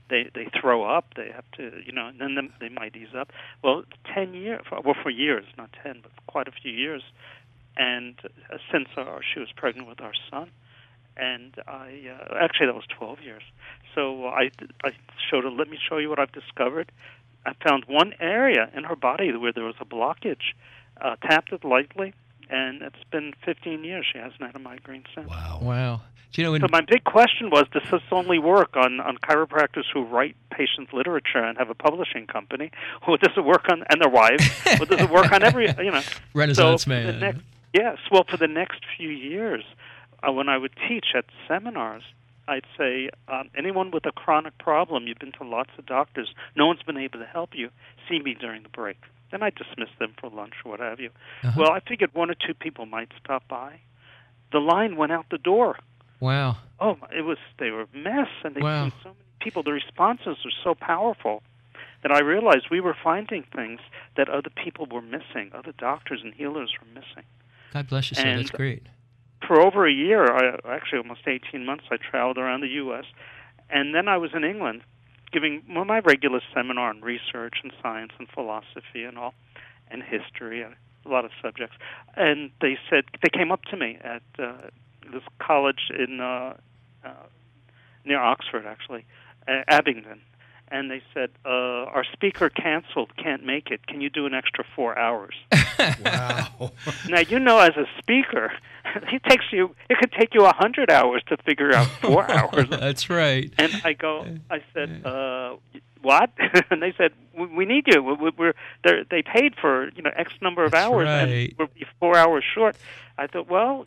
they 0.09 0.29
they 0.35 0.49
throw 0.59 0.83
up. 0.83 1.13
They 1.15 1.31
have 1.33 1.49
to 1.53 1.81
you 1.85 1.93
know, 1.93 2.07
and 2.07 2.19
then 2.19 2.35
them- 2.35 2.53
they 2.59 2.67
might 2.67 2.97
ease 2.97 3.15
up. 3.17 3.31
Well, 3.63 3.85
ten 4.13 4.33
years 4.33 4.65
well 4.69 4.95
for 5.01 5.09
years, 5.09 5.45
not 5.57 5.69
ten, 5.81 5.99
but 6.03 6.11
quite 6.27 6.49
a 6.49 6.51
few 6.51 6.71
years. 6.71 7.01
And 7.77 8.19
uh, 8.51 8.57
since 8.69 8.89
our, 8.97 9.21
she 9.23 9.39
was 9.39 9.47
pregnant 9.55 9.87
with 9.87 10.01
our 10.01 10.11
son, 10.29 10.51
and 11.15 11.55
I 11.65 12.09
uh, 12.11 12.35
actually 12.41 12.65
that 12.65 12.75
was 12.75 12.83
12 12.97 13.21
years. 13.21 13.43
So 13.95 14.25
I 14.27 14.51
I 14.83 14.91
showed 15.29 15.45
her. 15.45 15.49
Let 15.49 15.69
me 15.69 15.77
show 15.89 15.97
you 15.97 16.09
what 16.09 16.19
I've 16.19 16.33
discovered. 16.33 16.91
I 17.45 17.53
found 17.65 17.85
one 17.85 18.13
area 18.19 18.69
in 18.75 18.83
her 18.83 18.97
body 18.97 19.31
where 19.35 19.53
there 19.53 19.63
was 19.63 19.75
a 19.79 19.85
blockage. 19.85 20.53
Uh, 20.99 21.15
tapped 21.15 21.51
it 21.53 21.63
lightly, 21.63 22.13
and 22.51 22.81
it's 22.81 23.03
been 23.11 23.33
15 23.45 23.83
years. 23.83 24.05
She 24.11 24.19
hasn't 24.19 24.41
had 24.41 24.55
a 24.55 24.59
migraine 24.59 25.03
since. 25.15 25.27
Wow. 25.27 25.59
Wow. 25.61 26.01
Do 26.33 26.41
you 26.41 26.45
know 26.45 26.51
when 26.53 26.61
So 26.61 26.67
my 26.71 26.81
big 26.81 27.03
question 27.03 27.49
was: 27.49 27.65
Does 27.73 27.83
this 27.91 28.01
only 28.11 28.39
work 28.39 28.77
on 28.77 28.99
on 29.01 29.17
chiropractors 29.17 29.83
who 29.93 30.03
write 30.03 30.35
patient 30.49 30.93
literature 30.93 31.43
and 31.43 31.57
have 31.57 31.69
a 31.69 31.75
publishing 31.75 32.25
company, 32.27 32.71
or 33.07 33.17
does 33.17 33.33
it 33.35 33.43
work 33.43 33.67
on 33.69 33.83
and 33.89 34.01
their 34.01 34.09
wives, 34.09 34.47
or 34.79 34.85
does 34.85 35.01
it 35.01 35.09
work 35.09 35.31
on 35.31 35.43
every 35.43 35.67
you 35.79 35.91
know? 35.91 36.01
Renaissance 36.33 36.83
so 36.83 36.89
for 36.89 36.95
The 36.95 37.11
man. 37.11 37.19
next, 37.19 37.41
yes. 37.73 37.97
Well, 38.11 38.23
for 38.29 38.37
the 38.37 38.47
next 38.47 38.81
few 38.97 39.09
years, 39.09 39.63
uh, 40.25 40.31
when 40.31 40.47
I 40.47 40.57
would 40.57 40.73
teach 40.87 41.07
at 41.15 41.25
seminars, 41.49 42.03
I'd 42.47 42.65
say 42.77 43.09
um, 43.27 43.49
anyone 43.57 43.91
with 43.91 44.05
a 44.05 44.11
chronic 44.11 44.57
problem, 44.57 45.07
you've 45.07 45.19
been 45.19 45.33
to 45.33 45.43
lots 45.43 45.71
of 45.77 45.85
doctors, 45.85 46.33
no 46.55 46.65
one's 46.67 46.83
been 46.83 46.97
able 46.97 47.19
to 47.19 47.25
help 47.25 47.49
you. 47.53 47.69
See 48.07 48.19
me 48.19 48.35
during 48.39 48.63
the 48.63 48.69
break. 48.69 48.97
Then 49.31 49.41
I 49.43 49.49
dismiss 49.49 49.89
them 49.99 50.13
for 50.19 50.29
lunch 50.29 50.53
or 50.65 50.71
what 50.71 50.79
have 50.81 50.99
you. 50.99 51.09
Uh-huh. 51.43 51.53
Well, 51.61 51.71
I 51.71 51.79
figured 51.79 52.13
one 52.13 52.29
or 52.29 52.35
two 52.35 52.53
people 52.53 52.85
might 52.85 53.09
stop 53.23 53.47
by. 53.47 53.79
The 54.51 54.59
line 54.59 54.97
went 54.97 55.11
out 55.11 55.25
the 55.31 55.37
door. 55.37 55.77
Wow. 56.19 56.57
Oh, 56.79 56.97
it 57.15 57.21
was 57.21 57.37
they 57.57 57.71
were 57.71 57.83
a 57.83 57.97
mess, 57.97 58.27
and 58.43 58.55
they 58.55 58.61
Wow. 58.61 58.89
so 59.01 59.09
many 59.09 59.15
people. 59.39 59.63
The 59.63 59.71
responses 59.71 60.37
were 60.43 60.51
so 60.63 60.75
powerful 60.75 61.41
that 62.03 62.11
I 62.11 62.19
realized 62.19 62.65
we 62.69 62.81
were 62.81 62.95
finding 63.03 63.43
things 63.55 63.79
that 64.17 64.27
other 64.27 64.49
people 64.49 64.85
were 64.91 65.01
missing, 65.01 65.51
other 65.53 65.71
doctors 65.77 66.21
and 66.23 66.33
healers 66.33 66.73
were 66.79 66.87
missing. 66.93 67.23
God 67.73 67.87
bless 67.87 68.11
you, 68.11 68.15
sir. 68.15 68.27
And- 68.27 68.39
That's 68.39 68.51
great. 68.51 68.83
For 69.47 69.59
over 69.59 69.87
a 69.87 69.91
year, 69.91 70.25
I, 70.31 70.57
actually 70.75 70.99
almost 70.99 71.21
18 71.27 71.65
months, 71.65 71.85
I 71.89 71.97
traveled 71.97 72.37
around 72.37 72.61
the 72.61 72.67
U.S. 72.69 73.05
And 73.71 73.93
then 73.95 74.07
I 74.07 74.17
was 74.17 74.31
in 74.35 74.43
England 74.43 74.81
giving 75.31 75.63
well, 75.69 75.85
my 75.85 75.99
regular 75.99 76.41
seminar 76.53 76.89
on 76.89 77.01
research 77.01 77.55
and 77.63 77.71
science 77.81 78.11
and 78.19 78.27
philosophy 78.29 79.03
and 79.03 79.17
all, 79.17 79.33
and 79.89 80.03
history 80.03 80.61
and 80.61 80.75
a 81.05 81.09
lot 81.09 81.25
of 81.25 81.31
subjects. 81.41 81.75
And 82.15 82.51
they 82.61 82.77
said 82.89 83.05
they 83.21 83.29
came 83.29 83.51
up 83.51 83.63
to 83.65 83.77
me 83.77 83.97
at 84.03 84.23
uh, 84.39 84.53
this 85.11 85.23
college 85.39 85.91
in 85.97 86.19
uh, 86.19 86.55
uh, 87.03 87.09
near 88.05 88.19
Oxford, 88.19 88.65
actually, 88.65 89.05
uh, 89.47 89.61
Abingdon, 89.67 90.21
and 90.69 90.89
they 90.89 91.01
said 91.13 91.29
uh, 91.45 91.49
our 91.49 92.05
speaker 92.11 92.49
canceled, 92.49 93.15
can't 93.17 93.45
make 93.45 93.69
it. 93.71 93.85
Can 93.87 94.01
you 94.01 94.09
do 94.09 94.25
an 94.25 94.33
extra 94.33 94.63
four 94.75 94.97
hours? 94.97 95.35
Wow. 96.05 96.71
Now 97.09 97.21
you 97.21 97.39
know, 97.39 97.57
as 97.57 97.75
a 97.75 97.85
speaker, 97.97 98.51
it 99.11 99.23
takes 99.23 99.45
you. 99.51 99.75
It 99.89 99.97
could 99.97 100.11
take 100.11 100.33
you 100.33 100.45
a 100.45 100.53
hundred 100.53 100.89
hours 100.91 101.21
to 101.27 101.37
figure 101.37 101.73
out 101.73 101.87
four 102.01 102.29
hours. 102.37 102.69
That's 102.69 103.09
right. 103.09 103.51
And 103.57 103.81
I 103.83 103.93
go, 103.93 104.25
I 104.49 104.61
said, 104.73 105.05
uh, 105.05 105.55
what? 106.01 106.31
and 106.71 106.81
they 106.81 106.93
said, 106.97 107.11
we, 107.37 107.45
we 107.47 107.65
need 107.65 107.85
you. 107.87 108.01
We, 108.03 108.13
we- 108.13 108.31
we're 108.37 108.53
they're, 108.83 109.03
they 109.09 109.21
paid 109.21 109.55
for 109.59 109.89
you 109.95 110.01
know 110.01 110.11
X 110.15 110.33
number 110.41 110.63
of 110.63 110.71
That's 110.71 110.85
hours, 110.85 111.05
right. 111.05 111.49
and 111.49 111.53
we're 111.57 111.67
four 111.99 112.17
hours 112.17 112.43
short. 112.55 112.75
I 113.17 113.27
thought, 113.27 113.47
well, 113.49 113.85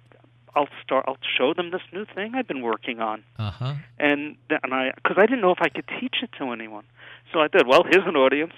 I'll 0.55 0.69
start. 0.85 1.05
I'll 1.09 1.19
show 1.37 1.53
them 1.55 1.71
this 1.73 1.83
new 1.93 2.05
thing 2.15 2.35
I've 2.37 2.47
been 2.47 2.63
working 2.63 3.01
on 3.01 3.25
Uh 3.39 3.51
huh. 3.51 3.75
and 3.99 4.37
and 4.63 4.73
I 4.73 4.93
because 4.95 5.17
I 5.19 5.27
didn't 5.27 5.41
know 5.41 5.51
if 5.51 5.61
I 5.61 5.69
could 5.69 5.87
teach 6.01 6.17
it 6.23 6.31
to 6.39 6.53
anyone. 6.53 6.85
So 7.33 7.41
I 7.41 7.49
did. 7.49 7.67
Well, 7.67 7.83
here's 7.83 8.07
an 8.07 8.15
audience, 8.17 8.53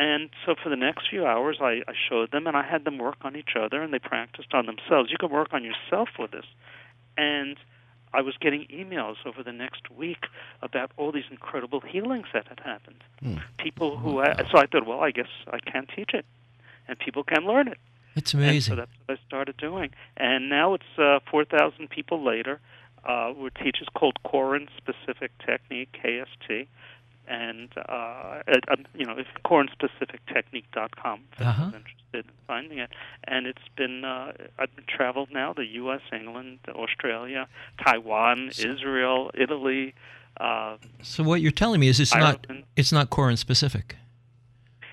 and 0.00 0.30
so 0.44 0.54
for 0.62 0.68
the 0.70 0.76
next 0.76 1.08
few 1.10 1.26
hours, 1.26 1.58
I, 1.60 1.82
I 1.86 1.94
showed 2.08 2.30
them, 2.30 2.46
and 2.46 2.56
I 2.56 2.62
had 2.72 2.84
them 2.84 2.96
work 2.98 3.18
on 3.22 3.36
each 3.36 3.54
other, 3.64 3.82
and 3.82 3.92
they 3.92 3.98
practiced 3.98 4.52
on 4.54 4.64
themselves. 4.66 5.10
You 5.10 5.18
can 5.18 5.30
work 5.30 5.52
on 5.52 5.62
yourself 5.62 6.08
with 6.18 6.30
this, 6.30 6.46
and 7.16 7.56
I 8.12 8.22
was 8.22 8.34
getting 8.40 8.62
emails 8.80 9.16
over 9.26 9.42
the 9.42 9.52
next 9.52 9.90
week 9.90 10.24
about 10.62 10.90
all 10.96 11.12
these 11.12 11.28
incredible 11.30 11.80
healings 11.80 12.26
that 12.32 12.46
had 12.48 12.60
happened. 12.60 13.02
Hmm. 13.22 13.36
People 13.58 13.98
who, 13.98 14.18
had, 14.20 14.42
so 14.50 14.58
I 14.58 14.66
thought, 14.66 14.86
well, 14.86 15.00
I 15.00 15.10
guess 15.10 15.28
I 15.52 15.58
can 15.60 15.86
teach 15.94 16.10
it, 16.14 16.24
and 16.88 16.98
people 16.98 17.22
can 17.22 17.44
learn 17.46 17.68
it. 17.68 17.78
It's 18.16 18.34
And 18.34 18.42
amazing. 18.42 18.72
so 18.72 18.76
that's 18.76 18.90
what 19.06 19.18
I 19.18 19.26
started 19.28 19.56
doing. 19.58 19.90
And 20.16 20.48
now 20.48 20.74
it's 20.74 20.98
uh, 20.98 21.20
4,000 21.30 21.88
people 21.90 22.24
later. 22.24 22.58
Uh, 23.04 23.32
we 23.36 23.48
teach 23.62 23.76
it's 23.80 23.88
called 23.94 24.16
Koren 24.24 24.68
Specific 24.76 25.30
Technique, 25.46 25.90
KST. 26.02 26.66
And, 27.30 27.68
uh, 27.88 28.42
it, 28.48 28.64
um, 28.72 28.84
you 28.94 29.06
know, 29.06 29.14
it's 29.16 29.28
korenspecifictechnique.com 29.44 31.20
if 31.32 31.40
Uh-huh. 31.40 31.62
anyone's 31.62 31.74
interested 31.76 32.24
in 32.26 32.32
finding 32.46 32.78
it. 32.78 32.90
And 33.24 33.46
it's 33.46 33.62
been, 33.76 34.04
uh, 34.04 34.32
I've 34.58 34.74
been 34.74 34.84
traveled 34.88 35.30
now 35.30 35.52
to 35.52 35.62
U.S., 35.64 36.00
England, 36.12 36.58
Australia, 36.68 37.46
Taiwan, 37.84 38.50
Israel, 38.58 39.30
Italy. 39.34 39.94
Uh, 40.38 40.76
so 41.02 41.22
what 41.22 41.40
you're 41.40 41.52
telling 41.52 41.78
me 41.80 41.88
is 41.88 42.00
it's 42.00 42.14
not 42.14 42.40
Ireland. 42.48 42.64
it's 42.76 42.90
not 42.92 43.10
Koren 43.10 43.36
specific. 43.36 43.96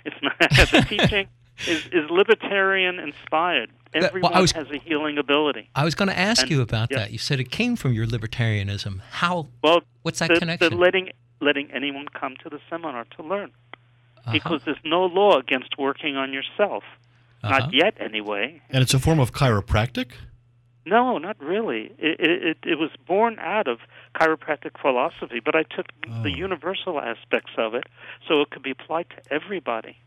it's 0.06 0.16
not, 0.22 0.38
the 0.72 0.86
teaching 0.88 1.28
is, 1.68 1.88
is 1.88 2.10
libertarian 2.12 3.00
inspired. 3.00 3.72
well, 3.96 4.04
I 4.04 4.08
Everyone 4.08 4.42
was- 4.42 4.52
has 4.52 4.70
a 4.70 4.78
healing 4.78 5.18
ability. 5.18 5.70
I 5.74 5.84
was 5.86 5.96
going 5.96 6.10
to 6.10 6.18
ask 6.18 6.44
And- 6.44 6.52
you 6.52 6.62
about 6.62 6.90
that. 6.92 7.12
You 7.12 7.18
said 7.18 7.40
it 7.40 7.50
came 7.50 7.76
from 7.76 7.94
your 7.94 8.06
libertarianism. 8.06 9.00
How? 9.10 9.48
Well, 9.64 9.82
What's 10.04 10.20
that 10.20 10.30
the, 10.30 10.38
connection? 10.40 10.70
The 10.70 10.76
letting 10.78 11.10
letting 11.40 11.72
anyone 11.72 12.08
come 12.08 12.36
to 12.44 12.50
the 12.50 12.60
seminar 12.70 13.06
to 13.18 13.24
learn, 13.24 13.52
Uh-huh. 14.20 14.32
because 14.34 14.62
there's 14.66 14.84
no 14.84 15.06
law 15.06 15.38
against 15.38 15.78
working 15.78 16.16
on 16.18 16.34
yourself. 16.34 16.84
Uh-huh. 17.44 17.60
Not 17.60 17.74
yet, 17.74 17.94
anyway. 18.00 18.62
And 18.70 18.82
it's 18.82 18.94
a 18.94 19.00
form 19.00 19.20
of 19.20 19.32
chiropractic? 19.32 20.12
No, 20.86 21.18
not 21.18 21.38
really. 21.40 21.92
It, 21.98 22.20
it, 22.20 22.58
it, 22.64 22.80
was 22.80 22.92
born 23.06 23.38
out 23.40 23.68
of 23.68 23.80
chiropractic 24.16 24.80
philosophy, 24.82 25.42
but 25.44 25.54
I 25.56 25.64
took 25.64 25.88
Oh. 26.10 26.24
the 26.24 26.32
universal 26.32 27.00
aspects 27.02 27.52
of 27.58 27.76
it 27.76 27.84
so 28.28 28.40
it 28.42 28.50
could 28.52 28.64
be 28.64 28.72
applied 28.72 29.08
to 29.10 29.18
everybody. 29.34 29.98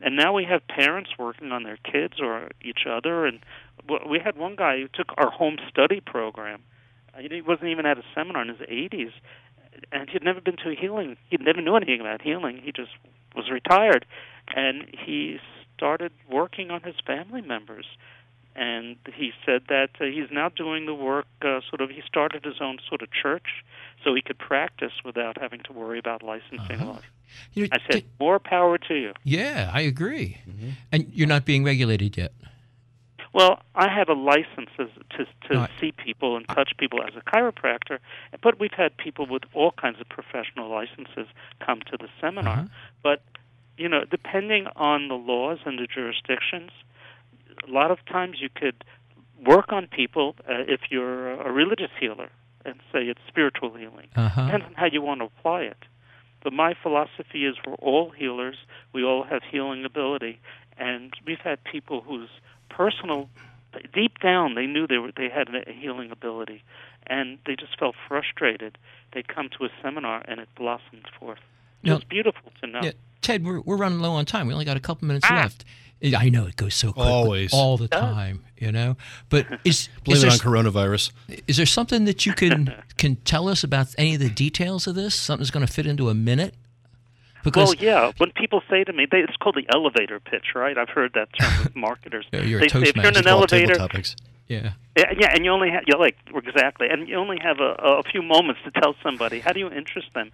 And 0.00 0.16
now 0.16 0.32
we 0.32 0.44
have 0.44 0.66
parents 0.66 1.10
working 1.18 1.52
on 1.52 1.62
their 1.64 1.76
kids 1.78 2.14
or 2.20 2.48
each 2.62 2.86
other. 2.88 3.26
And 3.26 3.40
we 4.08 4.18
had 4.18 4.36
one 4.36 4.56
guy 4.56 4.78
who 4.80 4.88
took 4.88 5.12
our 5.18 5.30
home 5.30 5.58
study 5.70 6.00
program. 6.00 6.62
He 7.18 7.40
wasn't 7.42 7.68
even 7.68 7.86
at 7.86 7.96
a 7.98 8.02
seminar 8.14 8.42
in 8.42 8.48
his 8.48 8.58
80s, 8.68 9.12
and 9.92 10.08
he'd 10.10 10.22
never 10.24 10.40
been 10.40 10.56
to 10.64 10.70
a 10.70 10.74
healing. 10.74 11.16
He 11.30 11.36
never 11.38 11.60
knew 11.60 11.76
anything 11.76 12.00
about 12.00 12.22
healing. 12.22 12.60
He 12.62 12.72
just 12.72 12.90
was 13.34 13.50
retired, 13.50 14.06
and 14.54 14.86
he 14.98 15.38
started 15.76 16.12
working 16.30 16.70
on 16.70 16.82
his 16.82 16.94
family 17.06 17.42
members 17.42 17.86
and 18.58 18.96
he 19.14 19.32
said 19.44 19.64
that 19.68 19.90
uh, 20.00 20.04
he's 20.04 20.30
now 20.32 20.48
doing 20.48 20.86
the 20.86 20.94
work 20.94 21.26
uh, 21.42 21.60
sort 21.68 21.82
of 21.82 21.90
he 21.90 22.00
started 22.06 22.42
his 22.42 22.54
own 22.62 22.78
sort 22.88 23.02
of 23.02 23.08
church 23.12 23.62
so 24.02 24.14
he 24.14 24.22
could 24.22 24.38
practice 24.38 24.92
without 25.04 25.36
having 25.38 25.60
to 25.62 25.74
worry 25.74 25.98
about 25.98 26.22
licensing 26.22 26.76
Uh-huh. 26.80 26.86
laws. 26.86 27.02
You 27.52 27.64
know, 27.64 27.68
I 27.72 27.78
said, 27.92 28.00
t- 28.04 28.06
more 28.18 28.38
power 28.38 28.78
to 28.78 28.94
you. 28.94 29.12
yeah, 29.24 29.70
I 29.74 29.82
agree. 29.82 30.38
Mm-hmm. 30.48 30.70
And 30.92 31.12
you're 31.12 31.28
not 31.28 31.44
being 31.44 31.64
regulated 31.64 32.16
yet. 32.16 32.32
Well, 33.36 33.60
I 33.74 33.88
have 33.90 34.08
a 34.08 34.14
license 34.14 34.70
as, 34.78 34.88
to 35.10 35.26
to 35.48 35.58
Right. 35.58 35.70
see 35.78 35.92
people 35.92 36.38
and 36.38 36.48
touch 36.48 36.72
people 36.78 37.02
as 37.02 37.14
a 37.16 37.20
chiropractor, 37.20 37.98
but 38.42 38.58
we've 38.58 38.72
had 38.84 38.96
people 38.96 39.26
with 39.26 39.42
all 39.52 39.72
kinds 39.72 40.00
of 40.00 40.08
professional 40.08 40.70
licenses 40.70 41.26
come 41.60 41.80
to 41.90 41.98
the 41.98 42.08
seminar. 42.18 42.60
Uh-huh. 42.60 42.68
But 43.02 43.22
you 43.76 43.90
know, 43.90 44.04
depending 44.10 44.68
on 44.74 45.08
the 45.08 45.16
laws 45.32 45.58
and 45.66 45.78
the 45.78 45.86
jurisdictions, 45.86 46.70
a 47.68 47.70
lot 47.70 47.90
of 47.90 47.98
times 48.06 48.38
you 48.40 48.48
could 48.48 48.78
work 49.44 49.70
on 49.70 49.86
people 49.86 50.34
uh, 50.48 50.64
if 50.74 50.80
you're 50.90 51.32
a 51.32 51.52
religious 51.52 51.90
healer 52.00 52.30
and 52.64 52.76
say 52.90 53.00
it's 53.12 53.20
spiritual 53.28 53.74
healing. 53.74 54.08
Uh-huh. 54.16 54.46
Depends 54.46 54.64
on 54.64 54.72
how 54.80 54.86
you 54.86 55.02
want 55.02 55.20
to 55.20 55.26
apply 55.26 55.60
it. 55.74 55.82
But 56.42 56.54
my 56.54 56.72
philosophy 56.82 57.44
is 57.44 57.54
we're 57.66 57.74
all 57.74 58.08
healers. 58.08 58.56
We 58.94 59.04
all 59.04 59.24
have 59.24 59.42
healing 59.42 59.84
ability, 59.84 60.40
and 60.78 61.12
we've 61.26 61.44
had 61.50 61.62
people 61.64 62.00
whose 62.00 62.30
personal, 62.76 63.28
deep 63.94 64.18
down, 64.20 64.54
they 64.54 64.66
knew 64.66 64.86
they 64.86 64.98
were 64.98 65.12
they 65.16 65.28
had 65.28 65.48
a 65.54 65.72
healing 65.72 66.10
ability, 66.10 66.62
and 67.06 67.38
they 67.46 67.56
just 67.56 67.78
felt 67.78 67.94
frustrated. 68.08 68.78
They'd 69.12 69.28
come 69.28 69.48
to 69.58 69.64
a 69.64 69.68
seminar 69.82 70.22
and 70.28 70.40
it 70.40 70.48
blossomed 70.56 71.08
forth. 71.18 71.38
It 71.82 71.88
Now- 71.88 71.94
was 71.96 72.04
beautiful 72.04 72.52
to 72.60 72.66
know. 72.66 72.80
Yeah, 72.82 72.92
Ted, 73.22 73.44
we're, 73.44 73.60
we're 73.60 73.76
running 73.76 74.00
low 74.00 74.12
on 74.12 74.24
time. 74.26 74.46
We 74.46 74.52
only 74.52 74.64
got 74.64 74.76
a 74.76 74.80
couple 74.80 75.06
minutes 75.08 75.26
Ah. 75.30 75.36
left. 75.36 75.64
I 76.14 76.28
know 76.28 76.46
it 76.46 76.56
goes 76.56 76.74
so 76.74 76.92
quickly 76.92 77.10
Always. 77.10 77.52
all 77.54 77.78
the 77.78 77.88
time, 77.88 78.44
you 78.58 78.70
know. 78.70 78.96
But 79.30 79.46
is 79.64 79.88
Blame 80.04 80.16
is 80.18 80.22
it 80.22 80.26
there, 80.26 80.32
on 80.32 80.38
coronavirus. 80.66 81.10
is 81.46 81.56
there 81.56 81.64
something 81.64 82.04
that 82.04 82.26
you 82.26 82.34
can 82.34 82.74
can 82.98 83.16
tell 83.16 83.48
us 83.48 83.64
about 83.64 83.94
any 83.96 84.12
of 84.14 84.20
the 84.20 84.28
details 84.28 84.86
of 84.86 84.94
this? 84.94 85.14
Something's 85.14 85.50
going 85.50 85.66
to 85.66 85.72
fit 85.72 85.86
into 85.86 86.10
a 86.10 86.14
minute? 86.14 86.54
Because 87.46 87.74
Well, 87.76 87.84
yeah. 87.84 88.12
When 88.18 88.30
people 88.32 88.60
say 88.68 88.84
to 88.84 88.92
me, 88.92 89.06
they, 89.10 89.18
it's 89.20 89.36
called 89.36 89.54
the 89.56 89.66
elevator 89.74 90.20
pitch, 90.20 90.54
right? 90.54 90.76
I've 90.76 90.90
heard 90.90 91.12
that 91.14 91.28
term 91.38 91.64
with 91.64 91.74
marketers. 91.88 92.26
Yeah, 92.32 92.42
you're 92.42 92.60
they 92.60 92.68
say 92.68 92.82
if 92.82 92.96
you're 92.96 93.06
in 93.06 93.16
an 93.16 93.26
elevator, 93.26 93.74
topics. 93.76 94.14
yeah, 94.48 94.72
Yeah, 94.96 95.32
and 95.34 95.44
you 95.44 95.50
only 95.50 95.70
have 95.70 95.84
you 95.86 95.96
like 95.98 96.16
exactly, 96.34 96.88
and 96.90 97.08
you 97.08 97.16
only 97.16 97.38
have 97.42 97.58
a, 97.60 97.70
a 98.00 98.02
few 98.02 98.22
moments 98.22 98.60
to 98.64 98.70
tell 98.80 98.94
somebody. 99.02 99.40
How 99.40 99.52
do 99.52 99.60
you 99.60 99.70
interest 99.70 100.08
them? 100.14 100.32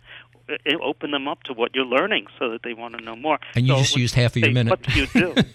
Uh, 0.49 0.57
Open 0.83 1.13
them 1.13 1.29
up 1.29 1.45
to 1.45 1.53
what 1.53 1.73
you're 1.75 1.85
learning, 1.99 2.27
so 2.39 2.51
that 2.51 2.63
they 2.65 2.75
want 2.75 2.99
to 2.99 3.05
know 3.05 3.15
more. 3.15 3.39
And 3.55 3.65
you 3.67 3.75
So 3.75 3.79
just 3.81 3.97
used 3.97 4.15
half 4.17 4.33
of 4.33 4.39
your 4.39 4.49
say, 4.49 4.53
minute. 4.53 4.71
What 4.71 4.83
do 4.83 4.93
you 5.01 5.07
do? 5.07 5.35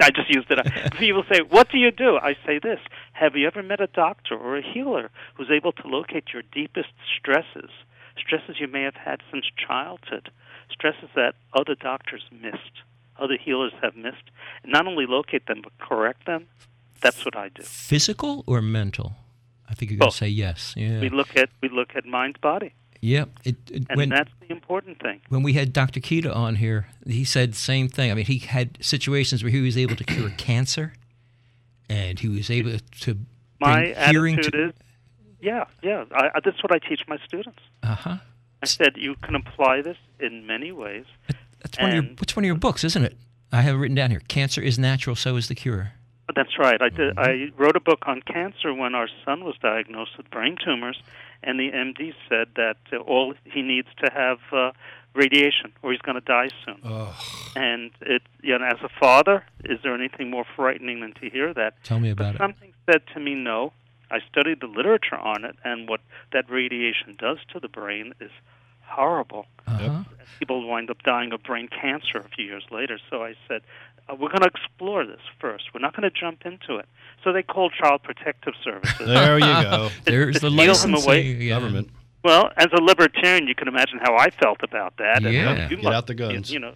I 0.00 0.10
just 0.10 0.28
used 0.28 0.50
it. 0.50 0.58
People 0.98 1.24
say, 1.32 1.40
"What 1.48 1.70
do 1.70 1.78
you 1.78 1.92
do?" 1.92 2.16
I 2.16 2.34
say 2.46 2.58
this: 2.58 2.80
Have 3.12 3.36
you 3.36 3.46
ever 3.46 3.62
met 3.62 3.80
a 3.80 3.86
doctor 3.86 4.34
or 4.36 4.56
a 4.56 4.62
healer 4.62 5.10
who's 5.34 5.50
able 5.52 5.70
to 5.72 5.86
locate 5.86 6.24
your 6.32 6.42
deepest 6.52 6.88
stresses, 7.16 7.70
stresses 8.18 8.56
you 8.58 8.66
may 8.66 8.82
have 8.82 8.96
had 8.96 9.20
since 9.30 9.44
childhood, 9.56 10.30
stresses 10.74 11.08
that 11.14 11.34
other 11.54 11.74
doctors 11.74 12.22
missed, 12.30 12.74
other 13.18 13.36
healers 13.42 13.72
have 13.82 13.94
missed, 13.96 14.26
and 14.62 14.72
not 14.72 14.86
only 14.86 15.06
locate 15.06 15.46
them 15.46 15.60
but 15.62 15.72
correct 15.78 16.26
them? 16.26 16.46
That's 17.00 17.24
what 17.24 17.36
I 17.36 17.48
do. 17.48 17.62
physical 17.62 18.44
or 18.46 18.60
mental? 18.62 19.12
I 19.68 19.74
think 19.74 19.90
you're 19.90 19.98
going 19.98 20.10
to 20.10 20.16
say 20.16 20.28
yes. 20.28 20.74
Yeah, 20.76 21.00
We 21.00 21.08
look 21.08 21.36
at 21.36 21.48
we 21.62 21.68
look 21.68 21.90
at 21.96 22.04
mind 22.06 22.40
body, 22.40 22.72
yep. 23.00 23.30
It, 23.44 23.56
it, 23.70 23.86
and 23.88 23.96
when 23.98 24.08
that's 24.10 24.30
the 24.40 24.50
important 24.52 25.00
thing. 25.00 25.20
when 25.28 25.42
we 25.42 25.54
had 25.54 25.72
Dr. 25.72 26.00
Kita 26.00 26.34
on 26.34 26.56
here, 26.56 26.86
he 27.06 27.24
said 27.24 27.52
the 27.52 27.58
same 27.72 27.88
thing. 27.88 28.10
I 28.10 28.14
mean, 28.14 28.26
he 28.26 28.38
had 28.38 28.78
situations 28.82 29.42
where 29.42 29.50
he 29.50 29.60
was 29.60 29.76
able 29.76 29.96
to 29.96 30.04
cure 30.04 30.30
cancer, 30.36 30.92
and 31.88 32.18
he 32.20 32.28
was 32.28 32.50
able 32.50 32.78
to 33.00 33.18
My 33.60 33.94
hearing 34.10 34.34
attitude 34.38 34.52
to. 34.52 34.68
is, 34.68 34.72
yeah, 35.40 35.64
yeah. 35.82 36.04
I, 36.12 36.26
I, 36.34 36.40
that's 36.44 36.62
what 36.62 36.72
I 36.72 36.78
teach 36.78 37.00
my 37.08 37.18
students. 37.26 37.60
Uh 37.82 37.94
huh. 37.94 38.16
I 38.64 38.66
said 38.66 38.96
you 38.96 39.14
can 39.22 39.34
apply 39.34 39.82
this 39.82 39.96
in 40.18 40.46
many 40.46 40.72
ways. 40.72 41.04
That's 41.60 41.78
one 41.78 41.90
of 41.90 41.94
your. 41.94 42.02
One 42.34 42.44
of 42.44 42.46
your 42.46 42.54
books, 42.56 42.82
isn't 42.84 43.04
it? 43.04 43.16
I 43.52 43.60
have 43.62 43.74
it 43.74 43.78
written 43.78 43.94
down 43.94 44.10
here. 44.10 44.20
Cancer 44.28 44.60
is 44.60 44.78
natural, 44.78 45.14
so 45.16 45.36
is 45.36 45.48
the 45.48 45.54
cure. 45.54 45.92
But 46.26 46.36
That's 46.36 46.58
right. 46.58 46.80
I 46.80 46.88
did. 46.88 47.18
I 47.18 47.52
wrote 47.58 47.76
a 47.76 47.80
book 47.80 48.04
on 48.06 48.22
cancer 48.22 48.72
when 48.72 48.94
our 48.94 49.08
son 49.24 49.44
was 49.44 49.56
diagnosed 49.60 50.16
with 50.16 50.30
brain 50.30 50.56
tumors, 50.64 50.98
and 51.42 51.60
the 51.60 51.70
MD 51.70 52.14
said 52.28 52.48
that 52.56 52.78
uh, 52.92 52.96
all 52.96 53.34
he 53.44 53.60
needs 53.60 53.88
to 54.02 54.10
have 54.10 54.38
uh, 54.50 54.72
radiation, 55.14 55.72
or 55.82 55.92
he's 55.92 56.00
going 56.00 56.14
to 56.18 56.22
die 56.24 56.48
soon. 56.64 56.80
Ugh. 56.82 57.14
And 57.54 57.90
it, 58.00 58.22
you 58.42 58.58
know, 58.58 58.64
as 58.64 58.80
a 58.82 58.88
father, 58.98 59.44
is 59.64 59.78
there 59.82 59.94
anything 59.94 60.30
more 60.30 60.46
frightening 60.56 61.00
than 61.00 61.12
to 61.20 61.28
hear 61.28 61.52
that? 61.52 61.74
Tell 61.84 62.00
me 62.00 62.14
But 62.14 62.22
about 62.22 62.34
it. 62.36 62.38
something 62.38 62.72
said 62.90 63.02
to 63.12 63.20
me, 63.20 63.34
no. 63.34 63.74
I 64.10 64.18
studied 64.30 64.60
the 64.60 64.66
literature 64.66 65.16
on 65.18 65.44
it, 65.44 65.56
and 65.64 65.88
what 65.88 66.00
that 66.32 66.50
radiation 66.50 67.16
does 67.18 67.38
to 67.52 67.60
the 67.60 67.68
brain 67.68 68.14
is 68.20 68.30
horrible. 68.86 69.46
Uh-huh. 69.66 70.04
People 70.38 70.68
wind 70.68 70.90
up 70.90 71.02
dying 71.02 71.32
of 71.32 71.42
brain 71.42 71.68
cancer 71.68 72.18
a 72.18 72.28
few 72.34 72.44
years 72.44 72.64
later. 72.70 72.98
So 73.10 73.22
I 73.22 73.34
said, 73.48 73.62
uh, 74.08 74.14
we're 74.14 74.28
going 74.28 74.40
to 74.42 74.46
explore 74.48 75.06
this 75.06 75.20
first. 75.38 75.72
We're 75.72 75.80
not 75.80 75.96
going 75.96 76.08
to 76.10 76.10
jump 76.18 76.44
into 76.44 76.76
it. 76.76 76.86
So 77.22 77.32
they 77.32 77.42
called 77.42 77.72
Child 77.72 78.02
Protective 78.02 78.54
Services. 78.62 79.06
There 79.06 79.38
you 79.38 79.44
go. 79.46 79.90
There's 80.04 80.36
to 80.36 80.40
the 80.40 80.50
steal 80.50 80.60
him 80.60 80.68
licensing. 80.92 81.04
away. 81.06 81.22
yeah. 81.22 81.54
Government. 81.58 81.88
Well, 82.22 82.50
as 82.56 82.68
a 82.72 82.80
libertarian, 82.82 83.46
you 83.46 83.54
can 83.54 83.68
imagine 83.68 83.98
how 84.02 84.16
I 84.16 84.30
felt 84.30 84.62
about 84.62 84.96
that. 84.98 85.24
And 85.24 85.32
Yeah. 85.34 85.68
you 85.68 85.76
Get 85.76 85.84
must- 85.84 85.94
out 85.94 86.06
the 86.06 86.14
guns. 86.14 86.50
You, 86.50 86.58
know, 86.58 86.74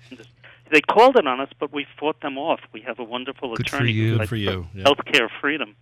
they 0.70 0.80
called 0.82 1.16
it 1.16 1.26
on 1.26 1.40
us, 1.40 1.50
but 1.58 1.72
we 1.72 1.86
fought 1.98 2.20
them 2.20 2.38
off. 2.38 2.60
We 2.72 2.80
have 2.82 2.98
a 2.98 3.04
wonderful 3.04 3.54
Good 3.56 3.68
for 3.70 3.84
you. 3.84 4.04
who 4.04 4.10
Good 4.12 4.18
fights 4.18 4.28
for 4.28 4.36
you, 4.36 4.66
yeah. 4.74 4.84
Healthcare 4.84 5.28
freedom, 5.40 5.74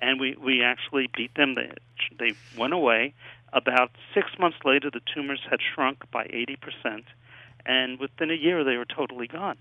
and 0.00 0.20
we 0.20 0.36
we 0.40 0.62
actually 0.62 1.08
beat 1.16 1.34
them. 1.34 1.54
They 1.54 1.70
they 2.18 2.32
went 2.56 2.72
away. 2.74 3.14
About 3.52 3.90
six 4.14 4.30
months 4.38 4.58
later, 4.64 4.90
the 4.90 5.00
tumors 5.14 5.40
had 5.50 5.60
shrunk 5.62 6.10
by 6.10 6.26
eighty 6.30 6.56
percent, 6.56 7.04
and 7.64 7.98
within 7.98 8.30
a 8.30 8.34
year, 8.34 8.64
they 8.64 8.76
were 8.76 8.84
totally 8.84 9.26
gone. 9.26 9.58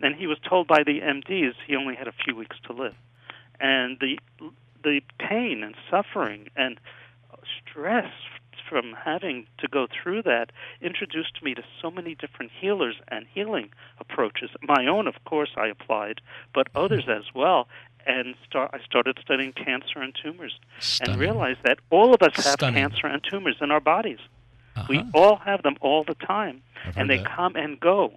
And 0.00 0.14
he 0.14 0.26
was 0.26 0.38
told 0.38 0.68
by 0.68 0.84
the 0.84 1.00
MDs 1.00 1.54
he 1.66 1.74
only 1.74 1.96
had 1.96 2.06
a 2.06 2.12
few 2.24 2.36
weeks 2.36 2.56
to 2.64 2.72
live, 2.72 2.94
and 3.60 3.98
the 4.00 4.18
the 4.84 5.00
pain 5.18 5.64
and 5.64 5.74
suffering 5.90 6.48
and 6.56 6.78
stress 7.60 8.12
from 8.68 8.94
having 9.04 9.46
to 9.58 9.68
go 9.68 9.86
through 9.86 10.22
that 10.22 10.52
introduced 10.80 11.42
me 11.42 11.54
to 11.54 11.62
so 11.80 11.90
many 11.90 12.14
different 12.14 12.52
healers 12.60 12.96
and 13.08 13.26
healing 13.32 13.70
approaches. 13.98 14.50
My 14.62 14.86
own, 14.86 15.06
of 15.06 15.14
course, 15.24 15.50
I 15.56 15.68
applied, 15.68 16.20
but 16.54 16.68
others 16.74 17.04
as 17.08 17.24
well. 17.34 17.68
And 18.06 18.34
start, 18.48 18.70
I 18.72 18.78
started 18.84 19.18
studying 19.22 19.52
cancer 19.52 20.00
and 20.00 20.14
tumors 20.14 20.58
Stunning. 20.80 21.12
and 21.12 21.20
realized 21.20 21.60
that 21.64 21.78
all 21.90 22.14
of 22.14 22.22
us 22.22 22.34
have 22.36 22.44
Stunning. 22.44 22.74
cancer 22.88 23.06
and 23.06 23.22
tumors 23.22 23.56
in 23.60 23.70
our 23.70 23.80
bodies. 23.80 24.18
We 24.88 24.98
Uh-huh. 24.98 25.10
all 25.14 25.36
have 25.36 25.62
them 25.62 25.76
all 25.80 26.04
the 26.04 26.14
time, 26.14 26.62
I've 26.86 26.96
and 26.96 27.10
they 27.10 27.16
that. 27.18 27.26
come 27.26 27.56
and 27.56 27.78
go. 27.80 28.14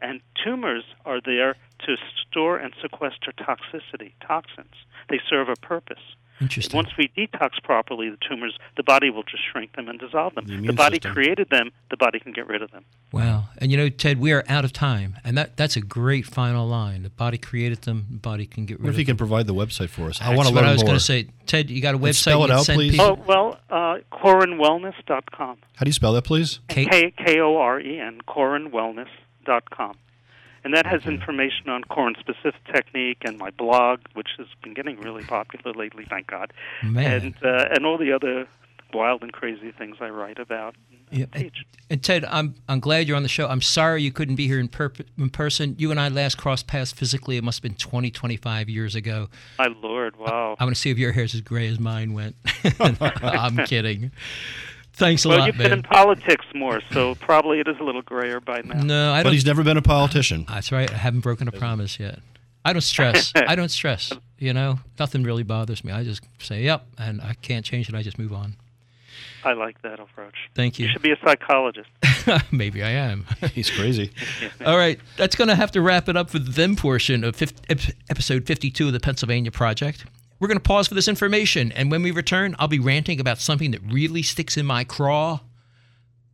And 0.00 0.20
tumors 0.42 0.84
are 1.04 1.20
there 1.20 1.56
to 1.80 1.96
store 2.22 2.56
and 2.56 2.72
sequester 2.80 3.32
toxicity, 3.32 4.12
toxins. 4.26 4.74
They 5.08 5.20
serve 5.28 5.48
a 5.48 5.56
purpose. 5.56 6.00
Interesting. 6.40 6.76
Once 6.76 6.90
we 6.96 7.08
detox 7.16 7.62
properly 7.62 8.08
the 8.10 8.16
tumors, 8.28 8.56
the 8.76 8.82
body 8.82 9.10
will 9.10 9.24
just 9.24 9.42
shrink 9.50 9.74
them 9.76 9.88
and 9.88 9.98
dissolve 9.98 10.34
them. 10.34 10.46
The 10.46 10.56
The, 10.68 10.72
body 10.72 10.96
system. 10.96 11.12
created 11.14 11.48
them, 11.50 11.70
the 11.90 11.96
body 11.96 12.20
can 12.20 12.32
get 12.32 12.46
rid 12.46 12.62
of 12.62 12.70
them. 12.70 12.84
Wow. 13.12 13.44
And 13.58 13.70
you 13.70 13.76
know, 13.76 13.88
Ted, 13.88 14.20
we 14.20 14.32
are 14.32 14.44
out 14.48 14.64
of 14.64 14.72
time. 14.72 15.16
And 15.24 15.36
that, 15.36 15.56
that's 15.56 15.76
a 15.76 15.80
great 15.80 16.26
final 16.26 16.66
line. 16.66 17.02
The 17.02 17.10
body 17.10 17.38
created 17.38 17.82
them, 17.82 18.06
the 18.10 18.18
body 18.18 18.46
can 18.46 18.66
get 18.66 18.74
rid 18.74 18.80
of 18.80 18.82
them. 18.82 18.84
What 18.86 18.90
if 18.90 18.94
of 18.96 18.98
you 19.00 19.06
can 19.06 19.16
provide 19.16 19.46
the 19.46 19.54
website 19.54 19.88
for 19.88 20.02
us? 20.08 20.20
I 20.20 20.26
That's 20.26 20.36
want 20.36 20.48
to 20.48 20.54
what 20.54 20.60
learn 20.62 20.70
I 20.70 20.72
was 20.74 20.82
going 20.82 20.94
to 20.94 21.00
say. 21.00 21.28
Ted, 21.46 21.70
you 21.70 21.82
got 21.82 21.94
a 21.94 21.98
website 21.98 22.14
spell 22.16 22.38
you 22.40 22.44
it 22.44 22.48
can 22.48 22.56
out, 22.58 22.64
send 22.64 22.76
please. 22.76 22.90
people? 22.92 23.06
Oh, 23.06 23.24
well, 23.26 23.60
uh, 23.70 23.98
korenwellness.com. 24.12 25.58
How 25.76 25.84
do 25.84 25.88
you 25.88 25.92
spell 25.92 26.12
that, 26.12 26.22
please? 26.24 26.60
K- 26.68 26.84
K 26.86 27.10
K 27.16 27.40
O 27.40 27.56
R 27.56 27.80
E 27.80 27.98
N, 28.00 28.20
korenwellness.com. 28.28 29.96
And 30.64 30.74
that 30.74 30.86
has 30.86 31.04
information 31.06 31.68
on 31.68 31.84
Koren 31.84 32.16
specific 32.18 32.62
technique 32.72 33.18
and 33.22 33.38
my 33.38 33.50
blog, 33.50 34.00
which 34.14 34.28
has 34.38 34.46
been 34.62 34.74
getting 34.74 35.00
really 35.00 35.24
popular 35.24 35.72
lately, 35.72 36.04
thank 36.08 36.26
God. 36.26 36.52
Man. 36.82 37.22
And 37.22 37.34
uh, 37.44 37.68
and 37.70 37.86
all 37.86 37.98
the 37.98 38.12
other 38.12 38.48
wild 38.92 39.22
and 39.22 39.32
crazy 39.32 39.70
things 39.70 39.96
I 40.00 40.08
write 40.08 40.38
about 40.38 40.74
and 40.90 41.18
Yeah, 41.18 41.26
teach. 41.26 41.64
And 41.90 42.02
Ted, 42.02 42.24
I'm 42.24 42.54
I'm 42.68 42.80
glad 42.80 43.06
you're 43.06 43.16
on 43.16 43.22
the 43.22 43.28
show. 43.28 43.46
I'm 43.46 43.62
sorry 43.62 44.02
you 44.02 44.12
couldn't 44.12 44.36
be 44.36 44.46
here 44.46 44.60
in, 44.60 44.68
perp- 44.68 45.04
in 45.16 45.30
person. 45.30 45.74
You 45.78 45.90
and 45.90 46.00
I 46.00 46.08
last 46.08 46.36
crossed 46.36 46.66
paths 46.66 46.92
physically. 46.92 47.36
It 47.36 47.44
must 47.44 47.58
have 47.58 47.62
been 47.62 47.74
20, 47.74 48.10
25 48.10 48.68
years 48.68 48.94
ago. 48.94 49.28
My 49.58 49.66
lord, 49.66 50.16
wow. 50.16 50.56
I 50.58 50.64
want 50.64 50.74
to 50.74 50.80
see 50.80 50.90
if 50.90 50.98
your 50.98 51.12
hair's 51.12 51.34
as 51.34 51.40
gray 51.40 51.68
as 51.68 51.78
mine 51.78 52.12
went. 52.12 52.36
I'm 52.80 53.56
kidding. 53.66 54.10
Thanks 54.98 55.24
a 55.24 55.28
lot. 55.28 55.34
well, 55.34 55.40
lot, 55.40 55.46
you've 55.46 55.56
been 55.58 55.70
man. 55.70 55.78
in 55.78 55.82
politics 55.84 56.44
more, 56.54 56.80
so 56.92 57.14
probably 57.14 57.60
it 57.60 57.68
is 57.68 57.76
a 57.80 57.84
little 57.84 58.02
grayer 58.02 58.40
by 58.40 58.60
now. 58.62 58.80
no, 58.82 59.12
I 59.12 59.18
But 59.20 59.22
don't. 59.22 59.24
But 59.24 59.32
he's 59.34 59.46
never 59.46 59.62
been 59.64 59.76
a 59.76 59.82
politician. 59.82 60.44
That's 60.48 60.72
right. 60.72 60.92
I 60.92 60.96
haven't 60.96 61.20
broken 61.20 61.48
a 61.48 61.52
promise 61.52 61.98
yet. 62.00 62.18
I 62.64 62.72
don't 62.72 62.82
stress. 62.82 63.32
I 63.34 63.54
don't 63.54 63.70
stress. 63.70 64.12
You 64.40 64.52
know, 64.52 64.78
nothing 65.00 65.24
really 65.24 65.42
bothers 65.42 65.82
me. 65.82 65.90
I 65.90 66.04
just 66.04 66.22
say, 66.38 66.62
"Yep," 66.62 66.86
and 66.96 67.20
I 67.20 67.34
can't 67.42 67.64
change 67.64 67.88
it. 67.88 67.96
I 67.96 68.02
just 68.02 68.20
move 68.20 68.32
on. 68.32 68.54
I 69.44 69.54
like 69.54 69.82
that 69.82 69.98
approach. 69.98 70.36
Thank 70.54 70.78
You 70.78 70.86
you. 70.86 70.92
should 70.92 71.02
be 71.02 71.10
a 71.10 71.18
psychologist. 71.24 71.88
Maybe 72.52 72.84
I 72.84 72.90
am. 72.90 73.26
He's 73.52 73.68
crazy. 73.68 74.12
All 74.64 74.76
right, 74.76 75.00
that's 75.16 75.34
going 75.34 75.48
to 75.48 75.56
have 75.56 75.72
to 75.72 75.80
wrap 75.80 76.08
it 76.08 76.16
up 76.16 76.30
for 76.30 76.38
the 76.38 76.52
then 76.52 76.76
portion 76.76 77.24
of 77.24 77.34
fif- 77.34 77.52
ep- 77.68 77.80
episode 78.10 78.46
52 78.46 78.86
of 78.86 78.92
the 78.92 79.00
Pennsylvania 79.00 79.50
Project. 79.50 80.04
We're 80.40 80.46
going 80.48 80.58
to 80.58 80.62
pause 80.62 80.86
for 80.86 80.94
this 80.94 81.08
information, 81.08 81.72
and 81.72 81.90
when 81.90 82.02
we 82.02 82.12
return, 82.12 82.54
I'll 82.60 82.68
be 82.68 82.78
ranting 82.78 83.18
about 83.18 83.38
something 83.38 83.72
that 83.72 83.80
really 83.82 84.22
sticks 84.22 84.56
in 84.56 84.66
my 84.66 84.84
craw 84.84 85.40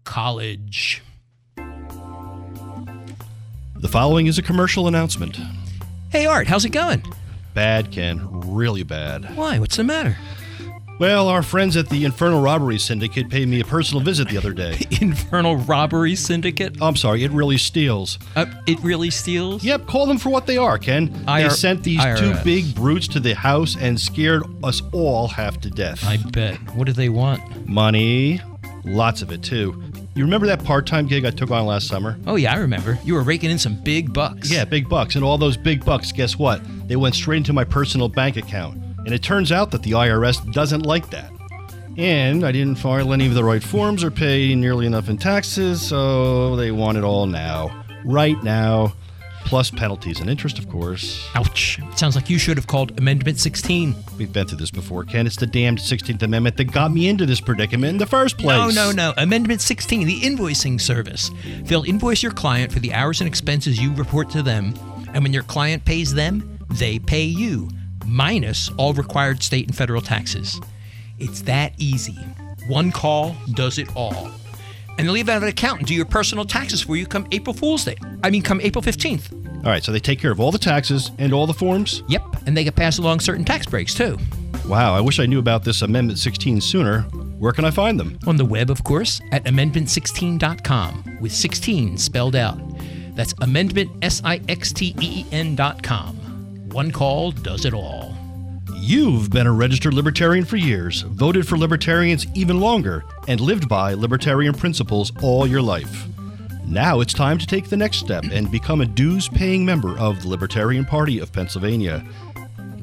college. 0.05 1.03
The 3.77 3.89
following 3.89 4.27
is 4.27 4.37
a 4.37 4.43
commercial 4.43 4.87
announcement. 4.89 5.39
Hey, 6.11 6.27
Art, 6.27 6.47
how's 6.47 6.67
it 6.67 6.71
going? 6.71 7.03
Bad, 7.55 7.93
Ken. 7.93 8.21
Really 8.31 8.83
bad. 8.83 9.35
Why? 9.37 9.59
What's 9.59 9.77
the 9.77 9.85
matter? 9.85 10.19
Well, 11.01 11.29
our 11.29 11.43
friends 11.43 11.77
at 11.77 11.89
the 11.89 12.05
Infernal 12.05 12.41
Robbery 12.41 12.79
Syndicate 12.79 13.29
paid 13.29 13.49
me 13.49 13.61
a 13.61 13.65
personal 13.65 14.01
visit 14.03 14.29
the 14.29 14.37
other 14.39 14.53
day. 14.53 14.79
Infernal 15.01 15.57
Robbery 15.57 16.15
Syndicate? 16.15 16.81
I'm 16.81 16.95
sorry, 16.95 17.25
it 17.25 17.33
really 17.33 17.59
steals. 17.59 18.19
Uh, 18.37 18.47
it 18.69 18.79
really 18.79 19.11
steals? 19.11 19.65
Yep, 19.65 19.87
call 19.87 20.07
them 20.07 20.19
for 20.19 20.31
what 20.31 20.47
they 20.47 20.57
are, 20.57 20.79
Ken. 20.79 21.13
they 21.27 21.43
IR 21.43 21.51
sent 21.51 21.83
these 21.83 22.01
two 22.17 22.33
big 22.45 22.77
brutes 22.77 23.09
to 23.09 23.19
the 23.21 23.35
house 23.35 23.77
and 23.77 24.01
scared 24.01 24.45
us 24.63 24.83
all 24.93 25.27
half 25.27 25.61
to 25.63 25.71
death. 25.71 26.05
I 26.05 26.19
bet. 26.31 26.57
What 26.77 26.87
do 26.87 26.93
they 26.93 27.09
want? 27.09 27.69
Money. 27.69 28.41
Lots 28.85 29.21
of 29.21 29.33
it, 29.33 29.43
too. 29.43 29.83
You 30.15 30.23
remember 30.23 30.47
that 30.47 30.63
part 30.63 30.87
time 30.87 31.09
gig 31.09 31.25
I 31.25 31.31
took 31.31 31.51
on 31.51 31.67
last 31.67 31.89
summer? 31.89 32.17
Oh, 32.25 32.37
yeah, 32.37 32.53
I 32.53 32.59
remember. 32.59 33.01
You 33.03 33.15
were 33.15 33.23
raking 33.25 33.51
in 33.51 33.59
some 33.59 33.75
big 33.83 34.13
bucks. 34.13 34.49
Yeah, 34.49 34.65
big 34.65 34.89
bucks. 34.89 35.17
And 35.17 35.25
all 35.25 35.39
those 35.39 35.57
big 35.57 35.85
bucks, 35.85 36.13
guess 36.13 36.39
what? 36.39 36.61
They 36.87 36.95
went 36.95 37.17
straight 37.17 37.39
into 37.39 37.53
my 37.53 37.65
personal 37.65 38.09
bank 38.09 38.37
account. 38.37 38.79
And 39.05 39.13
it 39.13 39.23
turns 39.23 39.53
out 39.53 39.71
that 39.73 39.83
the 39.83 39.93
IRS 39.93 40.53
doesn't 40.53 40.87
like 40.87 41.11
that. 41.11 41.31
And 41.97 42.45
I 42.45 42.51
didn't 42.51 42.77
file 42.77 43.13
any 43.13 43.27
of 43.27 43.35
the 43.35 43.45
right 43.45 43.63
forms 43.63 44.03
or 44.03 44.11
pay 44.11 44.55
nearly 44.55 44.87
enough 44.87 45.09
in 45.09 45.17
taxes, 45.17 45.81
so 45.81 46.57
they 46.57 46.71
want 46.71 46.99
it 46.99 47.05
all 47.05 47.27
now. 47.27 47.85
Right 48.05 48.43
now. 48.43 48.95
Plus 49.45 49.71
penalties 49.71 50.21
and 50.21 50.31
interest, 50.31 50.59
of 50.59 50.71
course. 50.71 51.29
Ouch. 51.35 51.79
Sounds 51.97 52.17
like 52.17 52.31
you 52.31 52.39
should 52.39 52.57
have 52.57 52.67
called 52.67 52.99
Amendment 52.99 53.39
16. 53.39 53.95
We've 54.17 54.33
been 54.33 54.47
through 54.47 54.57
this 54.57 54.71
before, 54.71 55.05
Ken. 55.05 55.27
It's 55.27 55.37
the 55.37 55.47
damned 55.47 55.79
16th 55.79 56.23
Amendment 56.23 56.57
that 56.57 56.73
got 56.73 56.91
me 56.91 57.09
into 57.09 57.27
this 57.27 57.43
predicament 57.43 57.91
in 57.91 57.99
the 57.99 58.07
first 58.07 58.39
place. 58.39 58.75
No, 58.75 58.91
no, 58.91 58.91
no. 58.91 59.13
Amendment 59.19 59.61
16, 59.61 60.07
the 60.07 60.21
invoicing 60.23 60.81
service. 60.81 61.31
They'll 61.65 61.85
invoice 61.85 62.23
your 62.23 62.33
client 62.33 62.73
for 62.73 62.79
the 62.79 62.95
hours 62.95 63.21
and 63.21 63.29
expenses 63.29 63.79
you 63.79 63.93
report 63.95 64.31
to 64.31 64.43
them, 64.43 64.75
and 65.13 65.23
when 65.23 65.33
your 65.35 65.43
client 65.43 65.85
pays 65.85 66.15
them, 66.15 66.59
they 66.71 66.99
pay 66.99 67.25
you, 67.25 67.69
minus 68.07 68.71
all 68.77 68.93
required 68.95 69.43
state 69.43 69.67
and 69.67 69.77
federal 69.77 70.01
taxes. 70.01 70.61
It's 71.19 71.43
that 71.43 71.73
easy. 71.79 72.19
One 72.67 72.91
call 72.91 73.37
does 73.53 73.79
it 73.79 73.95
all. 73.97 74.31
And 74.97 75.07
they'll 75.07 75.15
leave 75.15 75.29
out 75.29 75.43
an 75.43 75.49
account 75.49 75.81
and 75.81 75.89
do 75.89 75.95
your 75.95 76.05
personal 76.05 76.45
taxes 76.45 76.83
for 76.83 76.97
you 76.97 77.07
come 77.07 77.27
April 77.33 77.55
Fool's 77.55 77.85
Day. 77.85 77.97
I 78.23 78.31
mean, 78.31 78.43
come 78.43 78.61
April 78.61 78.83
15th. 78.83 79.33
All 79.65 79.71
right, 79.71 79.83
so 79.83 79.93
they 79.93 80.01
take 80.01 80.21
care 80.21 80.31
of 80.31 80.41
all 80.41 80.53
the 80.53 80.59
taxes 80.59 81.11
and 81.19 81.33
all 81.33 81.47
the 81.47 81.55
forms? 81.55 82.03
Yep, 82.09 82.23
and 82.47 82.57
they 82.57 82.65
can 82.65 82.75
pass 82.75 82.99
along 82.99 83.21
certain 83.21 83.45
tax 83.45 83.67
breaks 83.67 83.95
too. 83.95 84.19
Wow, 84.69 84.95
I 84.95 85.01
wish 85.01 85.19
I 85.21 85.27
knew 85.27 85.39
about 85.39 85.65
this 85.65 85.83
Amendment 85.83 86.19
16 86.19 86.61
sooner. 86.61 87.03
Where 87.39 87.53
can 87.53 87.65
I 87.65 87.71
find 87.71 87.99
them? 87.99 88.19
On 88.27 88.37
the 88.37 88.45
web, 88.45 88.71
of 88.71 88.85
course, 88.85 89.21
at 89.33 89.45
amendment16.com, 89.45 91.19
with 91.21 91.33
16 91.33 91.99
spelled 91.99 92.37
out. 92.37 92.59
That's 93.15 93.35
amendment, 93.41 93.91
S 94.03 94.23
I 94.25 94.41
X 94.49 94.73
T 94.73 94.95
E 95.01 95.21
E 95.21 95.27
N.com. 95.33 96.24
One 96.75 96.91
call 96.91 97.31
does 97.31 97.65
it 97.67 97.73
all. 97.73 98.17
You've 98.75 99.31
been 99.31 99.47
a 99.47 99.53
registered 99.53 99.95
libertarian 99.95 100.45
for 100.45 100.57
years, 100.57 101.03
voted 101.03 101.47
for 101.47 101.57
libertarians 101.57 102.27
even 102.35 102.59
longer, 102.59 103.05
and 103.29 103.41
lived 103.41 103.69
by 103.69 103.95
libertarian 103.95 104.55
principles 104.55 105.13
all 105.23 105.47
your 105.47 105.63
life. 105.63 106.09
Now 106.67 106.99
it's 106.99 107.15
time 107.15 107.39
to 107.39 107.47
take 107.47 107.69
the 107.69 107.77
next 107.77 107.99
step 107.99 108.25
and 108.25 108.51
become 108.51 108.81
a 108.81 108.87
dues 108.87 109.29
paying 109.29 109.65
member 109.65 109.97
of 110.01 110.23
the 110.23 110.29
Libertarian 110.29 110.85
Party 110.85 111.21
of 111.21 111.33
Pennsylvania. 111.33 112.05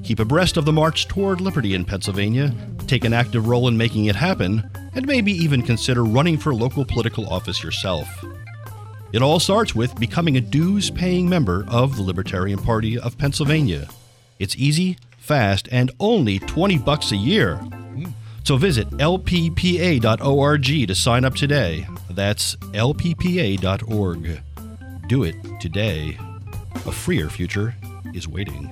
Keep 0.03 0.19
abreast 0.19 0.55
of 0.55 0.63
the 0.63 0.71
march 0.71 1.09
toward 1.09 1.41
liberty 1.41 1.73
in 1.73 1.83
Pennsylvania, 1.83 2.55
take 2.87 3.03
an 3.03 3.11
active 3.11 3.49
role 3.49 3.67
in 3.67 3.75
making 3.75 4.05
it 4.05 4.15
happen, 4.15 4.63
and 4.95 5.05
maybe 5.05 5.33
even 5.33 5.61
consider 5.61 6.05
running 6.05 6.37
for 6.37 6.55
local 6.55 6.85
political 6.85 7.27
office 7.27 7.61
yourself. 7.61 8.07
It 9.13 9.21
all 9.21 9.41
starts 9.41 9.75
with 9.75 9.99
becoming 9.99 10.37
a 10.37 10.41
dues 10.41 10.89
paying 10.89 11.27
member 11.27 11.65
of 11.67 11.97
the 11.97 12.01
Libertarian 12.01 12.59
Party 12.59 12.97
of 12.97 13.17
Pennsylvania. 13.17 13.89
It's 14.39 14.55
easy, 14.55 14.97
fast, 15.17 15.67
and 15.69 15.91
only 15.99 16.39
20 16.39 16.77
bucks 16.77 17.11
a 17.11 17.17
year. 17.17 17.59
So 18.45 18.55
visit 18.55 18.89
lppa.org 18.91 20.63
to 20.63 20.95
sign 20.95 21.25
up 21.25 21.35
today. 21.35 21.85
That's 22.09 22.55
lppa.org. 22.55 24.41
Do 25.07 25.23
it 25.23 25.35
today. 25.59 26.17
A 26.73 26.91
freer 26.91 27.29
future 27.29 27.75
is 28.13 28.29
waiting. 28.29 28.69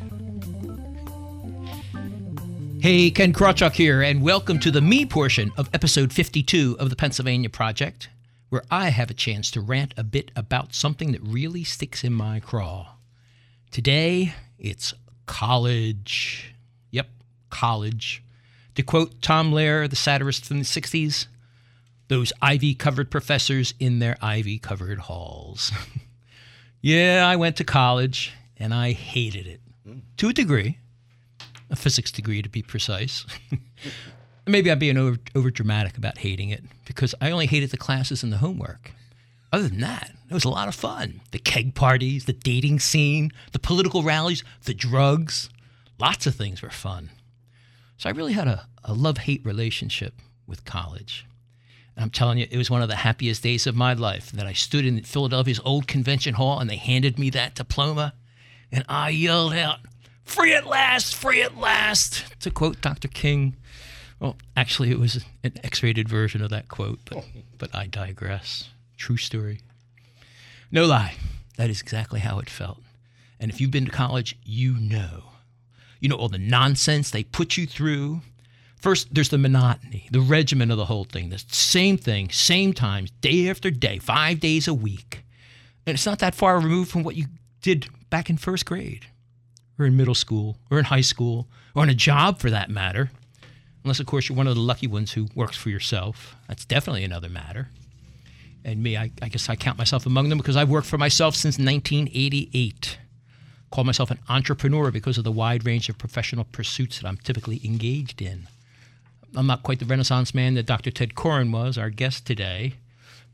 Hey, 2.82 3.12
Ken 3.12 3.34
Krawchuk 3.34 3.74
here, 3.74 4.02
and 4.02 4.22
welcome 4.22 4.58
to 4.60 4.72
the 4.72 4.80
me 4.80 5.06
portion 5.06 5.52
of 5.58 5.70
episode 5.74 6.14
52 6.14 6.78
of 6.80 6.90
the 6.90 6.96
Pennsylvania 6.96 7.50
Project, 7.50 8.08
where 8.50 8.64
I 8.70 8.89
have 8.89 9.10
a 9.10 9.16
chance 9.16 9.52
to 9.52 9.62
rant 9.62 9.93
a 9.95 10.04
bit 10.04 10.32
about 10.36 10.74
something 10.74 11.12
that 11.12 11.22
really 11.22 11.64
sticks 11.64 12.04
in 12.04 12.14
my 12.14 12.39
craw. 12.39 12.95
Today, 13.72 14.34
it's 14.58 14.93
college. 15.26 16.56
Yep, 16.91 17.10
college. 17.50 18.24
To 18.76 18.84
quote 18.84 19.22
Tom 19.22 19.52
Lehrer, 19.52 19.89
the 19.89 19.95
satirist 19.95 20.45
from 20.45 20.60
the 20.60 20.66
60s, 20.66 21.28
those 22.08 22.34
ivy 22.41 22.74
covered 22.74 23.12
professors 23.12 23.74
in 23.80 24.00
their 24.00 24.18
ivy 24.22 24.58
covered 24.58 25.00
halls. 25.00 25.72
yeah, 26.82 27.26
I 27.28 27.36
went 27.36 27.58
to 27.58 27.64
college, 27.64 28.34
and 28.58 28.74
I 28.74 28.93
hated 28.93 29.45
it. 29.45 29.62
Mm. 29.88 30.02
To 30.18 30.30
a 30.30 30.34
degree 30.34 30.80
a 31.70 31.76
physics 31.76 32.12
degree 32.12 32.41
to 32.41 32.50
be 32.50 32.62
precise. 32.62 33.26
Maybe 34.50 34.72
I'm 34.72 34.80
being 34.80 34.97
over, 34.97 35.18
over 35.36 35.52
dramatic 35.52 35.97
about 35.97 36.20
hating 36.20 36.50
it 36.50 36.64
because 36.86 37.14
I 37.22 37.30
only 37.30 37.45
hated 37.45 37.70
the 37.72 37.78
classes 37.78 38.24
and 38.24 38.34
the 38.34 38.38
homework. 38.38 38.93
Other 39.52 39.68
than 39.68 39.80
that, 39.82 40.12
it 40.30 40.34
was 40.34 40.45
a 40.45 40.50
lot 40.50 40.68
of 40.68 40.76
fun. 40.76 41.22
The 41.32 41.39
keg 41.39 41.76
parties, 41.76 42.26
the 42.26 42.34
dating 42.34 42.80
scene, 42.80 43.32
the 43.52 43.60
political 43.60 44.04
rallies, 44.04 44.43
the 44.64 44.74
drugs, 44.74 45.50
lots 46.00 46.28
of 46.28 46.36
things 46.36 46.62
were 46.62 46.70
fun. 46.70 47.10
So 47.97 48.10
I 48.10 48.14
really 48.14 48.34
had 48.34 48.47
a, 48.47 48.68
a 48.84 48.93
love 48.93 49.20
hate 49.20 49.45
relationship 49.45 50.14
with 50.47 50.66
college. 50.66 51.26
And 51.95 52.04
I'm 52.04 52.12
telling 52.12 52.38
you, 52.38 52.47
it 52.50 52.58
was 52.58 52.72
one 52.72 52.82
of 52.82 52.89
the 52.89 52.95
happiest 52.95 53.43
days 53.43 53.68
of 53.68 53.76
my 53.76 53.93
life 53.93 54.32
that 54.32 54.47
I 54.47 54.54
stood 54.54 54.86
in 54.86 55.04
Philadelphia's 55.04 55.60
old 55.66 55.88
convention 55.88 56.36
hall 56.36 56.60
and 56.60 56.70
they 56.70 56.78
handed 56.78 57.20
me 57.20 57.30
that 57.32 57.56
diploma 57.56 58.14
and 58.72 58.86
I 58.88 59.10
yelled 59.10 59.54
out, 59.54 59.80
Free 60.24 60.54
at 60.54 60.68
last, 60.68 61.16
free 61.16 61.41
at 61.41 61.58
last, 61.58 62.39
to 62.41 62.52
quote 62.52 62.82
Dr. 62.82 63.08
King. 63.08 63.56
Well, 64.20 64.36
actually, 64.57 64.91
it 64.91 64.99
was 64.99 65.24
an 65.43 65.53
X 65.63 65.82
rated 65.82 66.09
version 66.09 66.41
of 66.41 66.49
that 66.49 66.67
quote, 66.67 66.99
but, 67.05 67.24
but 67.57 67.74
I 67.74 67.88
digress. 67.88 68.70
True 68.97 69.17
story. 69.17 69.61
No 70.72 70.86
lie, 70.86 71.15
that 71.57 71.70
is 71.70 71.82
exactly 71.82 72.20
how 72.20 72.39
it 72.39 72.49
felt. 72.49 72.82
And 73.39 73.49
if 73.49 73.61
you've 73.61 73.72
been 73.72 73.86
to 73.86 73.91
college, 73.91 74.38
you 74.43 74.74
know. 74.74 75.24
You 75.99 76.09
know 76.09 76.15
all 76.15 76.30
the 76.30 76.38
nonsense 76.38 77.09
they 77.09 77.24
put 77.24 77.57
you 77.57 77.65
through. 77.65 78.22
First, 78.78 79.13
there's 79.13 79.30
the 79.30 79.38
monotony, 79.38 80.07
the 80.11 80.22
regimen 80.22 80.72
of 80.72 80.78
the 80.78 80.86
whole 80.86 81.03
thing. 81.03 81.30
The 81.30 81.43
same 81.47 81.97
thing, 81.97 82.30
same 82.30 82.74
times, 82.74 83.11
day 83.22 83.49
after 83.49 83.70
day, 83.70 83.99
five 83.99 84.39
days 84.39 84.67
a 84.67 84.74
week. 84.74 85.24
And 85.86 85.95
it's 85.95 86.05
not 86.05 86.20
that 86.20 86.36
far 86.36 86.59
removed 86.59 86.91
from 86.91 87.03
what 87.03 87.15
you 87.15 87.26
did 87.61 87.88
back 88.09 88.30
in 88.30 88.38
first 88.38 88.65
grade, 88.65 89.07
or 89.78 89.86
in 89.86 89.97
middle 89.97 90.15
school, 90.15 90.57
or 90.72 90.80
in 90.80 90.86
high 90.86 91.01
school, 91.01 91.47
or 91.76 91.84
in 91.84 91.89
a 91.89 91.95
job 91.95 92.39
for 92.39 92.49
that 92.49 92.70
matter. 92.70 93.11
Unless, 93.84 93.99
of 93.99 94.05
course, 94.05 94.27
you're 94.27 94.38
one 94.38 94.47
of 94.47 94.55
the 94.55 94.61
lucky 94.61 94.88
ones 94.88 95.13
who 95.13 95.27
works 95.36 95.57
for 95.57 95.69
yourself. 95.69 96.36
That's 96.47 96.65
definitely 96.65 97.03
another 97.03 97.30
matter. 97.30 97.69
And 98.65 98.84
me, 98.84 98.97
I, 98.97 99.11
I 99.21 99.30
guess 99.30 99.47
I 99.49 99.55
count 99.55 99.77
myself 99.77 100.05
among 100.05 100.30
them 100.30 100.38
because 100.38 100.57
I've 100.57 100.69
worked 100.69 100.88
for 100.88 100.97
myself 100.97 101.36
since 101.36 101.57
1988 101.57 102.97
call 103.71 103.84
myself 103.84 104.11
an 104.11 104.19
entrepreneur 104.27 104.91
because 104.91 105.17
of 105.17 105.23
the 105.23 105.32
wide 105.32 105.65
range 105.65 105.89
of 105.89 105.97
professional 105.97 106.45
pursuits 106.45 106.99
that 106.99 107.07
I'm 107.07 107.17
typically 107.17 107.61
engaged 107.63 108.21
in. 108.21 108.47
I'm 109.36 109.47
not 109.47 109.63
quite 109.63 109.80
the 109.80 109.86
renaissance 109.86 110.34
man 110.34 110.55
that 110.55 110.65
Dr. 110.65 110.89
Tedd 110.89 111.13
Koren 111.13 111.51
was, 111.51 111.77
our 111.77 111.89
guest 111.89 112.25
today, 112.25 112.73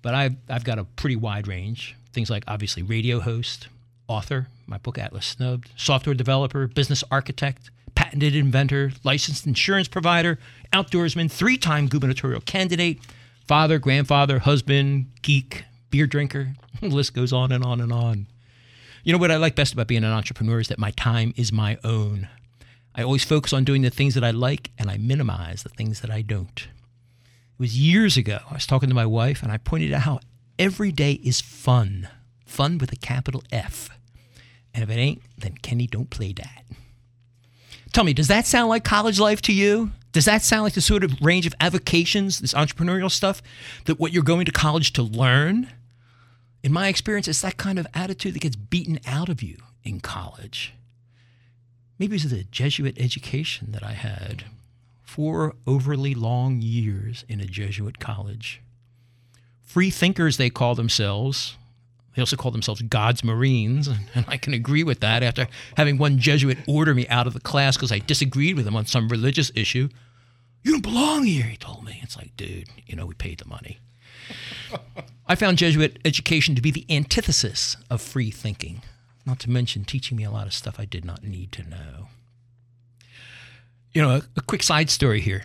but 0.01 0.13
I've, 0.13 0.35
I've 0.49 0.65
got 0.65 0.77
a 0.77 0.83
pretty 0.83 1.15
wide 1.15 1.47
range. 1.47 1.95
Things 2.11 2.29
like 2.29 2.43
obviously 2.47 2.83
radio 2.83 3.19
host, 3.21 3.67
author, 4.07 4.47
my 4.67 4.77
book 4.77 4.97
Atlas 4.97 5.25
Snubbed, 5.25 5.69
software 5.77 6.15
developer, 6.15 6.67
business 6.67 7.03
architect, 7.09 7.69
patented 7.95 8.35
inventor, 8.35 8.91
licensed 9.03 9.47
insurance 9.47 9.87
provider, 9.87 10.37
outdoorsman, 10.73 11.31
three 11.31 11.57
time 11.57 11.87
gubernatorial 11.87 12.41
candidate, 12.41 12.99
father, 13.47 13.79
grandfather, 13.79 14.39
husband, 14.39 15.07
geek, 15.21 15.63
beer 15.89 16.07
drinker. 16.07 16.53
The 16.81 16.89
list 16.89 17.13
goes 17.13 17.31
on 17.31 17.53
and 17.53 17.63
on 17.63 17.79
and 17.79 17.93
on. 17.93 18.27
You 19.05 19.13
know 19.13 19.17
what 19.17 19.31
I 19.31 19.37
like 19.37 19.55
best 19.55 19.71
about 19.71 19.87
being 19.87 20.03
an 20.03 20.11
entrepreneur 20.11 20.59
is 20.59 20.67
that 20.67 20.77
my 20.77 20.91
time 20.91 21.33
is 21.37 21.53
my 21.53 21.77
own. 21.85 22.27
I 22.93 23.03
always 23.03 23.23
focus 23.23 23.53
on 23.53 23.63
doing 23.63 23.81
the 23.81 23.89
things 23.89 24.13
that 24.15 24.23
I 24.23 24.31
like 24.31 24.71
and 24.77 24.89
I 24.89 24.97
minimize 24.97 25.63
the 25.63 25.69
things 25.69 26.01
that 26.01 26.11
I 26.11 26.21
don't. 26.21 26.59
It 26.59 27.59
was 27.59 27.79
years 27.79 28.17
ago. 28.17 28.39
I 28.49 28.55
was 28.55 28.67
talking 28.67 28.89
to 28.89 28.95
my 28.95 29.05
wife 29.05 29.41
and 29.41 29.51
I 29.51 29.57
pointed 29.57 29.93
out 29.93 30.01
how 30.01 30.19
every 30.59 30.91
day 30.91 31.13
is 31.13 31.39
fun. 31.39 32.09
Fun 32.45 32.77
with 32.77 32.91
a 32.91 32.97
capital 32.97 33.43
F. 33.51 33.89
And 34.73 34.83
if 34.83 34.89
it 34.89 34.99
ain't, 34.99 35.21
then 35.37 35.55
Kenny 35.61 35.87
don't 35.87 36.09
play 36.09 36.33
that. 36.33 36.63
Tell 37.95 38.03
me, 38.03 38.11
does 38.11 38.27
that 38.27 38.45
sound 38.45 38.67
like 38.67 38.83
college 38.83 39.21
life 39.21 39.41
to 39.43 39.53
you? 39.53 39.89
Does 40.11 40.25
that 40.25 40.41
sound 40.41 40.63
like 40.63 40.73
the 40.73 40.81
sort 40.81 41.05
of 41.05 41.13
range 41.21 41.47
of 41.47 41.55
avocations, 41.61 42.39
this 42.39 42.53
entrepreneurial 42.53 43.09
stuff, 43.09 43.41
that 43.85 44.01
what 44.01 44.11
you're 44.11 44.21
going 44.21 44.45
to 44.45 44.51
college 44.51 44.91
to 44.93 45.01
learn? 45.01 45.69
In 46.61 46.73
my 46.73 46.89
experience, 46.89 47.29
it's 47.29 47.39
that 47.39 47.55
kind 47.55 47.79
of 47.79 47.87
attitude 47.93 48.35
that 48.35 48.41
gets 48.41 48.57
beaten 48.57 48.99
out 49.07 49.29
of 49.29 49.41
you 49.41 49.59
in 49.85 50.01
college. 50.01 50.73
Maybe 51.97 52.17
it's 52.17 52.25
the 52.25 52.43
Jesuit 52.43 52.99
education 52.99 53.71
that 53.71 53.83
I 53.85 53.93
had. 53.93 54.43
Four 55.01 55.55
overly 55.65 56.13
long 56.13 56.61
years 56.61 57.23
in 57.29 57.39
a 57.39 57.45
Jesuit 57.45 57.99
college. 57.99 58.61
Free 59.61 59.89
thinkers, 59.89 60.35
they 60.35 60.49
call 60.49 60.75
themselves. 60.75 61.55
They 62.15 62.21
also 62.21 62.37
call 62.37 62.51
themselves 62.51 62.81
God's 62.81 63.23
Marines, 63.23 63.87
and 64.15 64.25
I 64.27 64.37
can 64.37 64.53
agree 64.53 64.83
with 64.83 65.01
that 65.01 65.21
after 65.21 65.47
having 65.77 65.97
one 65.97 66.17
Jesuit 66.17 66.57
order 66.67 66.93
me 66.93 67.07
out 67.07 67.27
of 67.27 67.33
the 67.33 67.39
class 67.39 67.75
because 67.75 67.91
I 67.91 67.99
disagreed 67.99 68.55
with 68.55 68.67
him 68.67 68.75
on 68.75 68.85
some 68.85 69.09
religious 69.09 69.51
issue. 69.55 69.89
You 70.63 70.71
don't 70.71 70.81
belong 70.81 71.25
here, 71.25 71.45
he 71.45 71.57
told 71.57 71.85
me. 71.85 71.99
It's 72.01 72.17
like, 72.17 72.35
dude, 72.37 72.69
you 72.87 72.95
know, 72.95 73.05
we 73.05 73.13
paid 73.13 73.39
the 73.39 73.47
money. 73.47 73.79
I 75.27 75.35
found 75.35 75.57
Jesuit 75.57 75.99
education 76.05 76.55
to 76.55 76.61
be 76.61 76.71
the 76.71 76.85
antithesis 76.89 77.77
of 77.89 78.01
free 78.01 78.31
thinking, 78.31 78.81
not 79.25 79.39
to 79.41 79.49
mention 79.49 79.83
teaching 79.83 80.17
me 80.17 80.23
a 80.23 80.31
lot 80.31 80.47
of 80.47 80.53
stuff 80.53 80.79
I 80.79 80.85
did 80.85 81.05
not 81.05 81.23
need 81.23 81.51
to 81.53 81.63
know. 81.63 82.07
You 83.93 84.01
know, 84.01 84.09
a, 84.09 84.21
a 84.37 84.41
quick 84.41 84.63
side 84.63 84.89
story 84.89 85.21
here. 85.21 85.43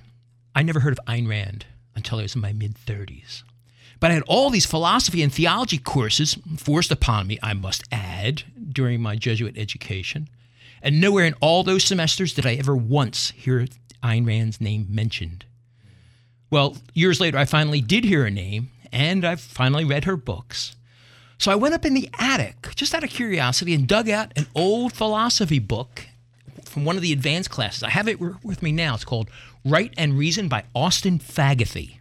I 0.54 0.62
never 0.62 0.80
heard 0.80 0.98
of 0.98 1.04
Ayn 1.06 1.28
Rand 1.28 1.66
until 1.94 2.18
I 2.18 2.22
was 2.22 2.34
in 2.34 2.40
my 2.40 2.52
mid 2.52 2.74
30s. 2.74 3.42
But 4.00 4.10
I 4.10 4.14
had 4.14 4.22
all 4.26 4.48
these 4.48 4.66
philosophy 4.66 5.22
and 5.22 5.32
theology 5.32 5.78
courses 5.78 6.38
forced 6.56 6.90
upon 6.90 7.26
me, 7.26 7.38
I 7.42 7.52
must 7.52 7.84
add, 7.92 8.42
during 8.72 9.02
my 9.02 9.14
Jesuit 9.14 9.56
education. 9.58 10.28
And 10.82 11.00
nowhere 11.00 11.26
in 11.26 11.34
all 11.40 11.62
those 11.62 11.84
semesters 11.84 12.32
did 12.32 12.46
I 12.46 12.54
ever 12.54 12.74
once 12.74 13.30
hear 13.32 13.66
Ayn 14.02 14.26
Rand's 14.26 14.60
name 14.60 14.86
mentioned. 14.88 15.44
Well, 16.50 16.78
years 16.94 17.20
later, 17.20 17.36
I 17.36 17.44
finally 17.44 17.82
did 17.82 18.04
hear 18.04 18.22
her 18.22 18.30
name, 18.30 18.70
and 18.90 19.24
I 19.24 19.36
finally 19.36 19.84
read 19.84 20.04
her 20.04 20.16
books. 20.16 20.74
So 21.36 21.52
I 21.52 21.56
went 21.56 21.74
up 21.74 21.84
in 21.84 21.94
the 21.94 22.08
attic, 22.18 22.74
just 22.74 22.94
out 22.94 23.04
of 23.04 23.10
curiosity, 23.10 23.74
and 23.74 23.86
dug 23.86 24.08
out 24.08 24.32
an 24.36 24.46
old 24.54 24.94
philosophy 24.94 25.58
book 25.58 26.06
from 26.64 26.84
one 26.84 26.96
of 26.96 27.02
the 27.02 27.12
advanced 27.12 27.50
classes. 27.50 27.82
I 27.82 27.90
have 27.90 28.08
it 28.08 28.18
with 28.18 28.62
me 28.62 28.72
now. 28.72 28.94
It's 28.94 29.04
called 29.04 29.30
Right 29.64 29.92
and 29.98 30.18
Reason 30.18 30.48
by 30.48 30.64
Austin 30.74 31.18
Fagothey. 31.18 31.99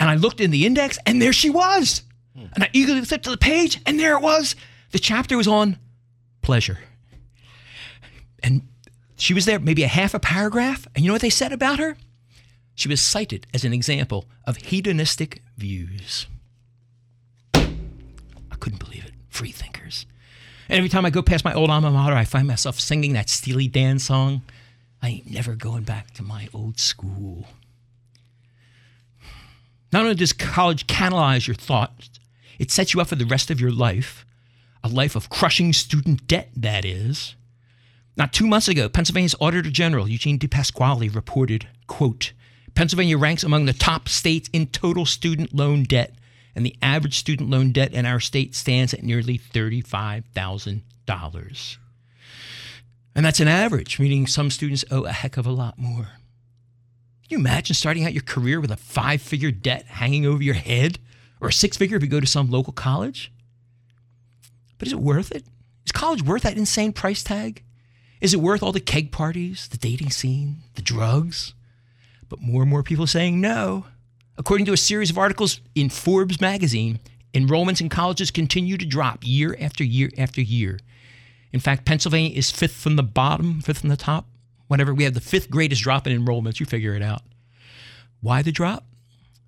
And 0.00 0.08
I 0.08 0.14
looked 0.14 0.40
in 0.40 0.50
the 0.50 0.66
index, 0.66 0.98
and 1.06 1.20
there 1.20 1.32
she 1.32 1.50
was. 1.50 2.02
Hmm. 2.34 2.46
And 2.54 2.64
I 2.64 2.70
eagerly 2.72 3.02
flipped 3.02 3.24
to 3.24 3.30
the 3.30 3.36
page, 3.36 3.80
and 3.86 4.00
there 4.00 4.16
it 4.16 4.22
was. 4.22 4.56
The 4.92 4.98
chapter 4.98 5.36
was 5.36 5.46
on 5.46 5.78
pleasure. 6.42 6.78
And 8.42 8.66
she 9.16 9.34
was 9.34 9.44
there, 9.44 9.60
maybe 9.60 9.82
a 9.82 9.88
half 9.88 10.14
a 10.14 10.18
paragraph. 10.18 10.88
And 10.94 11.04
you 11.04 11.08
know 11.08 11.14
what 11.14 11.20
they 11.20 11.30
said 11.30 11.52
about 11.52 11.78
her? 11.78 11.96
She 12.74 12.88
was 12.88 13.02
cited 13.02 13.46
as 13.52 13.64
an 13.64 13.74
example 13.74 14.24
of 14.46 14.56
hedonistic 14.56 15.42
views. 15.58 16.26
I 17.52 18.56
couldn't 18.58 18.78
believe 18.78 19.04
it. 19.04 19.12
Free 19.28 19.52
thinkers. 19.52 20.06
And 20.68 20.78
every 20.78 20.88
time 20.88 21.04
I 21.04 21.10
go 21.10 21.20
past 21.20 21.44
my 21.44 21.52
old 21.52 21.68
alma 21.68 21.90
mater, 21.90 22.14
I 22.14 22.24
find 22.24 22.48
myself 22.48 22.80
singing 22.80 23.12
that 23.12 23.28
Steely 23.28 23.68
Dan 23.68 23.98
song. 23.98 24.40
I 25.02 25.08
ain't 25.08 25.30
never 25.30 25.54
going 25.54 25.82
back 25.82 26.12
to 26.14 26.22
my 26.22 26.48
old 26.54 26.80
school. 26.80 27.46
Not 29.92 30.02
only 30.02 30.14
does 30.14 30.32
college 30.32 30.86
canalize 30.86 31.48
your 31.48 31.54
thoughts, 31.54 32.10
it 32.58 32.70
sets 32.70 32.94
you 32.94 33.00
up 33.00 33.08
for 33.08 33.16
the 33.16 33.26
rest 33.26 33.50
of 33.50 33.60
your 33.60 33.72
life, 33.72 34.24
a 34.84 34.88
life 34.88 35.16
of 35.16 35.30
crushing 35.30 35.72
student 35.72 36.26
debt, 36.26 36.50
that 36.56 36.84
is. 36.84 37.34
Not 38.16 38.32
two 38.32 38.46
months 38.46 38.68
ago, 38.68 38.88
Pennsylvania's 38.88 39.34
Auditor 39.40 39.70
General, 39.70 40.08
Eugene 40.08 40.38
DePasquale, 40.38 41.14
reported, 41.14 41.68
quote, 41.86 42.32
Pennsylvania 42.74 43.18
ranks 43.18 43.42
among 43.42 43.66
the 43.66 43.72
top 43.72 44.08
states 44.08 44.48
in 44.52 44.68
total 44.68 45.06
student 45.06 45.54
loan 45.54 45.82
debt, 45.84 46.14
and 46.54 46.64
the 46.64 46.76
average 46.82 47.18
student 47.18 47.50
loan 47.50 47.72
debt 47.72 47.92
in 47.92 48.06
our 48.06 48.20
state 48.20 48.54
stands 48.54 48.94
at 48.94 49.02
nearly 49.02 49.38
$35,000. 49.38 51.76
And 53.14 53.26
that's 53.26 53.40
an 53.40 53.48
average, 53.48 53.98
meaning 53.98 54.26
some 54.26 54.50
students 54.50 54.84
owe 54.90 55.04
a 55.04 55.12
heck 55.12 55.36
of 55.36 55.46
a 55.46 55.52
lot 55.52 55.78
more. 55.78 56.08
Can 57.30 57.38
you 57.38 57.46
imagine 57.46 57.74
starting 57.74 58.04
out 58.04 58.12
your 58.12 58.24
career 58.24 58.60
with 58.60 58.72
a 58.72 58.76
five 58.76 59.22
figure 59.22 59.52
debt 59.52 59.84
hanging 59.86 60.26
over 60.26 60.42
your 60.42 60.56
head, 60.56 60.98
or 61.40 61.46
a 61.46 61.52
six 61.52 61.76
figure 61.76 61.96
if 61.96 62.02
you 62.02 62.08
go 62.08 62.18
to 62.18 62.26
some 62.26 62.50
local 62.50 62.72
college? 62.72 63.30
But 64.78 64.88
is 64.88 64.92
it 64.94 64.98
worth 64.98 65.30
it? 65.30 65.44
Is 65.86 65.92
college 65.92 66.24
worth 66.24 66.42
that 66.42 66.56
insane 66.56 66.92
price 66.92 67.22
tag? 67.22 67.62
Is 68.20 68.34
it 68.34 68.40
worth 68.40 68.64
all 68.64 68.72
the 68.72 68.80
keg 68.80 69.12
parties, 69.12 69.68
the 69.68 69.76
dating 69.76 70.10
scene, 70.10 70.62
the 70.74 70.82
drugs? 70.82 71.54
But 72.28 72.40
more 72.40 72.62
and 72.62 72.70
more 72.70 72.82
people 72.82 73.04
are 73.04 73.06
saying 73.06 73.40
no. 73.40 73.84
According 74.36 74.66
to 74.66 74.72
a 74.72 74.76
series 74.76 75.10
of 75.10 75.16
articles 75.16 75.60
in 75.76 75.88
Forbes 75.88 76.40
magazine, 76.40 76.98
enrollments 77.32 77.80
in 77.80 77.90
colleges 77.90 78.32
continue 78.32 78.76
to 78.76 78.84
drop 78.84 79.20
year 79.22 79.56
after 79.60 79.84
year 79.84 80.10
after 80.18 80.40
year. 80.40 80.80
In 81.52 81.60
fact, 81.60 81.84
Pennsylvania 81.84 82.36
is 82.36 82.50
fifth 82.50 82.74
from 82.74 82.96
the 82.96 83.04
bottom, 83.04 83.60
fifth 83.60 83.78
from 83.78 83.88
the 83.88 83.96
top. 83.96 84.26
Whatever, 84.70 84.94
we 84.94 85.02
have 85.02 85.14
the 85.14 85.20
fifth 85.20 85.50
greatest 85.50 85.82
drop 85.82 86.06
in 86.06 86.16
enrollments. 86.16 86.60
You 86.60 86.64
figure 86.64 86.94
it 86.94 87.02
out. 87.02 87.22
Why 88.20 88.40
the 88.40 88.52
drop? 88.52 88.86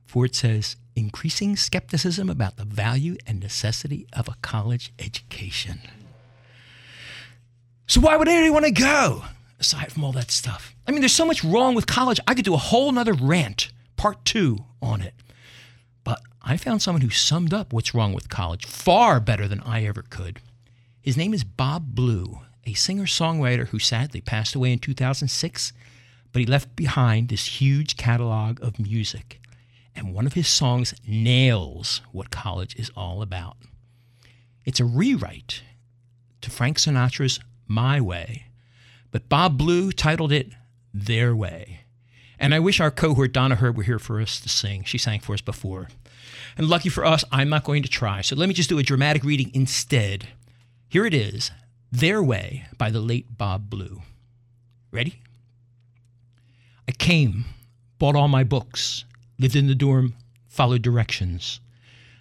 Ford 0.05 0.35
says 0.35 0.75
increasing 0.97 1.55
skepticism 1.55 2.29
about 2.29 2.57
the 2.57 2.64
value 2.64 3.16
and 3.25 3.39
necessity 3.39 4.09
of 4.12 4.27
a 4.27 4.35
college 4.43 4.93
education. 4.99 5.79
So, 7.87 8.01
why 8.01 8.16
would 8.16 8.27
anybody 8.27 8.51
want 8.51 8.64
to 8.64 8.73
go 8.73 9.23
aside 9.61 9.93
from 9.93 10.03
all 10.03 10.11
that 10.11 10.33
stuff? 10.33 10.75
I 10.89 10.91
mean, 10.91 11.03
there's 11.03 11.12
so 11.12 11.25
much 11.25 11.45
wrong 11.45 11.77
with 11.77 11.87
college. 11.87 12.18
I 12.27 12.35
could 12.35 12.45
do 12.45 12.55
a 12.55 12.59
whole 12.59 12.91
nother 12.91 13.12
rant, 13.12 13.70
part 13.97 14.25
two, 14.25 14.64
on 14.83 15.03
it. 15.03 15.14
But 16.03 16.20
I 16.43 16.57
found 16.57 16.83
someone 16.83 17.03
who 17.03 17.11
summed 17.11 17.55
up 17.55 17.73
what's 17.73 17.95
wrong 17.95 18.12
with 18.12 18.29
college 18.29 18.66
far 18.66 19.20
better 19.20 19.47
than 19.47 19.61
I 19.61 19.85
ever 19.85 20.03
could. 20.03 20.41
His 21.01 21.16
name 21.16 21.33
is 21.33 21.45
Bob 21.45 21.95
Blue, 21.95 22.41
a 22.64 22.74
singer 22.74 23.04
songwriter 23.04 23.68
who 23.68 23.78
sadly 23.78 24.20
passed 24.20 24.54
away 24.54 24.72
in 24.72 24.78
2006, 24.78 25.72
but 26.32 26.40
he 26.40 26.46
left 26.46 26.74
behind 26.76 27.28
this 27.28 27.60
huge 27.60 27.96
catalog 27.96 28.62
of 28.62 28.78
music. 28.78 29.40
And 29.94 30.14
one 30.14 30.26
of 30.26 30.32
his 30.32 30.48
songs 30.48 30.94
nails 31.06 32.00
what 32.12 32.30
college 32.30 32.74
is 32.76 32.90
all 32.96 33.20
about. 33.20 33.56
It's 34.64 34.80
a 34.80 34.84
rewrite 34.84 35.62
to 36.40 36.50
Frank 36.50 36.78
Sinatra's 36.78 37.40
My 37.66 38.00
Way, 38.00 38.46
but 39.10 39.28
Bob 39.28 39.58
Blue 39.58 39.92
titled 39.92 40.32
it 40.32 40.52
Their 40.94 41.34
Way. 41.34 41.80
And 42.38 42.54
I 42.54 42.60
wish 42.60 42.80
our 42.80 42.90
cohort 42.90 43.32
Donna 43.32 43.56
Herb 43.56 43.76
were 43.76 43.82
here 43.82 43.98
for 43.98 44.20
us 44.20 44.40
to 44.40 44.48
sing. 44.48 44.82
She 44.84 44.98
sang 44.98 45.20
for 45.20 45.34
us 45.34 45.40
before. 45.40 45.88
And 46.56 46.68
lucky 46.68 46.88
for 46.88 47.04
us, 47.04 47.24
I'm 47.30 47.48
not 47.48 47.64
going 47.64 47.82
to 47.82 47.88
try. 47.88 48.20
So 48.20 48.34
let 48.34 48.48
me 48.48 48.54
just 48.54 48.68
do 48.68 48.78
a 48.78 48.82
dramatic 48.82 49.22
reading 49.22 49.50
instead. 49.54 50.28
Here 50.88 51.06
it 51.06 51.14
is 51.14 51.50
Their 51.95 52.22
Way 52.22 52.64
by 52.78 52.88
the 52.88 53.03
late 53.03 53.36
Bob 53.36 53.68
Blue. 53.68 54.01
Ready? 54.90 55.20
I 56.88 56.93
came, 56.93 57.45
bought 57.99 58.16
all 58.16 58.28
my 58.28 58.45
books, 58.45 59.05
lived 59.38 59.55
in 59.55 59.66
the 59.66 59.74
dorm, 59.74 60.14
followed 60.49 60.80
directions. 60.80 61.61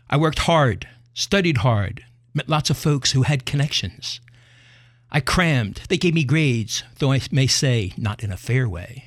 I 0.10 0.18
worked 0.18 0.40
hard, 0.40 0.90
studied 1.14 1.60
hard, 1.60 2.04
met 2.34 2.50
lots 2.50 2.70
of 2.70 2.76
folks 2.76 3.14
who 3.14 3.22
had 3.22 3.46
connections. 3.46 4.20
I 5.10 5.22
crammed. 5.22 5.84
They 5.88 5.98
gave 5.98 6.16
me 6.16 6.26
grades, 6.26 6.84
though 7.00 7.14
I 7.14 7.22
may 7.32 7.48
say 7.48 7.94
not 7.96 8.26
in 8.26 8.32
a 8.32 8.38
fair 8.38 8.68
way. 8.68 9.06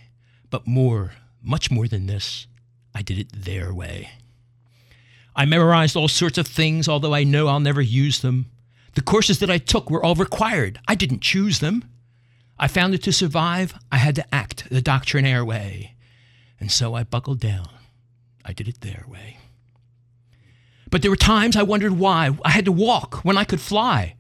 But 0.49 0.67
more, 0.67 1.13
much 1.43 1.71
more 1.71 1.89
than 1.89 2.07
this, 2.07 2.47
I 2.95 3.03
did 3.03 3.19
it 3.19 3.45
their 3.45 3.75
way. 3.75 4.13
I 5.37 5.45
memorized 5.45 5.95
all 5.95 6.09
sorts 6.09 6.39
of 6.39 6.47
things, 6.47 6.89
although 6.89 7.15
I 7.15 7.23
know 7.23 7.49
I'll 7.49 7.61
never 7.61 7.83
use 7.83 8.21
them. 8.21 8.47
The 8.95 9.03
courses 9.03 9.39
that 9.41 9.51
I 9.51 9.59
took 9.59 9.91
were 9.91 10.05
all 10.05 10.15
required. 10.15 10.81
I 10.87 10.95
didn't 10.95 11.21
choose 11.21 11.59
them. 11.59 11.85
I 12.59 12.69
found 12.69 12.93
that 12.93 13.03
to 13.03 13.13
survive, 13.13 13.75
I 13.91 13.97
had 13.97 14.15
to 14.17 14.35
act 14.35 14.69
the 14.71 14.81
doctrinaire 14.81 15.45
way. 15.45 15.95
And 16.61 16.71
so 16.71 16.95
I 16.95 17.03
buckled 17.03 17.41
down. 17.41 17.69
I 18.45 18.53
did 18.53 18.69
it 18.69 18.81
their 18.81 19.05
way. 19.09 19.39
But 20.91 21.03
there 21.03 21.11
were 21.11 21.17
times 21.17 21.57
I 21.57 21.63
wondered 21.63 21.99
why 21.99 22.31
I 22.45 22.51
had 22.51 22.67
to 22.67 22.73
walk 22.73 23.25
when 23.25 23.37
I 23.37 23.45
could 23.45 23.61
fly. 23.61 24.15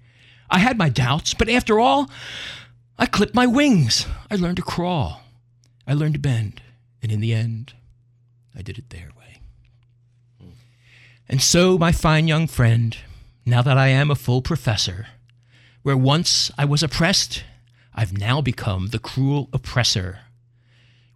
I 0.50 0.58
had 0.58 0.76
my 0.76 0.88
doubts, 0.88 1.34
but 1.34 1.48
after 1.48 1.78
all, 1.78 2.10
I 2.98 3.06
clipped 3.06 3.34
my 3.34 3.46
wings. 3.46 4.06
I 4.30 4.36
learned 4.36 4.56
to 4.56 4.62
crawl. 4.62 5.22
I 5.86 5.94
learned 5.94 6.14
to 6.14 6.20
bend. 6.20 6.62
And 7.02 7.12
in 7.12 7.20
the 7.20 7.34
end, 7.34 7.74
I 8.56 8.62
did 8.62 8.78
it 8.78 8.90
their 8.90 9.10
way. 9.18 9.40
And 11.28 11.40
so, 11.40 11.78
my 11.78 11.92
fine 11.92 12.28
young 12.28 12.46
friend, 12.46 12.96
now 13.46 13.62
that 13.62 13.76
I 13.76 13.88
am 13.88 14.10
a 14.10 14.14
full 14.14 14.42
professor, 14.42 15.06
where 15.82 15.96
once 15.96 16.50
I 16.56 16.64
was 16.64 16.82
oppressed, 16.82 17.44
I've 17.94 18.16
now 18.16 18.40
become 18.40 18.88
the 18.88 18.98
cruel 18.98 19.48
oppressor. 19.52 20.20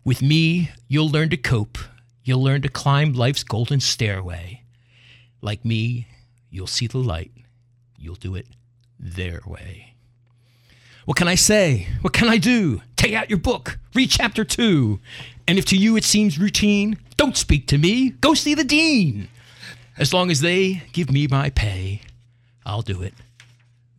With 0.05 0.23
me, 0.23 0.71
you'll 0.87 1.09
learn 1.09 1.31
to 1.31 1.37
cope. 1.37 1.79
You'll 2.23 2.43
learn 2.43 2.63
to 2.63 2.69
climb 2.69 3.15
life's 3.15 3.43
golden 3.43 3.81
stairway. 3.81 4.63
Like 5.41 5.65
me, 5.65 6.07
you'll 6.51 6.67
see 6.67 6.87
the 6.87 6.99
light. 6.99 7.33
You'll 7.97 8.15
do 8.15 8.35
it 8.35 8.47
their 8.99 9.41
way. 9.47 9.95
What 11.07 11.17
can 11.17 11.29
I 11.29 11.37
say? 11.37 11.89
What 12.03 12.13
can 12.13 12.29
I 12.29 12.37
do? 12.37 12.83
Take 12.97 13.15
out 13.15 13.31
your 13.31 13.39
book, 13.39 13.79
read 13.95 14.11
chapter 14.11 14.45
two. 14.45 15.01
And 15.47 15.59
if 15.59 15.65
to 15.67 15.77
you 15.77 15.97
it 15.97 16.05
seems 16.05 16.39
routine, 16.39 16.99
don't 17.17 17.37
speak 17.37 17.67
to 17.69 17.79
me. 17.79 18.11
Go 18.11 18.35
see 18.35 18.55
the 18.55 18.65
dean. 18.65 19.29
As 19.97 20.13
long 20.13 20.31
as 20.31 20.43
they 20.43 20.83
give 20.93 21.11
me 21.11 21.27
my 21.27 21.49
pay, 21.49 22.03
I'll 22.69 22.83
do 22.83 23.03
it 23.03 23.15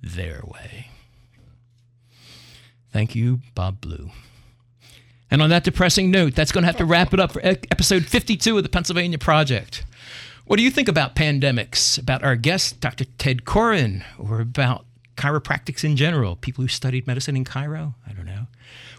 their 0.01 0.41
way. 0.45 0.88
Thank 2.93 3.15
you, 3.15 3.39
Bob 3.55 3.82
Blue. 3.82 4.11
And 5.32 5.41
on 5.41 5.49
that 5.49 5.63
depressing 5.63 6.11
note, 6.11 6.36
that's 6.36 6.51
going 6.51 6.61
to 6.61 6.67
have 6.67 6.78
to 6.78 6.86
wrap 6.86 7.13
it 7.13 7.20
up 7.20 7.32
for 7.32 7.41
episode 7.43 8.05
52 8.05 8.57
of 8.57 8.63
the 8.63 8.70
Pennsylvania 8.70 9.17
Project. 9.17 9.86
What 10.45 10.57
do 10.57 10.63
you 10.63 10.72
think 10.72 10.88
about 10.88 11.15
pandemics, 11.15 11.99
about 11.99 12.24
our 12.24 12.36
guest, 12.36 12.80
Dr. 12.80 13.05
Tedd 13.05 13.43
Koren, 13.43 14.03
or 14.17 14.39
about 14.39 14.86
chiropractics 15.17 15.84
in 15.84 15.95
general, 15.95 16.36
people 16.36 16.63
who 16.63 16.67
studied 16.67 17.05
medicine 17.05 17.36
in 17.36 17.45
Cairo? 17.45 17.95
I 18.07 18.13
don't 18.13 18.26
know. 18.26 18.47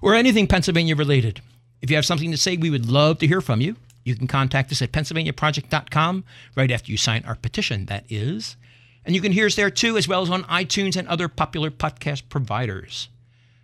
Or 0.02 0.14
anything 0.14 0.46
Pennsylvania 0.46 0.94
related. 0.94 1.40
If 1.80 1.90
you 1.90 1.96
have 1.96 2.06
something 2.06 2.30
to 2.30 2.36
say, 2.36 2.56
we 2.56 2.70
would 2.70 2.88
love 2.90 3.18
to 3.18 3.26
hear 3.26 3.40
from 3.40 3.60
you. 3.60 3.76
You 4.04 4.16
can 4.16 4.26
contact 4.26 4.70
us 4.72 4.82
at 4.82 4.92
pennsylvaniaproject.com 4.92 6.24
right 6.56 6.70
after 6.70 6.90
you 6.90 6.96
sign 6.96 7.24
our 7.24 7.36
petition, 7.36 7.86
that 7.86 8.04
is. 8.08 8.56
And 9.04 9.14
you 9.14 9.20
can 9.20 9.32
hear 9.32 9.46
us 9.46 9.56
there 9.56 9.70
too, 9.70 9.96
as 9.96 10.06
well 10.06 10.22
as 10.22 10.30
on 10.30 10.44
iTunes 10.44 10.96
and 10.96 11.08
other 11.08 11.28
popular 11.28 11.70
podcast 11.70 12.28
providers. 12.28 13.08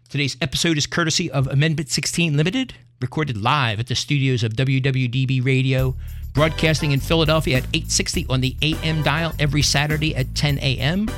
Today's 0.08 0.36
episode 0.40 0.78
is 0.78 0.86
courtesy 0.86 1.30
of 1.30 1.46
Amendment 1.48 1.90
16 1.90 2.36
Limited, 2.36 2.74
recorded 3.00 3.36
live 3.36 3.80
at 3.80 3.88
the 3.88 3.94
studios 3.94 4.42
of 4.42 4.54
WWDB 4.54 5.44
Radio, 5.44 5.94
broadcasting 6.32 6.92
in 6.92 7.00
Philadelphia 7.00 7.58
at 7.58 7.64
860 7.64 8.26
on 8.28 8.40
the 8.40 8.56
AM 8.62 9.02
dial 9.02 9.32
every 9.38 9.62
Saturday 9.62 10.14
at 10.14 10.34
10 10.34 10.58
a.m., 10.58 11.10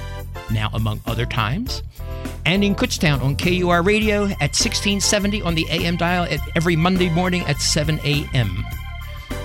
now 0.50 0.70
among 0.72 1.00
other 1.06 1.26
times, 1.26 1.82
and 2.46 2.64
in 2.64 2.74
Kutztown 2.74 3.20
on 3.22 3.36
KUR 3.36 3.82
Radio 3.82 4.24
at 4.24 4.54
1670 4.56 5.42
on 5.42 5.54
the 5.54 5.66
AM 5.70 5.96
dial 5.96 6.24
at 6.24 6.40
every 6.56 6.76
Monday 6.76 7.10
morning 7.10 7.42
at 7.42 7.60
7 7.60 8.00
a.m. 8.04 8.64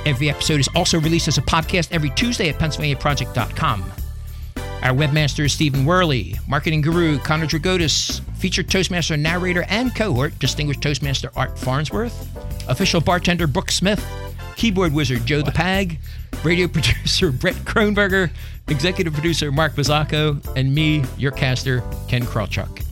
Every 0.05 0.29
episode 0.29 0.59
is 0.59 0.69
also 0.75 0.99
released 0.99 1.27
as 1.27 1.37
a 1.37 1.41
podcast 1.41 1.89
every 1.91 2.09
Tuesday 2.11 2.49
at 2.49 2.59
PennsylvaniaProject.com. 2.59 4.02
Our 4.83 4.91
webmaster 4.91 5.45
is 5.45 5.53
Stephen 5.53 5.85
Worley, 5.85 6.35
marketing 6.45 6.81
guru 6.81 7.17
Connor 7.17 7.45
Dragotis, 7.45 8.19
featured 8.35 8.69
Toastmaster 8.69 9.15
narrator 9.15 9.63
and 9.69 9.95
cohort, 9.95 10.37
distinguished 10.39 10.81
Toastmaster 10.81 11.31
Art 11.37 11.57
Farnsworth, 11.57 12.27
official 12.67 12.99
bartender 12.99 13.47
Brooke 13.47 13.71
Smith, 13.71 14.05
keyboard 14.57 14.93
wizard 14.93 15.25
Joe 15.25 15.41
the 15.41 15.53
Pag, 15.53 15.99
radio 16.43 16.67
producer 16.73 17.31
Brett 17.31 17.55
Kronberger, 17.55 18.29
executive 18.67 19.13
producer 19.13 19.53
Mark 19.53 19.73
Bazzacco, 19.73 20.45
and 20.57 20.75
me, 20.75 21.05
your 21.17 21.31
caster, 21.31 21.81
Ken 22.09 22.23
Krawchuk. 22.23 22.83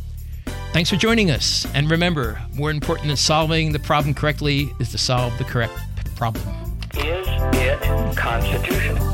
Thanks 0.72 0.90
for 0.90 0.96
joining 0.96 1.30
us. 1.30 1.68
And 1.74 1.92
remember, 1.92 2.42
more 2.54 2.72
important 2.72 3.10
than 3.10 3.18
solving 3.18 3.74
the 3.74 3.80
problem 3.80 4.14
correctly 4.14 4.74
is 4.80 4.92
to 4.92 4.98
solve 4.98 5.38
the 5.38 5.44
correct 5.44 5.74
problem. 6.16 6.48
Is 6.94 7.28
it 7.28 8.16
constitutional? 8.16 9.11